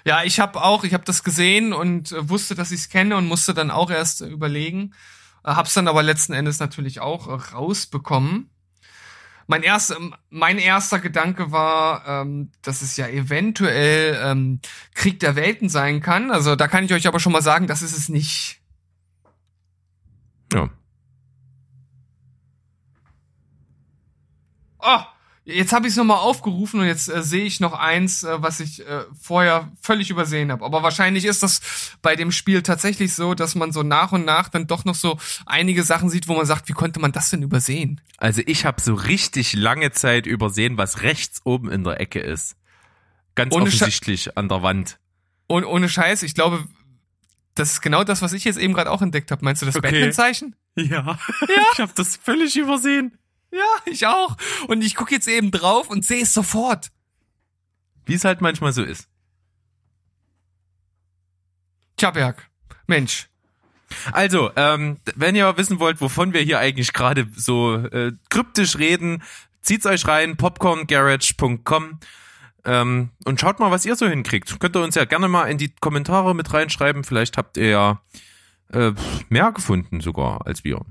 Ja, 0.06 0.24
ich 0.24 0.40
habe 0.40 0.64
auch, 0.64 0.84
ich 0.84 0.94
habe 0.94 1.04
das 1.04 1.24
gesehen 1.24 1.74
und 1.74 2.12
äh, 2.12 2.30
wusste, 2.30 2.56
dass 2.56 2.72
ich 2.72 2.82
es 2.82 2.90
kenne 2.90 3.18
und 3.18 3.28
musste 3.28 3.54
dann 3.54 3.72
auch 3.72 3.92
erst 3.92 4.22
überlegen. 4.22 4.94
Äh, 5.44 5.52
hab's 5.52 5.74
dann 5.74 5.88
aber 5.88 6.04
letzten 6.04 6.34
Endes 6.34 6.60
natürlich 6.60 7.00
auch 7.00 7.28
äh, 7.28 7.54
rausbekommen. 7.54 8.50
Mein 9.50 9.64
erster, 9.64 9.98
mein 10.30 10.60
erster 10.60 11.00
Gedanke 11.00 11.52
war, 11.52 12.08
ähm, 12.08 12.52
dass 12.62 12.84
es 12.84 12.98
ja 12.98 13.08
eventuell 13.08 14.16
ähm, 14.24 14.60
Krieg 14.94 15.20
der 15.20 15.36
Welten 15.36 15.70
sein 15.70 16.02
kann. 16.02 16.30
Also 16.30 16.56
da 16.56 16.68
kann 16.68 16.84
ich 16.84 16.94
euch 16.94 17.08
aber 17.08 17.20
schon 17.20 17.32
mal 17.32 17.42
sagen, 17.42 17.66
das 17.66 17.82
ist 17.82 17.98
es 17.98 18.10
nicht. 18.10 18.62
Ja. 20.54 20.70
Oh, 24.78 25.00
jetzt 25.50 25.74
habe 25.74 25.88
ich 25.88 25.92
es 25.94 25.98
nochmal 25.98 26.18
aufgerufen 26.18 26.80
und 26.80 26.86
jetzt 26.88 27.10
äh, 27.10 27.22
sehe 27.24 27.44
ich 27.44 27.60
noch 27.60 27.74
eins, 27.74 28.24
äh, 28.24 28.42
was 28.42 28.60
ich 28.60 28.86
äh, 28.88 29.04
vorher 29.22 29.72
völlig 29.82 30.10
übersehen 30.10 30.52
habe. 30.52 30.64
Aber 30.66 30.84
wahrscheinlich 30.84 31.26
ist 31.26 31.44
das 31.44 31.62
bei 32.02 32.16
dem 32.16 32.32
Spiel 32.32 32.62
tatsächlich 32.62 33.14
so, 33.16 33.34
dass 33.34 33.56
man 33.56 33.72
so 33.72 33.84
nach 33.84 34.12
und 34.12 34.26
nach 34.26 34.50
dann 34.50 34.68
doch 34.68 34.86
noch 34.86 34.96
so 34.96 35.18
einige 35.46 35.84
Sachen 35.84 36.10
sieht, 36.10 36.28
wo 36.28 36.36
man 36.36 36.46
sagt, 36.46 36.70
wie 36.70 36.74
konnte 36.74 37.00
man 37.00 37.12
das 37.12 37.30
denn 37.30 37.42
übersehen? 37.44 38.02
Also 38.18 38.42
ich 38.46 38.66
habe 38.66 38.82
so 38.82 38.94
richtig 38.94 39.54
lange 39.54 39.92
Zeit 39.92 40.26
übersehen, 40.26 40.78
was 40.78 41.02
rechts 41.02 41.42
oben 41.44 41.70
in 41.72 41.84
der 41.84 42.00
Ecke 42.00 42.20
ist. 42.20 42.56
Ganz 43.36 43.54
Ohne 43.56 43.66
Sche- 43.70 43.76
offensichtlich 43.76 44.38
an 44.38 44.50
der 44.50 44.64
Wand. 44.64 45.00
Und 45.48 45.66
ohne 45.66 45.90
Scheiß, 45.90 46.24
ich 46.24 46.36
glaube, 46.36 46.64
das 47.56 47.72
ist 47.74 47.82
genau 47.82 48.04
das, 48.04 48.22
was 48.22 48.34
ich 48.34 48.44
jetzt 48.44 48.58
eben 48.60 48.74
gerade 48.74 48.92
auch 48.92 49.02
entdeckt 49.02 49.32
habe. 49.32 49.44
Meinst 49.44 49.62
du 49.62 49.66
das 49.66 49.76
Okay. 49.76 49.92
Batman-Zeichen? 49.92 50.56
Ja, 50.76 51.18
ich 51.74 51.80
habe 51.80 51.92
das 51.96 52.16
völlig 52.18 52.56
übersehen. 52.56 53.18
Ja, 53.52 53.66
ich 53.86 54.06
auch. 54.06 54.38
Und 54.68 54.84
ich 54.84 54.96
gucke 54.96 55.14
jetzt 55.14 55.28
eben 55.28 55.52
drauf 55.52 55.90
und 55.90 56.06
sehe 56.06 56.24
es 56.24 56.34
sofort. 56.34 56.92
Wie 58.06 58.14
es 58.14 58.26
halt 58.26 58.42
manchmal 58.42 58.74
so 58.74 58.84
ist. 58.84 59.08
Tja, 61.98 62.12
Berg. 62.12 62.50
Mensch. 62.88 63.28
Also, 64.12 64.52
ähm, 64.56 65.00
wenn 65.16 65.36
ihr 65.36 65.58
wissen 65.58 65.80
wollt, 65.80 66.00
wovon 66.00 66.34
wir 66.34 66.42
hier 66.42 66.60
eigentlich 66.60 66.94
gerade 66.94 67.28
so 67.36 67.76
äh, 67.76 68.12
kryptisch 68.30 68.78
reden, 68.78 69.24
zieht's 69.62 69.86
euch 69.86 70.08
rein, 70.08 70.38
popcorngarage.com 70.38 72.00
ähm, 72.66 73.10
und 73.26 73.40
schaut 73.40 73.60
mal, 73.60 73.72
was 73.72 73.86
ihr 73.86 73.96
so 73.96 74.08
hinkriegt. 74.08 74.60
Könnt 74.60 74.76
ihr 74.76 74.84
uns 74.84 74.96
ja 74.96 75.06
gerne 75.06 75.28
mal 75.28 75.46
in 75.46 75.58
die 75.58 75.74
Kommentare 75.80 76.36
mit 76.36 76.54
reinschreiben. 76.54 77.04
Vielleicht 77.04 77.38
habt 77.38 77.58
ihr 77.58 77.70
ja 77.70 78.02
äh, 78.72 78.92
mehr 79.30 79.52
gefunden 79.52 80.02
sogar 80.02 80.46
als 80.46 80.64
wir. 80.64 80.86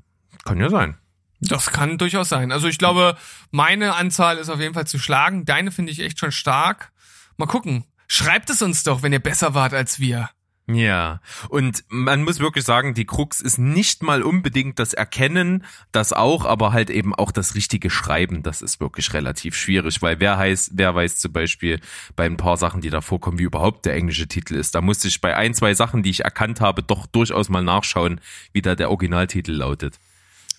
Kann 0.44 0.58
ja 0.58 0.70
sein. 0.70 0.96
Das 1.40 1.70
kann 1.70 1.98
durchaus 1.98 2.28
sein. 2.28 2.50
Also 2.50 2.68
ich 2.68 2.78
glaube, 2.78 3.16
meine 3.50 3.94
Anzahl 3.94 4.38
ist 4.38 4.48
auf 4.48 4.60
jeden 4.60 4.74
Fall 4.74 4.86
zu 4.86 4.98
schlagen. 4.98 5.44
Deine 5.44 5.70
finde 5.70 5.92
ich 5.92 6.00
echt 6.00 6.18
schon 6.18 6.32
stark. 6.32 6.92
Mal 7.36 7.46
gucken. 7.46 7.84
Schreibt 8.08 8.50
es 8.50 8.62
uns 8.62 8.82
doch, 8.82 9.02
wenn 9.02 9.12
ihr 9.12 9.20
besser 9.20 9.54
wart 9.54 9.74
als 9.74 10.00
wir. 10.00 10.30
Ja, 10.70 11.22
und 11.48 11.82
man 11.88 12.24
muss 12.24 12.40
wirklich 12.40 12.64
sagen, 12.64 12.92
die 12.92 13.06
Krux 13.06 13.40
ist 13.40 13.58
nicht 13.58 14.02
mal 14.02 14.22
unbedingt 14.22 14.78
das 14.78 14.92
Erkennen, 14.92 15.64
das 15.92 16.12
auch, 16.12 16.44
aber 16.44 16.74
halt 16.74 16.90
eben 16.90 17.14
auch 17.14 17.32
das 17.32 17.54
richtige 17.54 17.88
Schreiben. 17.88 18.42
Das 18.42 18.60
ist 18.60 18.78
wirklich 18.78 19.14
relativ 19.14 19.56
schwierig, 19.56 20.02
weil 20.02 20.20
wer 20.20 20.36
heißt, 20.36 20.72
wer 20.74 20.94
weiß 20.94 21.16
zum 21.16 21.32
Beispiel 21.32 21.80
bei 22.16 22.26
ein 22.26 22.36
paar 22.36 22.58
Sachen, 22.58 22.82
die 22.82 22.90
da 22.90 23.00
vorkommen, 23.00 23.38
wie 23.38 23.44
überhaupt 23.44 23.86
der 23.86 23.94
englische 23.94 24.28
Titel 24.28 24.56
ist. 24.56 24.74
Da 24.74 24.82
musste 24.82 25.08
ich 25.08 25.22
bei 25.22 25.34
ein, 25.34 25.54
zwei 25.54 25.72
Sachen, 25.72 26.02
die 26.02 26.10
ich 26.10 26.24
erkannt 26.24 26.60
habe, 26.60 26.82
doch 26.82 27.06
durchaus 27.06 27.48
mal 27.48 27.62
nachschauen, 27.62 28.20
wie 28.52 28.60
da 28.60 28.74
der 28.74 28.90
Originaltitel 28.90 29.52
lautet. 29.52 29.98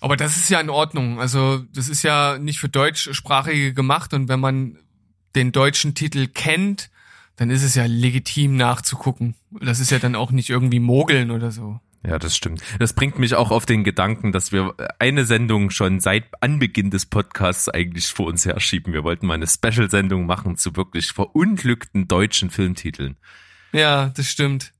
Aber 0.00 0.16
das 0.16 0.36
ist 0.36 0.48
ja 0.50 0.60
in 0.60 0.70
Ordnung. 0.70 1.20
Also 1.20 1.58
das 1.74 1.88
ist 1.88 2.02
ja 2.02 2.38
nicht 2.38 2.58
für 2.58 2.68
Deutschsprachige 2.68 3.74
gemacht 3.74 4.14
und 4.14 4.28
wenn 4.28 4.40
man 4.40 4.78
den 5.34 5.52
deutschen 5.52 5.94
Titel 5.94 6.26
kennt, 6.26 6.90
dann 7.36 7.50
ist 7.50 7.62
es 7.62 7.74
ja 7.74 7.84
legitim 7.86 8.56
nachzugucken. 8.56 9.34
Das 9.50 9.80
ist 9.80 9.90
ja 9.90 9.98
dann 9.98 10.14
auch 10.14 10.30
nicht 10.30 10.50
irgendwie 10.50 10.80
Mogeln 10.80 11.30
oder 11.30 11.50
so. 11.50 11.80
Ja, 12.02 12.18
das 12.18 12.34
stimmt. 12.34 12.62
Das 12.78 12.94
bringt 12.94 13.18
mich 13.18 13.34
auch 13.34 13.50
auf 13.50 13.66
den 13.66 13.84
Gedanken, 13.84 14.32
dass 14.32 14.52
wir 14.52 14.74
eine 14.98 15.26
Sendung 15.26 15.70
schon 15.70 16.00
seit 16.00 16.24
Anbeginn 16.42 16.90
des 16.90 17.04
Podcasts 17.04 17.68
eigentlich 17.68 18.06
vor 18.06 18.26
uns 18.26 18.46
herschieben. 18.46 18.94
Wir 18.94 19.04
wollten 19.04 19.26
mal 19.26 19.34
eine 19.34 19.46
Special-Sendung 19.46 20.24
machen 20.24 20.56
zu 20.56 20.76
wirklich 20.76 21.12
verunglückten 21.12 22.08
deutschen 22.08 22.48
Filmtiteln. 22.48 23.16
Ja, 23.72 24.08
das 24.08 24.28
stimmt. 24.28 24.72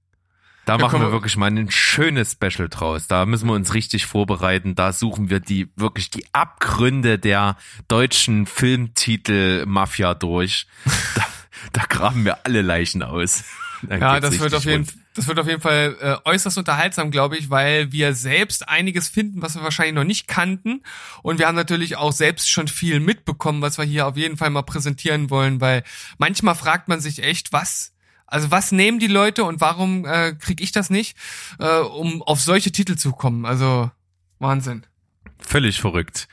Da 0.67 0.79
machen 0.79 1.01
wir 1.01 1.11
wirklich 1.11 1.37
mal 1.37 1.51
ein 1.51 1.71
schönes 1.71 2.33
Special 2.33 2.69
draus. 2.69 3.07
Da 3.07 3.27
müssen 3.27 3.49
wir 3.49 3.55
uns 3.55 3.75
richtig 3.75 4.07
vorbereiten. 4.07 4.75
Da 4.75 4.93
suchen 4.93 5.31
wir 5.31 5.41
die 5.41 5.69
wirklich 5.77 6.11
die 6.11 6.27
Abgründe 6.33 7.19
der 7.19 7.57
deutschen 7.89 8.47
Filmtitel-Mafia 8.47 10.15
durch. 10.15 10.67
Da, 11.17 11.27
da 11.73 11.83
graben 11.89 12.25
wir 12.25 12.47
alle 12.47 12.63
Leichen 12.63 13.03
aus. 13.03 13.45
Dann 13.83 14.01
Ja, 14.01 14.21
das 14.21 14.39
wird 14.39 14.55
auf 14.55 14.65
jeden, 14.65 14.85
rund. 14.85 14.95
das 15.15 15.27
wird 15.27 15.39
auf 15.39 15.47
jeden 15.47 15.61
Fall 15.61 15.97
äh, 16.01 16.17
äußerst 16.29 16.59
unterhaltsam, 16.59 17.11
glaube 17.11 17.37
ich, 17.37 17.51
weil 17.51 17.93
wir 17.93 18.15
selbst 18.15 18.69
einiges 18.69 19.09
finden, 19.09 19.43
was 19.43 19.57
wir 19.57 19.63
wahrscheinlich 19.63 19.95
noch 19.95 20.05
nicht 20.05 20.29
kannten. 20.29 20.83
Und 21.23 21.39
wir 21.39 21.47
haben 21.47 21.57
natürlich 21.57 21.97
auch 21.97 22.13
selbst 22.13 22.51
schon 22.51 22.69
viel 22.69 23.01
mitbekommen, 23.01 23.63
was 23.63 23.79
wir 23.79 23.85
hier 23.85 24.07
auf 24.07 24.17
jeden 24.17 24.37
Fall 24.37 24.51
mal 24.51 24.63
präsentieren 24.63 25.31
wollen, 25.31 25.61
weil 25.61 25.83
manchmal 26.19 26.55
fragt 26.55 26.89
man 26.89 27.01
sich 27.01 27.23
echt, 27.23 27.53
was, 27.53 27.93
also 28.31 28.51
was 28.51 28.72
nehmen 28.72 28.99
die 28.99 29.09
Leute 29.09 29.45
und 29.45 29.61
warum 29.61 30.07
äh, 30.07 30.35
krieg 30.35 30.61
ich 30.61 30.72
das 30.72 30.89
nicht, 30.89 31.16
äh, 31.59 31.78
um 31.78 32.22
auf 32.22 32.41
solche 32.41 32.72
Titel 32.72 32.97
zu 32.97 33.12
kommen. 33.12 33.45
Also 33.45 33.91
Wahnsinn. 34.39 34.87
Völlig 35.39 35.81
verrückt. 35.81 36.28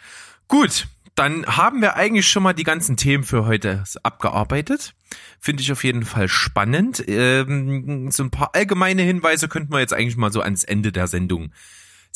Gut, 0.47 0.87
dann 1.15 1.45
haben 1.45 1.81
wir 1.81 1.95
eigentlich 1.95 2.27
schon 2.27 2.43
mal 2.43 2.53
die 2.53 2.63
ganzen 2.63 2.95
Themen 2.95 3.23
für 3.23 3.45
heute 3.45 3.83
abgearbeitet. 4.03 4.93
Finde 5.39 5.63
ich 5.63 5.71
auf 5.71 5.83
jeden 5.83 6.05
Fall 6.05 6.27
spannend. 6.27 7.03
Ähm, 7.07 8.11
so 8.11 8.23
ein 8.23 8.31
paar 8.31 8.53
allgemeine 8.53 9.01
Hinweise 9.01 9.47
könnten 9.47 9.73
wir 9.73 9.79
jetzt 9.79 9.93
eigentlich 9.93 10.17
mal 10.17 10.31
so 10.31 10.41
ans 10.41 10.63
Ende 10.63 10.91
der 10.91 11.07
Sendung 11.07 11.51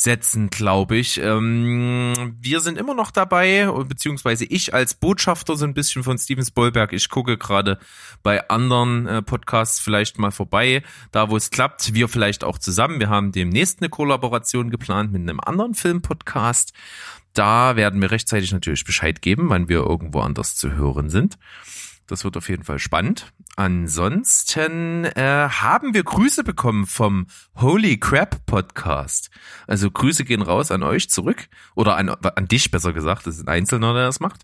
setzen, 0.01 0.49
glaube 0.49 0.97
ich. 0.97 1.19
Ähm, 1.19 2.35
wir 2.39 2.59
sind 2.59 2.77
immer 2.77 2.95
noch 2.95 3.11
dabei, 3.11 3.67
beziehungsweise 3.87 4.45
ich 4.45 4.73
als 4.73 4.95
Botschafter 4.95 5.55
so 5.55 5.65
ein 5.65 5.75
bisschen 5.75 6.03
von 6.03 6.17
Steven 6.17 6.43
Spielberg. 6.43 6.93
Ich 6.93 7.09
gucke 7.09 7.37
gerade 7.37 7.77
bei 8.23 8.49
anderen 8.49 9.05
äh, 9.07 9.21
Podcasts 9.21 9.79
vielleicht 9.79 10.17
mal 10.17 10.31
vorbei, 10.31 10.81
da 11.11 11.29
wo 11.29 11.37
es 11.37 11.51
klappt. 11.51 11.93
Wir 11.93 12.09
vielleicht 12.09 12.43
auch 12.43 12.57
zusammen. 12.57 12.99
Wir 12.99 13.09
haben 13.09 13.31
demnächst 13.31 13.81
eine 13.81 13.89
Kollaboration 13.89 14.71
geplant 14.71 15.11
mit 15.11 15.21
einem 15.21 15.39
anderen 15.39 15.75
Filmpodcast. 15.75 16.73
Da 17.33 17.75
werden 17.75 18.01
wir 18.01 18.11
rechtzeitig 18.11 18.51
natürlich 18.51 18.83
Bescheid 18.83 19.21
geben, 19.21 19.49
wann 19.49 19.69
wir 19.69 19.81
irgendwo 19.81 20.21
anders 20.21 20.55
zu 20.55 20.71
hören 20.71 21.09
sind. 21.09 21.37
Das 22.11 22.25
wird 22.25 22.35
auf 22.35 22.49
jeden 22.49 22.65
Fall 22.65 22.77
spannend. 22.77 23.31
Ansonsten 23.55 25.05
äh, 25.05 25.47
haben 25.49 25.93
wir 25.93 26.03
Grüße 26.03 26.43
bekommen 26.43 26.85
vom 26.85 27.27
Holy 27.55 27.97
Crap 28.01 28.45
Podcast. 28.45 29.29
Also 29.65 29.89
Grüße 29.89 30.25
gehen 30.25 30.41
raus 30.41 30.71
an 30.71 30.83
euch 30.83 31.09
zurück 31.09 31.47
oder 31.73 31.95
an, 31.95 32.09
an 32.09 32.47
dich 32.49 32.69
besser 32.69 32.91
gesagt. 32.91 33.27
Das 33.27 33.37
ist 33.37 33.47
ein 33.47 33.47
Einzelner, 33.47 33.93
der 33.93 34.07
das 34.07 34.19
macht. 34.19 34.41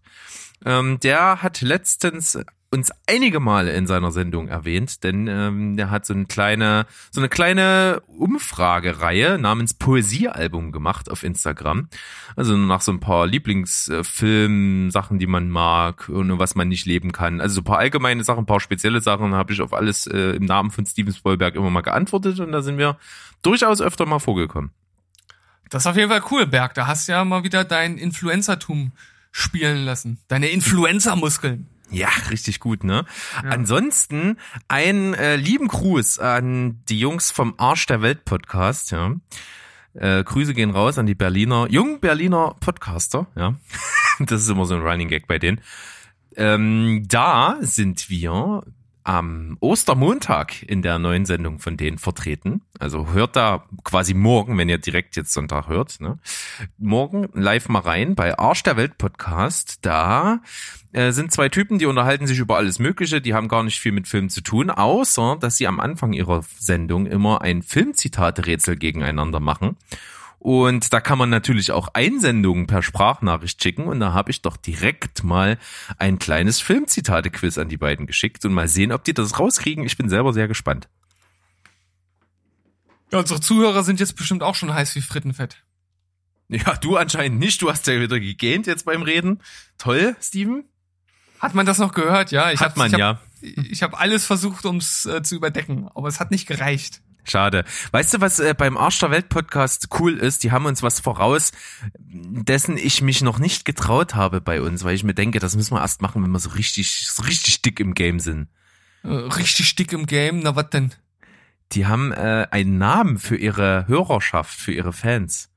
Ähm, 0.63 1.01
der 1.01 1.43
hat 1.43 1.59
letztens 1.59 2.39
uns 2.69 2.91
einige 3.07 3.39
Male 3.39 3.71
in 3.73 3.87
seiner 3.87 4.11
Sendung 4.11 4.49
erwähnt, 4.49 5.03
denn 5.03 5.27
ähm, 5.27 5.77
der 5.77 5.89
hat 5.89 6.05
so 6.05 6.13
eine 6.13 6.25
kleine, 6.25 6.85
so 7.11 7.21
eine 7.21 7.29
kleine 7.29 8.01
Umfragereihe 8.07 9.37
namens 9.37 9.73
Poesiealbum 9.73 10.73
gemacht 10.73 11.09
auf 11.09 11.23
Instagram. 11.23 11.87
Also 12.35 12.57
nach 12.57 12.81
so 12.81 12.91
ein 12.91 12.99
paar 12.99 13.25
Lieblingsfilmen, 13.25 14.91
Sachen, 14.91 15.17
die 15.17 15.27
man 15.27 15.49
mag 15.49 16.09
und 16.09 16.39
was 16.39 16.55
man 16.55 16.67
nicht 16.67 16.85
leben 16.85 17.13
kann. 17.13 17.39
Also 17.39 17.55
so 17.55 17.61
ein 17.61 17.65
paar 17.65 17.79
allgemeine 17.79 18.23
Sachen, 18.23 18.39
ein 18.39 18.47
paar 18.47 18.59
spezielle 18.59 18.99
Sachen 18.99 19.33
habe 19.33 19.53
ich 19.53 19.61
auf 19.61 19.73
alles 19.73 20.05
äh, 20.07 20.31
im 20.31 20.43
Namen 20.43 20.71
von 20.71 20.85
Steven 20.85 21.13
Spielberg 21.13 21.55
immer 21.55 21.69
mal 21.69 21.81
geantwortet 21.81 22.39
und 22.41 22.51
da 22.51 22.61
sind 22.61 22.77
wir 22.77 22.97
durchaus 23.43 23.81
öfter 23.81 24.05
mal 24.05 24.19
vorgekommen. 24.19 24.71
Das 25.69 25.83
ist 25.83 25.87
auf 25.87 25.97
jeden 25.97 26.09
Fall 26.09 26.23
cool, 26.31 26.47
Berg. 26.47 26.73
Da 26.73 26.87
hast 26.87 27.07
du 27.07 27.13
ja 27.13 27.23
mal 27.23 27.43
wieder 27.43 27.63
dein 27.63 27.97
Influencertum 27.97 28.91
spielen 29.31 29.85
lassen. 29.85 30.19
Deine 30.27 30.47
Influencer-Muskeln. 30.47 31.67
Ja, 31.89 32.09
richtig 32.29 32.59
gut, 32.59 32.83
ne? 32.83 33.05
Ansonsten 33.43 34.37
einen 34.67 35.13
äh, 35.13 35.35
lieben 35.35 35.67
Gruß 35.67 36.19
an 36.19 36.81
die 36.89 36.99
Jungs 36.99 37.31
vom 37.31 37.53
Arsch 37.57 37.85
der 37.85 38.01
Welt 38.01 38.25
Podcast, 38.25 38.91
ja. 38.91 39.13
Äh, 39.93 40.23
Grüße 40.23 40.53
gehen 40.53 40.71
raus 40.71 40.97
an 40.97 41.05
die 41.05 41.15
Berliner, 41.15 41.67
jungen 41.69 41.99
Berliner 41.99 42.55
Podcaster, 42.59 43.27
ja. 43.35 43.55
das 44.19 44.41
ist 44.41 44.49
immer 44.49 44.65
so 44.65 44.75
ein 44.75 44.81
Running 44.81 45.07
Gag 45.07 45.27
bei 45.27 45.39
denen. 45.39 45.61
Ähm, 46.35 47.05
da 47.07 47.57
sind 47.61 48.09
wir 48.09 48.63
am 49.07 49.55
Ostermontag 49.61 50.63
in 50.63 50.81
der 50.81 50.99
neuen 50.99 51.25
Sendung 51.25 51.59
von 51.59 51.77
denen 51.77 51.97
vertreten. 51.97 52.61
Also 52.77 53.07
hört 53.13 53.37
da 53.37 53.63
quasi 53.85 54.13
morgen, 54.13 54.57
wenn 54.57 54.67
ihr 54.67 54.79
direkt 54.79 55.15
jetzt 55.15 55.31
Sonntag 55.31 55.69
hört, 55.69 56.01
ne? 56.01 56.19
morgen 56.77 57.29
live 57.33 57.69
mal 57.69 57.79
rein 57.79 58.15
bei 58.15 58.37
Arsch 58.37 58.63
der 58.63 58.75
Welt 58.75 58.97
Podcast. 58.97 59.79
Da 59.85 60.41
äh, 60.91 61.13
sind 61.13 61.31
zwei 61.31 61.47
Typen, 61.47 61.79
die 61.79 61.85
unterhalten 61.85 62.27
sich 62.27 62.37
über 62.39 62.57
alles 62.57 62.79
Mögliche. 62.79 63.21
Die 63.21 63.33
haben 63.33 63.47
gar 63.47 63.63
nicht 63.63 63.79
viel 63.79 63.93
mit 63.93 64.09
Film 64.09 64.27
zu 64.27 64.41
tun, 64.41 64.69
außer 64.69 65.37
dass 65.39 65.55
sie 65.55 65.67
am 65.67 65.79
Anfang 65.79 66.11
ihrer 66.11 66.43
Sendung 66.59 67.05
immer 67.05 67.41
ein 67.41 67.61
Filmzitate-Rätsel 67.61 68.75
gegeneinander 68.75 69.39
machen. 69.39 69.77
Und 70.47 70.93
da 70.93 71.01
kann 71.01 71.17
man 71.17 71.29
natürlich 71.29 71.73
auch 71.73 71.89
Einsendungen 71.89 72.67
per 72.67 72.81
Sprachnachricht 72.81 73.61
schicken. 73.61 73.83
Und 73.83 73.99
da 73.99 74.13
habe 74.13 74.31
ich 74.31 74.41
doch 74.41 74.55
direkt 74.55 75.25
mal 75.25 75.57
ein 75.97 76.19
kleines 76.19 76.61
Filmzitate-Quiz 76.61 77.57
an 77.57 77.67
die 77.67 77.75
beiden 77.75 78.07
geschickt 78.07 78.45
und 78.45 78.53
mal 78.53 78.69
sehen, 78.69 78.93
ob 78.93 79.03
die 79.03 79.13
das 79.13 79.37
rauskriegen. 79.37 79.83
Ich 79.83 79.97
bin 79.97 80.07
selber 80.07 80.31
sehr 80.31 80.47
gespannt. 80.47 80.87
Ja, 83.11 83.19
unsere 83.19 83.41
Zuhörer 83.41 83.83
sind 83.83 83.99
jetzt 83.99 84.15
bestimmt 84.15 84.41
auch 84.41 84.55
schon 84.55 84.73
heiß 84.73 84.95
wie 84.95 85.01
Frittenfett. 85.01 85.65
Ja, 86.47 86.77
du 86.77 86.95
anscheinend 86.95 87.39
nicht. 87.39 87.61
Du 87.61 87.69
hast 87.69 87.85
ja 87.87 87.99
wieder 87.99 88.17
gegähnt 88.17 88.67
jetzt 88.67 88.85
beim 88.85 89.01
Reden. 89.01 89.41
Toll, 89.77 90.15
Steven. 90.21 90.63
Hat 91.39 91.55
man 91.55 91.65
das 91.65 91.77
noch 91.77 91.91
gehört? 91.91 92.31
Ja, 92.31 92.53
ich 92.53 92.61
Hat 92.61 92.69
hab, 92.69 92.77
man, 92.77 92.89
ich 92.89 92.97
ja. 92.97 93.19
Hab, 93.19 93.21
ich 93.41 93.83
habe 93.83 93.97
alles 93.99 94.25
versucht, 94.25 94.63
ums 94.63 95.05
äh, 95.07 95.21
zu 95.23 95.35
überdecken, 95.35 95.89
aber 95.93 96.07
es 96.07 96.21
hat 96.21 96.31
nicht 96.31 96.47
gereicht. 96.47 97.01
Schade. 97.29 97.65
Weißt 97.91 98.13
du, 98.13 98.21
was 98.21 98.39
äh, 98.39 98.53
beim 98.57 98.77
Arsch 98.77 98.99
der 98.99 99.11
Welt 99.11 99.29
Podcast 99.29 99.89
cool 99.99 100.17
ist? 100.17 100.43
Die 100.43 100.51
haben 100.51 100.65
uns 100.65 100.81
was 100.83 100.99
voraus, 100.99 101.51
dessen 101.97 102.77
ich 102.77 103.01
mich 103.01 103.21
noch 103.21 103.39
nicht 103.39 103.65
getraut 103.65 104.15
habe 104.15 104.39
bei 104.41 104.61
uns, 104.61 104.83
weil 104.83 104.95
ich 104.95 105.03
mir 105.03 105.13
denke, 105.13 105.39
das 105.39 105.55
müssen 105.55 105.75
wir 105.75 105.81
erst 105.81 106.01
machen, 106.01 106.23
wenn 106.23 106.31
wir 106.31 106.39
so 106.39 106.49
richtig, 106.51 107.07
so 107.07 107.23
richtig 107.23 107.61
dick 107.61 107.79
im 107.79 107.93
Game 107.93 108.19
sind. 108.19 108.47
Äh, 109.03 109.09
richtig 109.09 109.75
dick 109.75 109.91
im 109.93 110.05
Game, 110.05 110.39
na 110.39 110.55
was 110.55 110.69
denn? 110.69 110.93
Die 111.73 111.85
haben 111.85 112.13
äh, 112.13 112.47
einen 112.51 112.77
Namen 112.77 113.17
für 113.17 113.35
ihre 113.35 113.87
Hörerschaft, 113.87 114.57
für 114.57 114.71
ihre 114.71 114.93
Fans. 114.93 115.49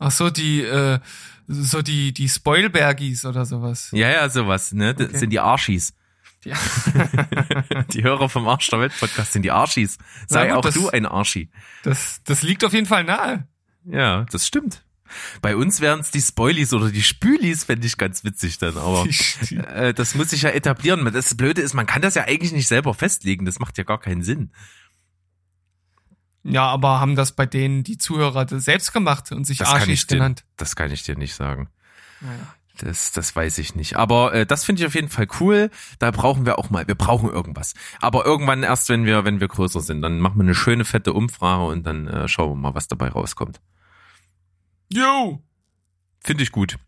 Ach 0.00 0.10
so, 0.10 0.28
die, 0.30 0.62
äh, 0.62 0.98
so 1.46 1.82
die, 1.82 2.12
die 2.12 2.28
Spoilbergis 2.28 3.24
oder 3.24 3.44
sowas. 3.44 3.90
Ja, 3.92 4.08
ja, 4.10 4.28
sowas, 4.28 4.72
ne? 4.72 4.94
Das 4.94 5.08
Okay. 5.10 5.18
sind 5.18 5.30
die 5.30 5.38
Arschis. 5.40 5.92
Ja. 6.44 6.56
Die 7.92 8.02
Hörer 8.02 8.28
vom 8.28 8.48
Arsch 8.48 8.68
der 8.70 8.80
Welt 8.80 8.92
Podcast 8.98 9.32
sind 9.34 9.42
die 9.42 9.50
Arschis. 9.50 9.98
Sei 10.26 10.46
gut, 10.48 10.56
auch 10.56 10.60
das- 10.62 10.74
du 10.74 10.88
ein 10.88 11.04
Arschi. 11.06 11.50
Das, 11.82 12.22
das 12.24 12.42
liegt 12.42 12.64
auf 12.64 12.72
jeden 12.72 12.86
Fall 12.86 13.04
nahe. 13.04 13.46
Ja, 13.84 14.24
das 14.30 14.46
stimmt. 14.46 14.84
Bei 15.42 15.56
uns 15.56 15.80
wären 15.80 16.00
es 16.00 16.10
die 16.12 16.20
Spoilies 16.20 16.72
oder 16.72 16.90
die 16.90 17.02
Spülis, 17.02 17.64
fände 17.64 17.86
ich 17.86 17.98
ganz 17.98 18.22
witzig 18.24 18.58
dann, 18.58 18.78
aber 18.78 19.04
Die- 19.06 19.56
äh, 19.56 19.92
das 19.92 20.14
muss 20.14 20.30
sich 20.30 20.42
ja 20.42 20.50
etablieren. 20.50 21.04
Das 21.12 21.34
Blöde 21.36 21.60
ist, 21.62 21.74
man 21.74 21.86
kann 21.86 22.00
das 22.00 22.14
ja 22.14 22.24
eigentlich 22.24 22.52
nicht 22.52 22.68
selber 22.68 22.94
festlegen, 22.94 23.44
das 23.44 23.58
macht 23.58 23.76
ja 23.76 23.84
gar 23.84 23.98
keinen 24.00 24.22
Sinn. 24.22 24.52
Ja, 26.42 26.66
aber 26.68 27.00
haben 27.00 27.16
das 27.16 27.32
bei 27.32 27.44
denen 27.44 27.82
die 27.84 27.98
Zuhörer 27.98 28.46
selbst 28.60 28.92
gemacht 28.94 29.30
und 29.32 29.44
sich 29.44 29.58
Das 29.58 29.68
Arschis 29.68 30.06
dir, 30.06 30.16
genannt? 30.16 30.44
das 30.56 30.74
kann 30.74 30.90
ich 30.90 31.02
dir 31.02 31.16
nicht 31.16 31.34
sagen. 31.34 31.68
Naja. 32.20 32.54
Das, 32.78 33.12
das 33.12 33.36
weiß 33.36 33.58
ich 33.58 33.74
nicht. 33.74 33.96
Aber 33.96 34.32
äh, 34.32 34.46
das 34.46 34.64
finde 34.64 34.82
ich 34.82 34.86
auf 34.86 34.94
jeden 34.94 35.10
Fall 35.10 35.26
cool. 35.40 35.70
Da 35.98 36.10
brauchen 36.10 36.46
wir 36.46 36.58
auch 36.58 36.70
mal, 36.70 36.86
wir 36.86 36.94
brauchen 36.94 37.30
irgendwas. 37.30 37.74
Aber 38.00 38.24
irgendwann 38.24 38.62
erst, 38.62 38.88
wenn 38.88 39.04
wir, 39.04 39.24
wenn 39.24 39.40
wir 39.40 39.48
größer 39.48 39.80
sind, 39.80 40.02
dann 40.02 40.18
machen 40.18 40.36
wir 40.36 40.44
eine 40.44 40.54
schöne 40.54 40.84
fette 40.84 41.12
Umfrage 41.12 41.66
und 41.66 41.84
dann 41.84 42.08
äh, 42.08 42.28
schauen 42.28 42.50
wir 42.50 42.56
mal, 42.56 42.74
was 42.74 42.88
dabei 42.88 43.08
rauskommt. 43.08 43.60
Yo! 44.88 45.42
Finde 46.20 46.42
ich 46.42 46.52
gut. 46.52 46.78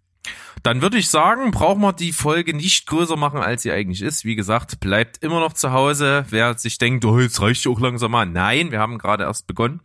Dann 0.62 0.80
würde 0.80 0.99
ich 0.99 1.09
sagen, 1.09 1.51
brauchen 1.51 1.80
wir 1.80 1.93
die 1.93 2.12
Folge 2.12 2.55
nicht 2.55 2.87
größer 2.87 3.16
machen, 3.16 3.41
als 3.41 3.62
sie 3.62 3.72
eigentlich 3.72 4.03
ist. 4.03 4.24
Wie 4.24 4.37
gesagt, 4.37 4.78
bleibt 4.78 5.22
immer 5.22 5.41
noch 5.41 5.55
zu 5.55 5.72
Hause. 5.72 6.24
Wer 6.30 6.57
sich 6.57 6.78
denkt, 6.78 7.05
oh, 7.05 7.18
jetzt 7.18 7.41
reicht 7.41 7.66
auch 7.66 7.80
langsam 7.80 8.12
mal. 8.12 8.26
Nein, 8.26 8.70
wir 8.70 8.78
haben 8.78 8.99
gerade 8.99 9.24
erst 9.24 9.47
begonnen. 9.47 9.80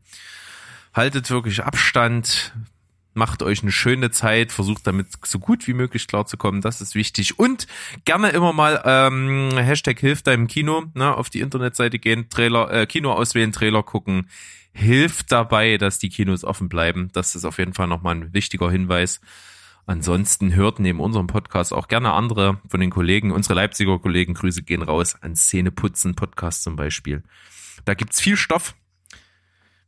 Haltet 0.94 1.30
wirklich 1.32 1.64
Abstand. 1.64 2.54
Macht 3.18 3.42
euch 3.42 3.64
eine 3.64 3.72
schöne 3.72 4.12
Zeit. 4.12 4.52
Versucht 4.52 4.86
damit 4.86 5.08
so 5.26 5.40
gut 5.40 5.68
wie 5.68 5.74
möglich 5.74 6.08
klarzukommen. 6.08 6.62
Das 6.62 6.82
ist 6.82 6.94
wichtig. 6.94 7.40
Und 7.40 7.66
gerne 8.06 8.30
immer 8.30 8.54
mal 8.54 8.80
ähm, 8.86 9.50
Hashtag 9.58 10.00
hilft 10.00 10.28
deinem 10.28 10.46
Kino. 10.46 10.84
Ne, 10.94 11.18
auf 11.18 11.32
die 11.32 11.40
Internetseite 11.40 11.98
gehen, 11.98 12.30
Trailer, 12.30 12.72
äh, 12.72 12.86
Kino 12.86 13.12
auswählen, 13.12 13.52
Trailer 13.52 13.82
gucken. 13.82 14.30
Hilft 14.72 15.32
dabei, 15.32 15.80
dass 15.80 15.98
die 15.98 16.10
Kinos 16.10 16.44
offen 16.44 16.70
bleiben. 16.70 17.10
Das 17.12 17.34
ist 17.34 17.44
auf 17.44 17.58
jeden 17.58 17.74
Fall 17.74 17.88
nochmal 17.88 18.18
ein 18.18 18.34
wichtiger 18.36 18.70
Hinweis. 18.70 19.20
Ansonsten 19.88 20.54
hört 20.54 20.80
neben 20.80 21.00
unserem 21.00 21.26
Podcast 21.26 21.74
auch 21.74 21.88
gerne 21.88 22.14
andere 22.14 22.60
von 22.70 22.80
den 22.80 22.92
Kollegen, 22.92 23.32
unsere 23.32 23.56
Leipziger 23.56 23.98
Kollegen, 23.98 24.36
Grüße 24.36 24.62
gehen 24.62 24.84
raus 24.84 25.16
an 25.22 25.36
Szeneputzen 25.36 26.14
Podcast 26.14 26.62
zum 26.62 26.76
Beispiel. 26.76 27.24
Da 27.84 27.96
gibt's 27.96 28.22
viel 28.22 28.38
Stoff. 28.38 28.76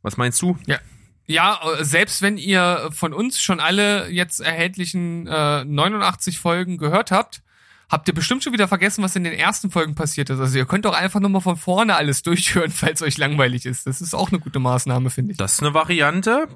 Was 0.02 0.16
meinst 0.16 0.42
du? 0.42 0.58
Ja. 0.66 0.80
Ja, 1.26 1.60
äh, 1.78 1.84
selbst 1.84 2.22
wenn 2.22 2.36
ihr 2.36 2.90
von 2.92 3.12
uns 3.12 3.40
schon 3.40 3.60
alle 3.60 4.08
jetzt 4.10 4.40
erhältlichen 4.40 5.26
äh, 5.26 5.64
89 5.64 6.38
Folgen 6.38 6.78
gehört 6.78 7.10
habt, 7.10 7.42
habt 7.88 8.08
ihr 8.08 8.14
bestimmt 8.14 8.44
schon 8.44 8.52
wieder 8.52 8.68
vergessen, 8.68 9.02
was 9.02 9.16
in 9.16 9.24
den 9.24 9.32
ersten 9.32 9.70
Folgen 9.70 9.94
passiert 9.94 10.30
ist. 10.30 10.40
Also 10.40 10.56
ihr 10.56 10.66
könnt 10.66 10.84
doch 10.84 10.94
einfach 10.94 11.20
nur 11.20 11.30
mal 11.30 11.40
von 11.40 11.56
vorne 11.56 11.96
alles 11.96 12.22
durchhören, 12.24 12.70
falls 12.70 13.02
euch 13.02 13.18
langweilig 13.18 13.66
ist. 13.66 13.86
Das 13.86 14.00
ist 14.00 14.14
auch 14.14 14.30
eine 14.30 14.38
gute 14.38 14.58
Maßnahme, 14.58 15.10
finde 15.10 15.32
ich. 15.32 15.38
Das 15.38 15.54
ist 15.54 15.62
eine 15.62 15.74
Variante. 15.74 16.48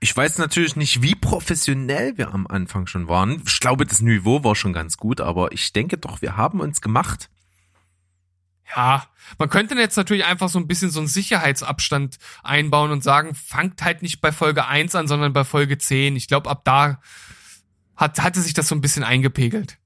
Ich 0.00 0.16
weiß 0.16 0.38
natürlich 0.38 0.76
nicht, 0.76 1.02
wie 1.02 1.16
professionell 1.16 2.16
wir 2.16 2.32
am 2.32 2.46
Anfang 2.46 2.86
schon 2.86 3.08
waren. 3.08 3.42
Ich 3.46 3.58
glaube, 3.58 3.84
das 3.84 4.00
Niveau 4.00 4.44
war 4.44 4.54
schon 4.54 4.72
ganz 4.72 4.96
gut, 4.96 5.20
aber 5.20 5.50
ich 5.52 5.72
denke 5.72 5.98
doch, 5.98 6.22
wir 6.22 6.36
haben 6.36 6.60
uns 6.60 6.80
gemacht. 6.80 7.30
Ja, 8.76 9.06
man 9.38 9.48
könnte 9.48 9.74
jetzt 9.74 9.96
natürlich 9.96 10.24
einfach 10.24 10.48
so 10.48 10.58
ein 10.58 10.66
bisschen 10.66 10.90
so 10.90 11.00
einen 11.00 11.08
Sicherheitsabstand 11.08 12.18
einbauen 12.42 12.90
und 12.90 13.02
sagen, 13.02 13.34
fangt 13.34 13.82
halt 13.82 14.02
nicht 14.02 14.20
bei 14.20 14.32
Folge 14.32 14.66
1 14.66 14.94
an, 14.94 15.08
sondern 15.08 15.32
bei 15.32 15.44
Folge 15.44 15.78
10. 15.78 16.16
Ich 16.16 16.28
glaube, 16.28 16.50
ab 16.50 16.62
da 16.64 17.00
hat, 17.96 18.20
hatte 18.20 18.40
sich 18.40 18.54
das 18.54 18.68
so 18.68 18.74
ein 18.74 18.80
bisschen 18.80 19.04
eingepegelt. 19.04 19.78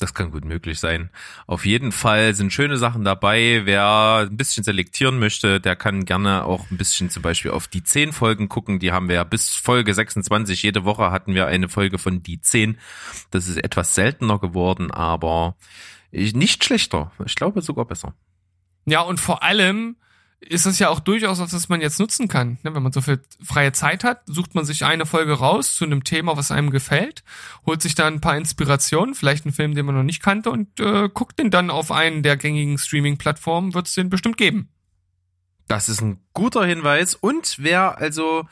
Das 0.00 0.12
kann 0.12 0.32
gut 0.32 0.44
möglich 0.44 0.80
sein. 0.80 1.10
Auf 1.46 1.64
jeden 1.64 1.92
Fall 1.92 2.34
sind 2.34 2.52
schöne 2.52 2.78
Sachen 2.78 3.04
dabei. 3.04 3.62
Wer 3.64 4.26
ein 4.28 4.36
bisschen 4.36 4.64
selektieren 4.64 5.20
möchte, 5.20 5.60
der 5.60 5.76
kann 5.76 6.04
gerne 6.04 6.44
auch 6.44 6.68
ein 6.70 6.76
bisschen 6.76 7.10
zum 7.10 7.22
Beispiel 7.22 7.52
auf 7.52 7.68
die 7.68 7.84
10 7.84 8.12
Folgen 8.12 8.48
gucken. 8.48 8.80
Die 8.80 8.90
haben 8.90 9.08
wir 9.08 9.14
ja 9.14 9.24
bis 9.24 9.50
Folge 9.50 9.94
26. 9.94 10.62
Jede 10.62 10.84
Woche 10.84 11.12
hatten 11.12 11.34
wir 11.34 11.46
eine 11.46 11.68
Folge 11.68 11.98
von 11.98 12.24
die 12.24 12.40
10. 12.40 12.78
Das 13.30 13.46
ist 13.46 13.56
etwas 13.56 13.94
seltener 13.94 14.40
geworden, 14.40 14.90
aber 14.90 15.56
nicht 16.34 16.64
schlechter. 16.64 17.12
Ich 17.24 17.34
glaube 17.34 17.62
sogar 17.62 17.84
besser. 17.84 18.14
Ja, 18.86 19.00
und 19.00 19.20
vor 19.20 19.42
allem 19.42 19.96
ist 20.40 20.66
es 20.66 20.78
ja 20.78 20.90
auch 20.90 21.00
durchaus 21.00 21.40
was, 21.40 21.68
man 21.68 21.80
jetzt 21.80 21.98
nutzen 21.98 22.28
kann. 22.28 22.58
Ne, 22.62 22.74
Wenn 22.74 22.82
man 22.82 22.92
so 22.92 23.00
viel 23.00 23.22
freie 23.42 23.72
Zeit 23.72 24.04
hat, 24.04 24.22
sucht 24.26 24.54
man 24.54 24.64
sich 24.64 24.84
eine 24.84 25.06
Folge 25.06 25.32
raus 25.32 25.74
zu 25.74 25.84
einem 25.84 26.04
Thema, 26.04 26.36
was 26.36 26.50
einem 26.50 26.70
gefällt, 26.70 27.24
holt 27.66 27.80
sich 27.80 27.94
da 27.94 28.06
ein 28.06 28.20
paar 28.20 28.36
Inspirationen, 28.36 29.14
vielleicht 29.14 29.46
einen 29.46 29.54
Film, 29.54 29.74
den 29.74 29.86
man 29.86 29.94
noch 29.94 30.02
nicht 30.02 30.22
kannte 30.22 30.50
und 30.50 30.80
äh, 30.80 31.08
guckt 31.08 31.38
den 31.38 31.50
dann 31.50 31.70
auf 31.70 31.90
einen 31.90 32.22
der 32.22 32.36
gängigen 32.36 32.78
Streaming-Plattformen, 32.78 33.74
wird 33.74 33.86
es 33.86 33.94
den 33.94 34.10
bestimmt 34.10 34.36
geben. 34.36 34.68
Das 35.68 35.88
ist 35.88 36.00
ein 36.00 36.20
guter 36.32 36.64
Hinweis. 36.64 37.14
Und 37.14 37.56
wer 37.58 37.98
also 37.98 38.46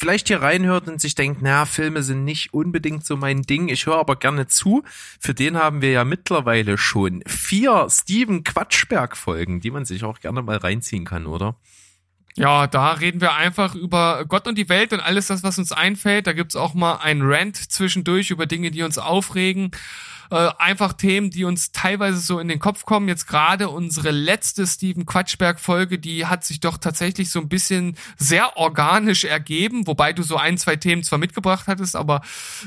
vielleicht 0.00 0.28
hier 0.28 0.40
reinhört 0.40 0.88
und 0.88 1.00
sich 1.00 1.14
denkt, 1.14 1.42
na, 1.42 1.66
Filme 1.66 2.02
sind 2.02 2.24
nicht 2.24 2.54
unbedingt 2.54 3.04
so 3.04 3.16
mein 3.18 3.42
Ding, 3.42 3.68
ich 3.68 3.84
höre 3.84 3.98
aber 3.98 4.16
gerne 4.16 4.46
zu, 4.46 4.82
für 5.18 5.34
den 5.34 5.58
haben 5.58 5.82
wir 5.82 5.90
ja 5.90 6.04
mittlerweile 6.04 6.78
schon 6.78 7.22
vier 7.26 7.86
Steven 7.90 8.42
Quatschberg 8.42 9.16
Folgen, 9.16 9.60
die 9.60 9.70
man 9.70 9.84
sich 9.84 10.02
auch 10.04 10.20
gerne 10.20 10.40
mal 10.40 10.56
reinziehen 10.56 11.04
kann, 11.04 11.26
oder? 11.26 11.56
Ja, 12.36 12.66
da 12.66 12.92
reden 12.92 13.20
wir 13.20 13.34
einfach 13.34 13.74
über 13.74 14.24
Gott 14.24 14.46
und 14.46 14.56
die 14.56 14.68
Welt 14.70 14.94
und 14.94 15.00
alles 15.00 15.26
das, 15.26 15.42
was 15.42 15.58
uns 15.58 15.72
einfällt. 15.72 16.26
Da 16.26 16.32
gibt's 16.32 16.56
auch 16.56 16.72
mal 16.72 16.96
ein 17.02 17.20
Rant 17.22 17.56
zwischendurch 17.56 18.30
über 18.30 18.46
Dinge, 18.46 18.70
die 18.70 18.82
uns 18.82 18.96
aufregen. 18.96 19.72
Äh, 20.30 20.50
einfach 20.58 20.92
Themen, 20.92 21.30
die 21.30 21.42
uns 21.42 21.72
teilweise 21.72 22.18
so 22.20 22.38
in 22.38 22.46
den 22.46 22.60
Kopf 22.60 22.84
kommen. 22.84 23.08
Jetzt 23.08 23.26
gerade 23.26 23.68
unsere 23.68 24.12
letzte 24.12 24.64
Steven 24.64 25.04
Quatschberg-Folge, 25.04 25.98
die 25.98 26.26
hat 26.26 26.44
sich 26.44 26.60
doch 26.60 26.78
tatsächlich 26.78 27.30
so 27.30 27.40
ein 27.40 27.48
bisschen 27.48 27.96
sehr 28.16 28.56
organisch 28.56 29.24
ergeben, 29.24 29.88
wobei 29.88 30.12
du 30.12 30.22
so 30.22 30.36
ein, 30.36 30.56
zwei 30.56 30.76
Themen 30.76 31.02
zwar 31.02 31.18
mitgebracht 31.18 31.66
hattest, 31.66 31.96
aber 31.96 32.20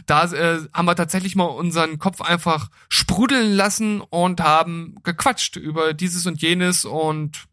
da 0.08 0.26
äh, 0.26 0.60
haben 0.74 0.86
wir 0.86 0.96
tatsächlich 0.96 1.36
mal 1.36 1.46
unseren 1.46 2.00
Kopf 2.00 2.20
einfach 2.20 2.70
sprudeln 2.90 3.54
lassen 3.54 4.02
und 4.02 4.42
haben 4.42 4.98
gequatscht 5.04 5.56
über 5.56 5.94
dieses 5.94 6.26
und 6.26 6.42
jenes 6.42 6.84
und 6.84 7.46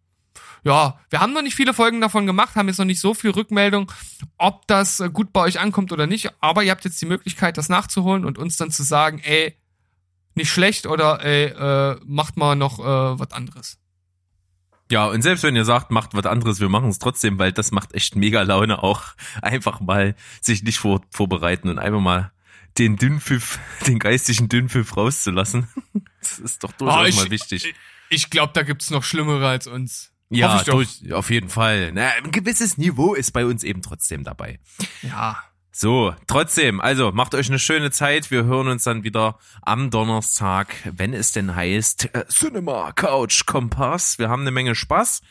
ja, 0.65 0.99
wir 1.09 1.21
haben 1.21 1.33
noch 1.33 1.43
nicht 1.43 1.55
viele 1.55 1.73
Folgen 1.73 2.01
davon 2.01 2.27
gemacht, 2.27 2.57
haben 2.57 2.69
jetzt 2.69 2.79
noch 2.79 2.85
nicht 2.85 3.01
so 3.01 3.15
viel 3.15 3.31
Rückmeldung, 3.31 3.91
ob 4.39 4.67
das 4.67 4.99
äh, 4.99 5.09
gut 5.09 5.33
bei 5.33 5.43
euch 5.43 5.61
ankommt 5.61 5.93
oder 5.93 6.09
nicht, 6.09 6.33
aber 6.41 6.65
ihr 6.65 6.73
habt 6.73 6.85
jetzt 6.85 7.01
die 7.01 7.07
Möglichkeit, 7.07 7.57
das 7.57 7.69
nachzuholen 7.69 8.25
und 8.25 8.39
uns 8.39 8.57
dann 8.57 8.73
zu 8.73 8.83
sagen, 8.83 9.21
ey, 9.21 9.57
nicht 10.35 10.51
schlecht 10.51 10.87
oder 10.87 11.25
ey, 11.25 11.47
äh, 11.47 12.01
macht 12.07 12.37
mal 12.37 12.55
noch 12.57 12.79
äh, 12.79 13.19
was 13.19 13.33
anderes. 13.33 13.79
Ja, 14.91 15.07
und 15.07 15.23
selbst 15.23 15.45
wenn 15.45 15.55
ihr 15.55 15.65
sagt, 15.65 15.91
macht 15.93 16.15
was 16.15 16.27
anderes, 16.27 16.59
wir 16.59 16.69
machen 16.69 16.89
es 16.89 16.99
trotzdem, 16.99 17.39
weil 17.39 17.53
das 17.53 17.71
macht 17.71 17.95
echt 17.95 18.17
mega 18.17 18.43
Laune 18.43 18.83
auch. 18.83 19.03
Einfach 19.43 19.81
mal 19.81 20.17
sich 20.41 20.63
nicht 20.65 20.79
vor, 20.79 21.01
vorbereiten 21.11 21.69
und 21.69 21.79
einfach 21.79 22.01
mal 22.01 22.33
den 22.79 22.97
Dünnpfiff, 22.97 23.59
den 23.87 23.99
geistigen 23.99 24.49
Dünnpfiff 24.49 24.97
rauszulassen. 24.97 25.69
Das 26.23 26.39
ist 26.39 26.63
doch 26.63 26.73
durchaus 26.73 27.01
Oh, 27.03 27.05
ich- 27.07 27.17
mal 27.17 27.31
wichtig. 27.31 27.65
Ich, 27.65 27.75
ich 28.11 28.31
glaube, 28.31 28.53
da 28.53 28.63
gibt's 28.63 28.91
noch 28.91 29.03
Schlimmere 29.05 29.49
als 29.49 29.67
uns. 29.67 30.13
Ja, 30.29 30.63
durch, 30.65 31.11
auf 31.15 31.31
jeden 31.31 31.49
Fall. 31.49 31.93
Na, 31.93 32.09
ein 32.23 32.31
gewisses 32.31 32.77
Niveau 32.77 33.15
ist 33.15 33.33
bei 33.33 33.47
uns 33.47 33.65
eben 33.65 33.81
trotzdem 33.81 34.23
dabei. 34.23 34.61
Ja. 35.01 35.43
So, 35.73 36.15
trotzdem, 36.27 36.81
also 36.81 37.13
macht 37.13 37.35
euch 37.35 37.49
eine 37.49 37.61
schöne 37.61 37.91
Zeit. 37.93 38.31
Wir 38.31 38.45
hören 38.45 38.69
uns 38.69 38.85
dann 38.85 39.05
wieder 39.05 39.39
am 39.63 39.91
Donnerstag, 39.91 40.75
wenn 40.85 41.15
es 41.15 41.31
denn 41.33 41.55
heißt 41.55 42.13
äh, 42.13 42.27
Cinema 42.27 42.93
Couch 42.93 43.47
Kompass. 43.47 44.19
Wir 44.19 44.29
haben 44.29 44.43
eine 44.43 44.51
Menge 44.51 44.75
Spaß. 44.75 45.23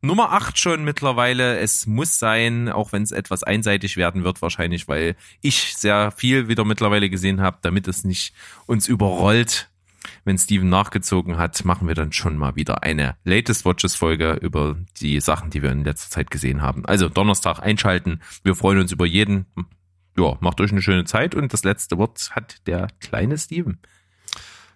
Nummer 0.00 0.32
8 0.32 0.58
schon 0.58 0.84
mittlerweile. 0.84 1.58
Es 1.58 1.86
muss 1.86 2.18
sein, 2.18 2.68
auch 2.68 2.92
wenn 2.92 3.02
es 3.02 3.12
etwas 3.12 3.42
einseitig 3.42 3.96
werden 3.96 4.24
wird 4.24 4.42
wahrscheinlich, 4.42 4.88
weil 4.88 5.16
ich 5.40 5.74
sehr 5.74 6.12
viel 6.12 6.48
wieder 6.48 6.64
mittlerweile 6.64 7.10
gesehen 7.10 7.40
habe, 7.40 7.58
damit 7.62 7.88
es 7.88 8.04
nicht 8.04 8.34
uns 8.66 8.88
überrollt. 8.88 9.70
Wenn 10.24 10.38
Steven 10.38 10.68
nachgezogen 10.68 11.38
hat, 11.38 11.64
machen 11.64 11.88
wir 11.88 11.94
dann 11.94 12.12
schon 12.12 12.36
mal 12.36 12.54
wieder 12.56 12.82
eine 12.82 13.16
Latest 13.24 13.64
Watches 13.64 13.96
Folge 13.96 14.34
über 14.34 14.76
die 15.00 15.20
Sachen, 15.20 15.50
die 15.50 15.62
wir 15.62 15.72
in 15.72 15.84
letzter 15.84 16.10
Zeit 16.10 16.30
gesehen 16.30 16.62
haben. 16.62 16.86
Also 16.86 17.08
Donnerstag 17.08 17.58
einschalten. 17.60 18.20
Wir 18.44 18.54
freuen 18.54 18.78
uns 18.78 18.92
über 18.92 19.06
jeden. 19.06 19.46
Ja, 20.18 20.36
macht 20.40 20.60
euch 20.60 20.72
eine 20.72 20.82
schöne 20.82 21.04
Zeit 21.04 21.34
und 21.34 21.52
das 21.52 21.64
letzte 21.64 21.96
Wort 21.96 22.30
hat 22.32 22.66
der 22.66 22.88
kleine 23.00 23.38
Steven. 23.38 23.78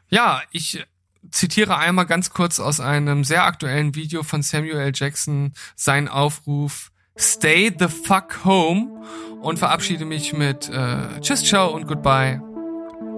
Ja, 0.09 0.43
ich 0.53 0.85
zitiere 1.31 1.79
einmal 1.79 2.07
ganz 2.07 2.31
kurz 2.31 2.61
aus 2.61 2.81
einem 2.81 3.25
sehr 3.25 3.45
aktuellen 3.45 3.95
Video 3.95 4.23
von 4.23 4.43
Samuel 4.43 4.79
L. 4.79 4.93
Jackson 4.95 5.53
seinen 5.75 6.09
Aufruf 6.09 6.91
Stay 7.19 7.71
the 7.79 7.89
fuck 7.89 8.45
home 8.45 9.03
und 9.43 9.59
verabschiede 9.59 10.05
mich 10.05 10.33
mit 10.33 10.69
äh, 10.71 11.21
Tschüss, 11.21 11.45
ciao 11.45 11.71
und 11.75 11.87
goodbye. 11.87 12.41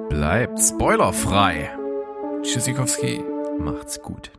Bleibt 0.09 0.59
spoilerfrei. 0.61 1.71
Tschüssikowski. 2.43 3.23
Macht's 3.59 4.01
gut. 4.03 4.33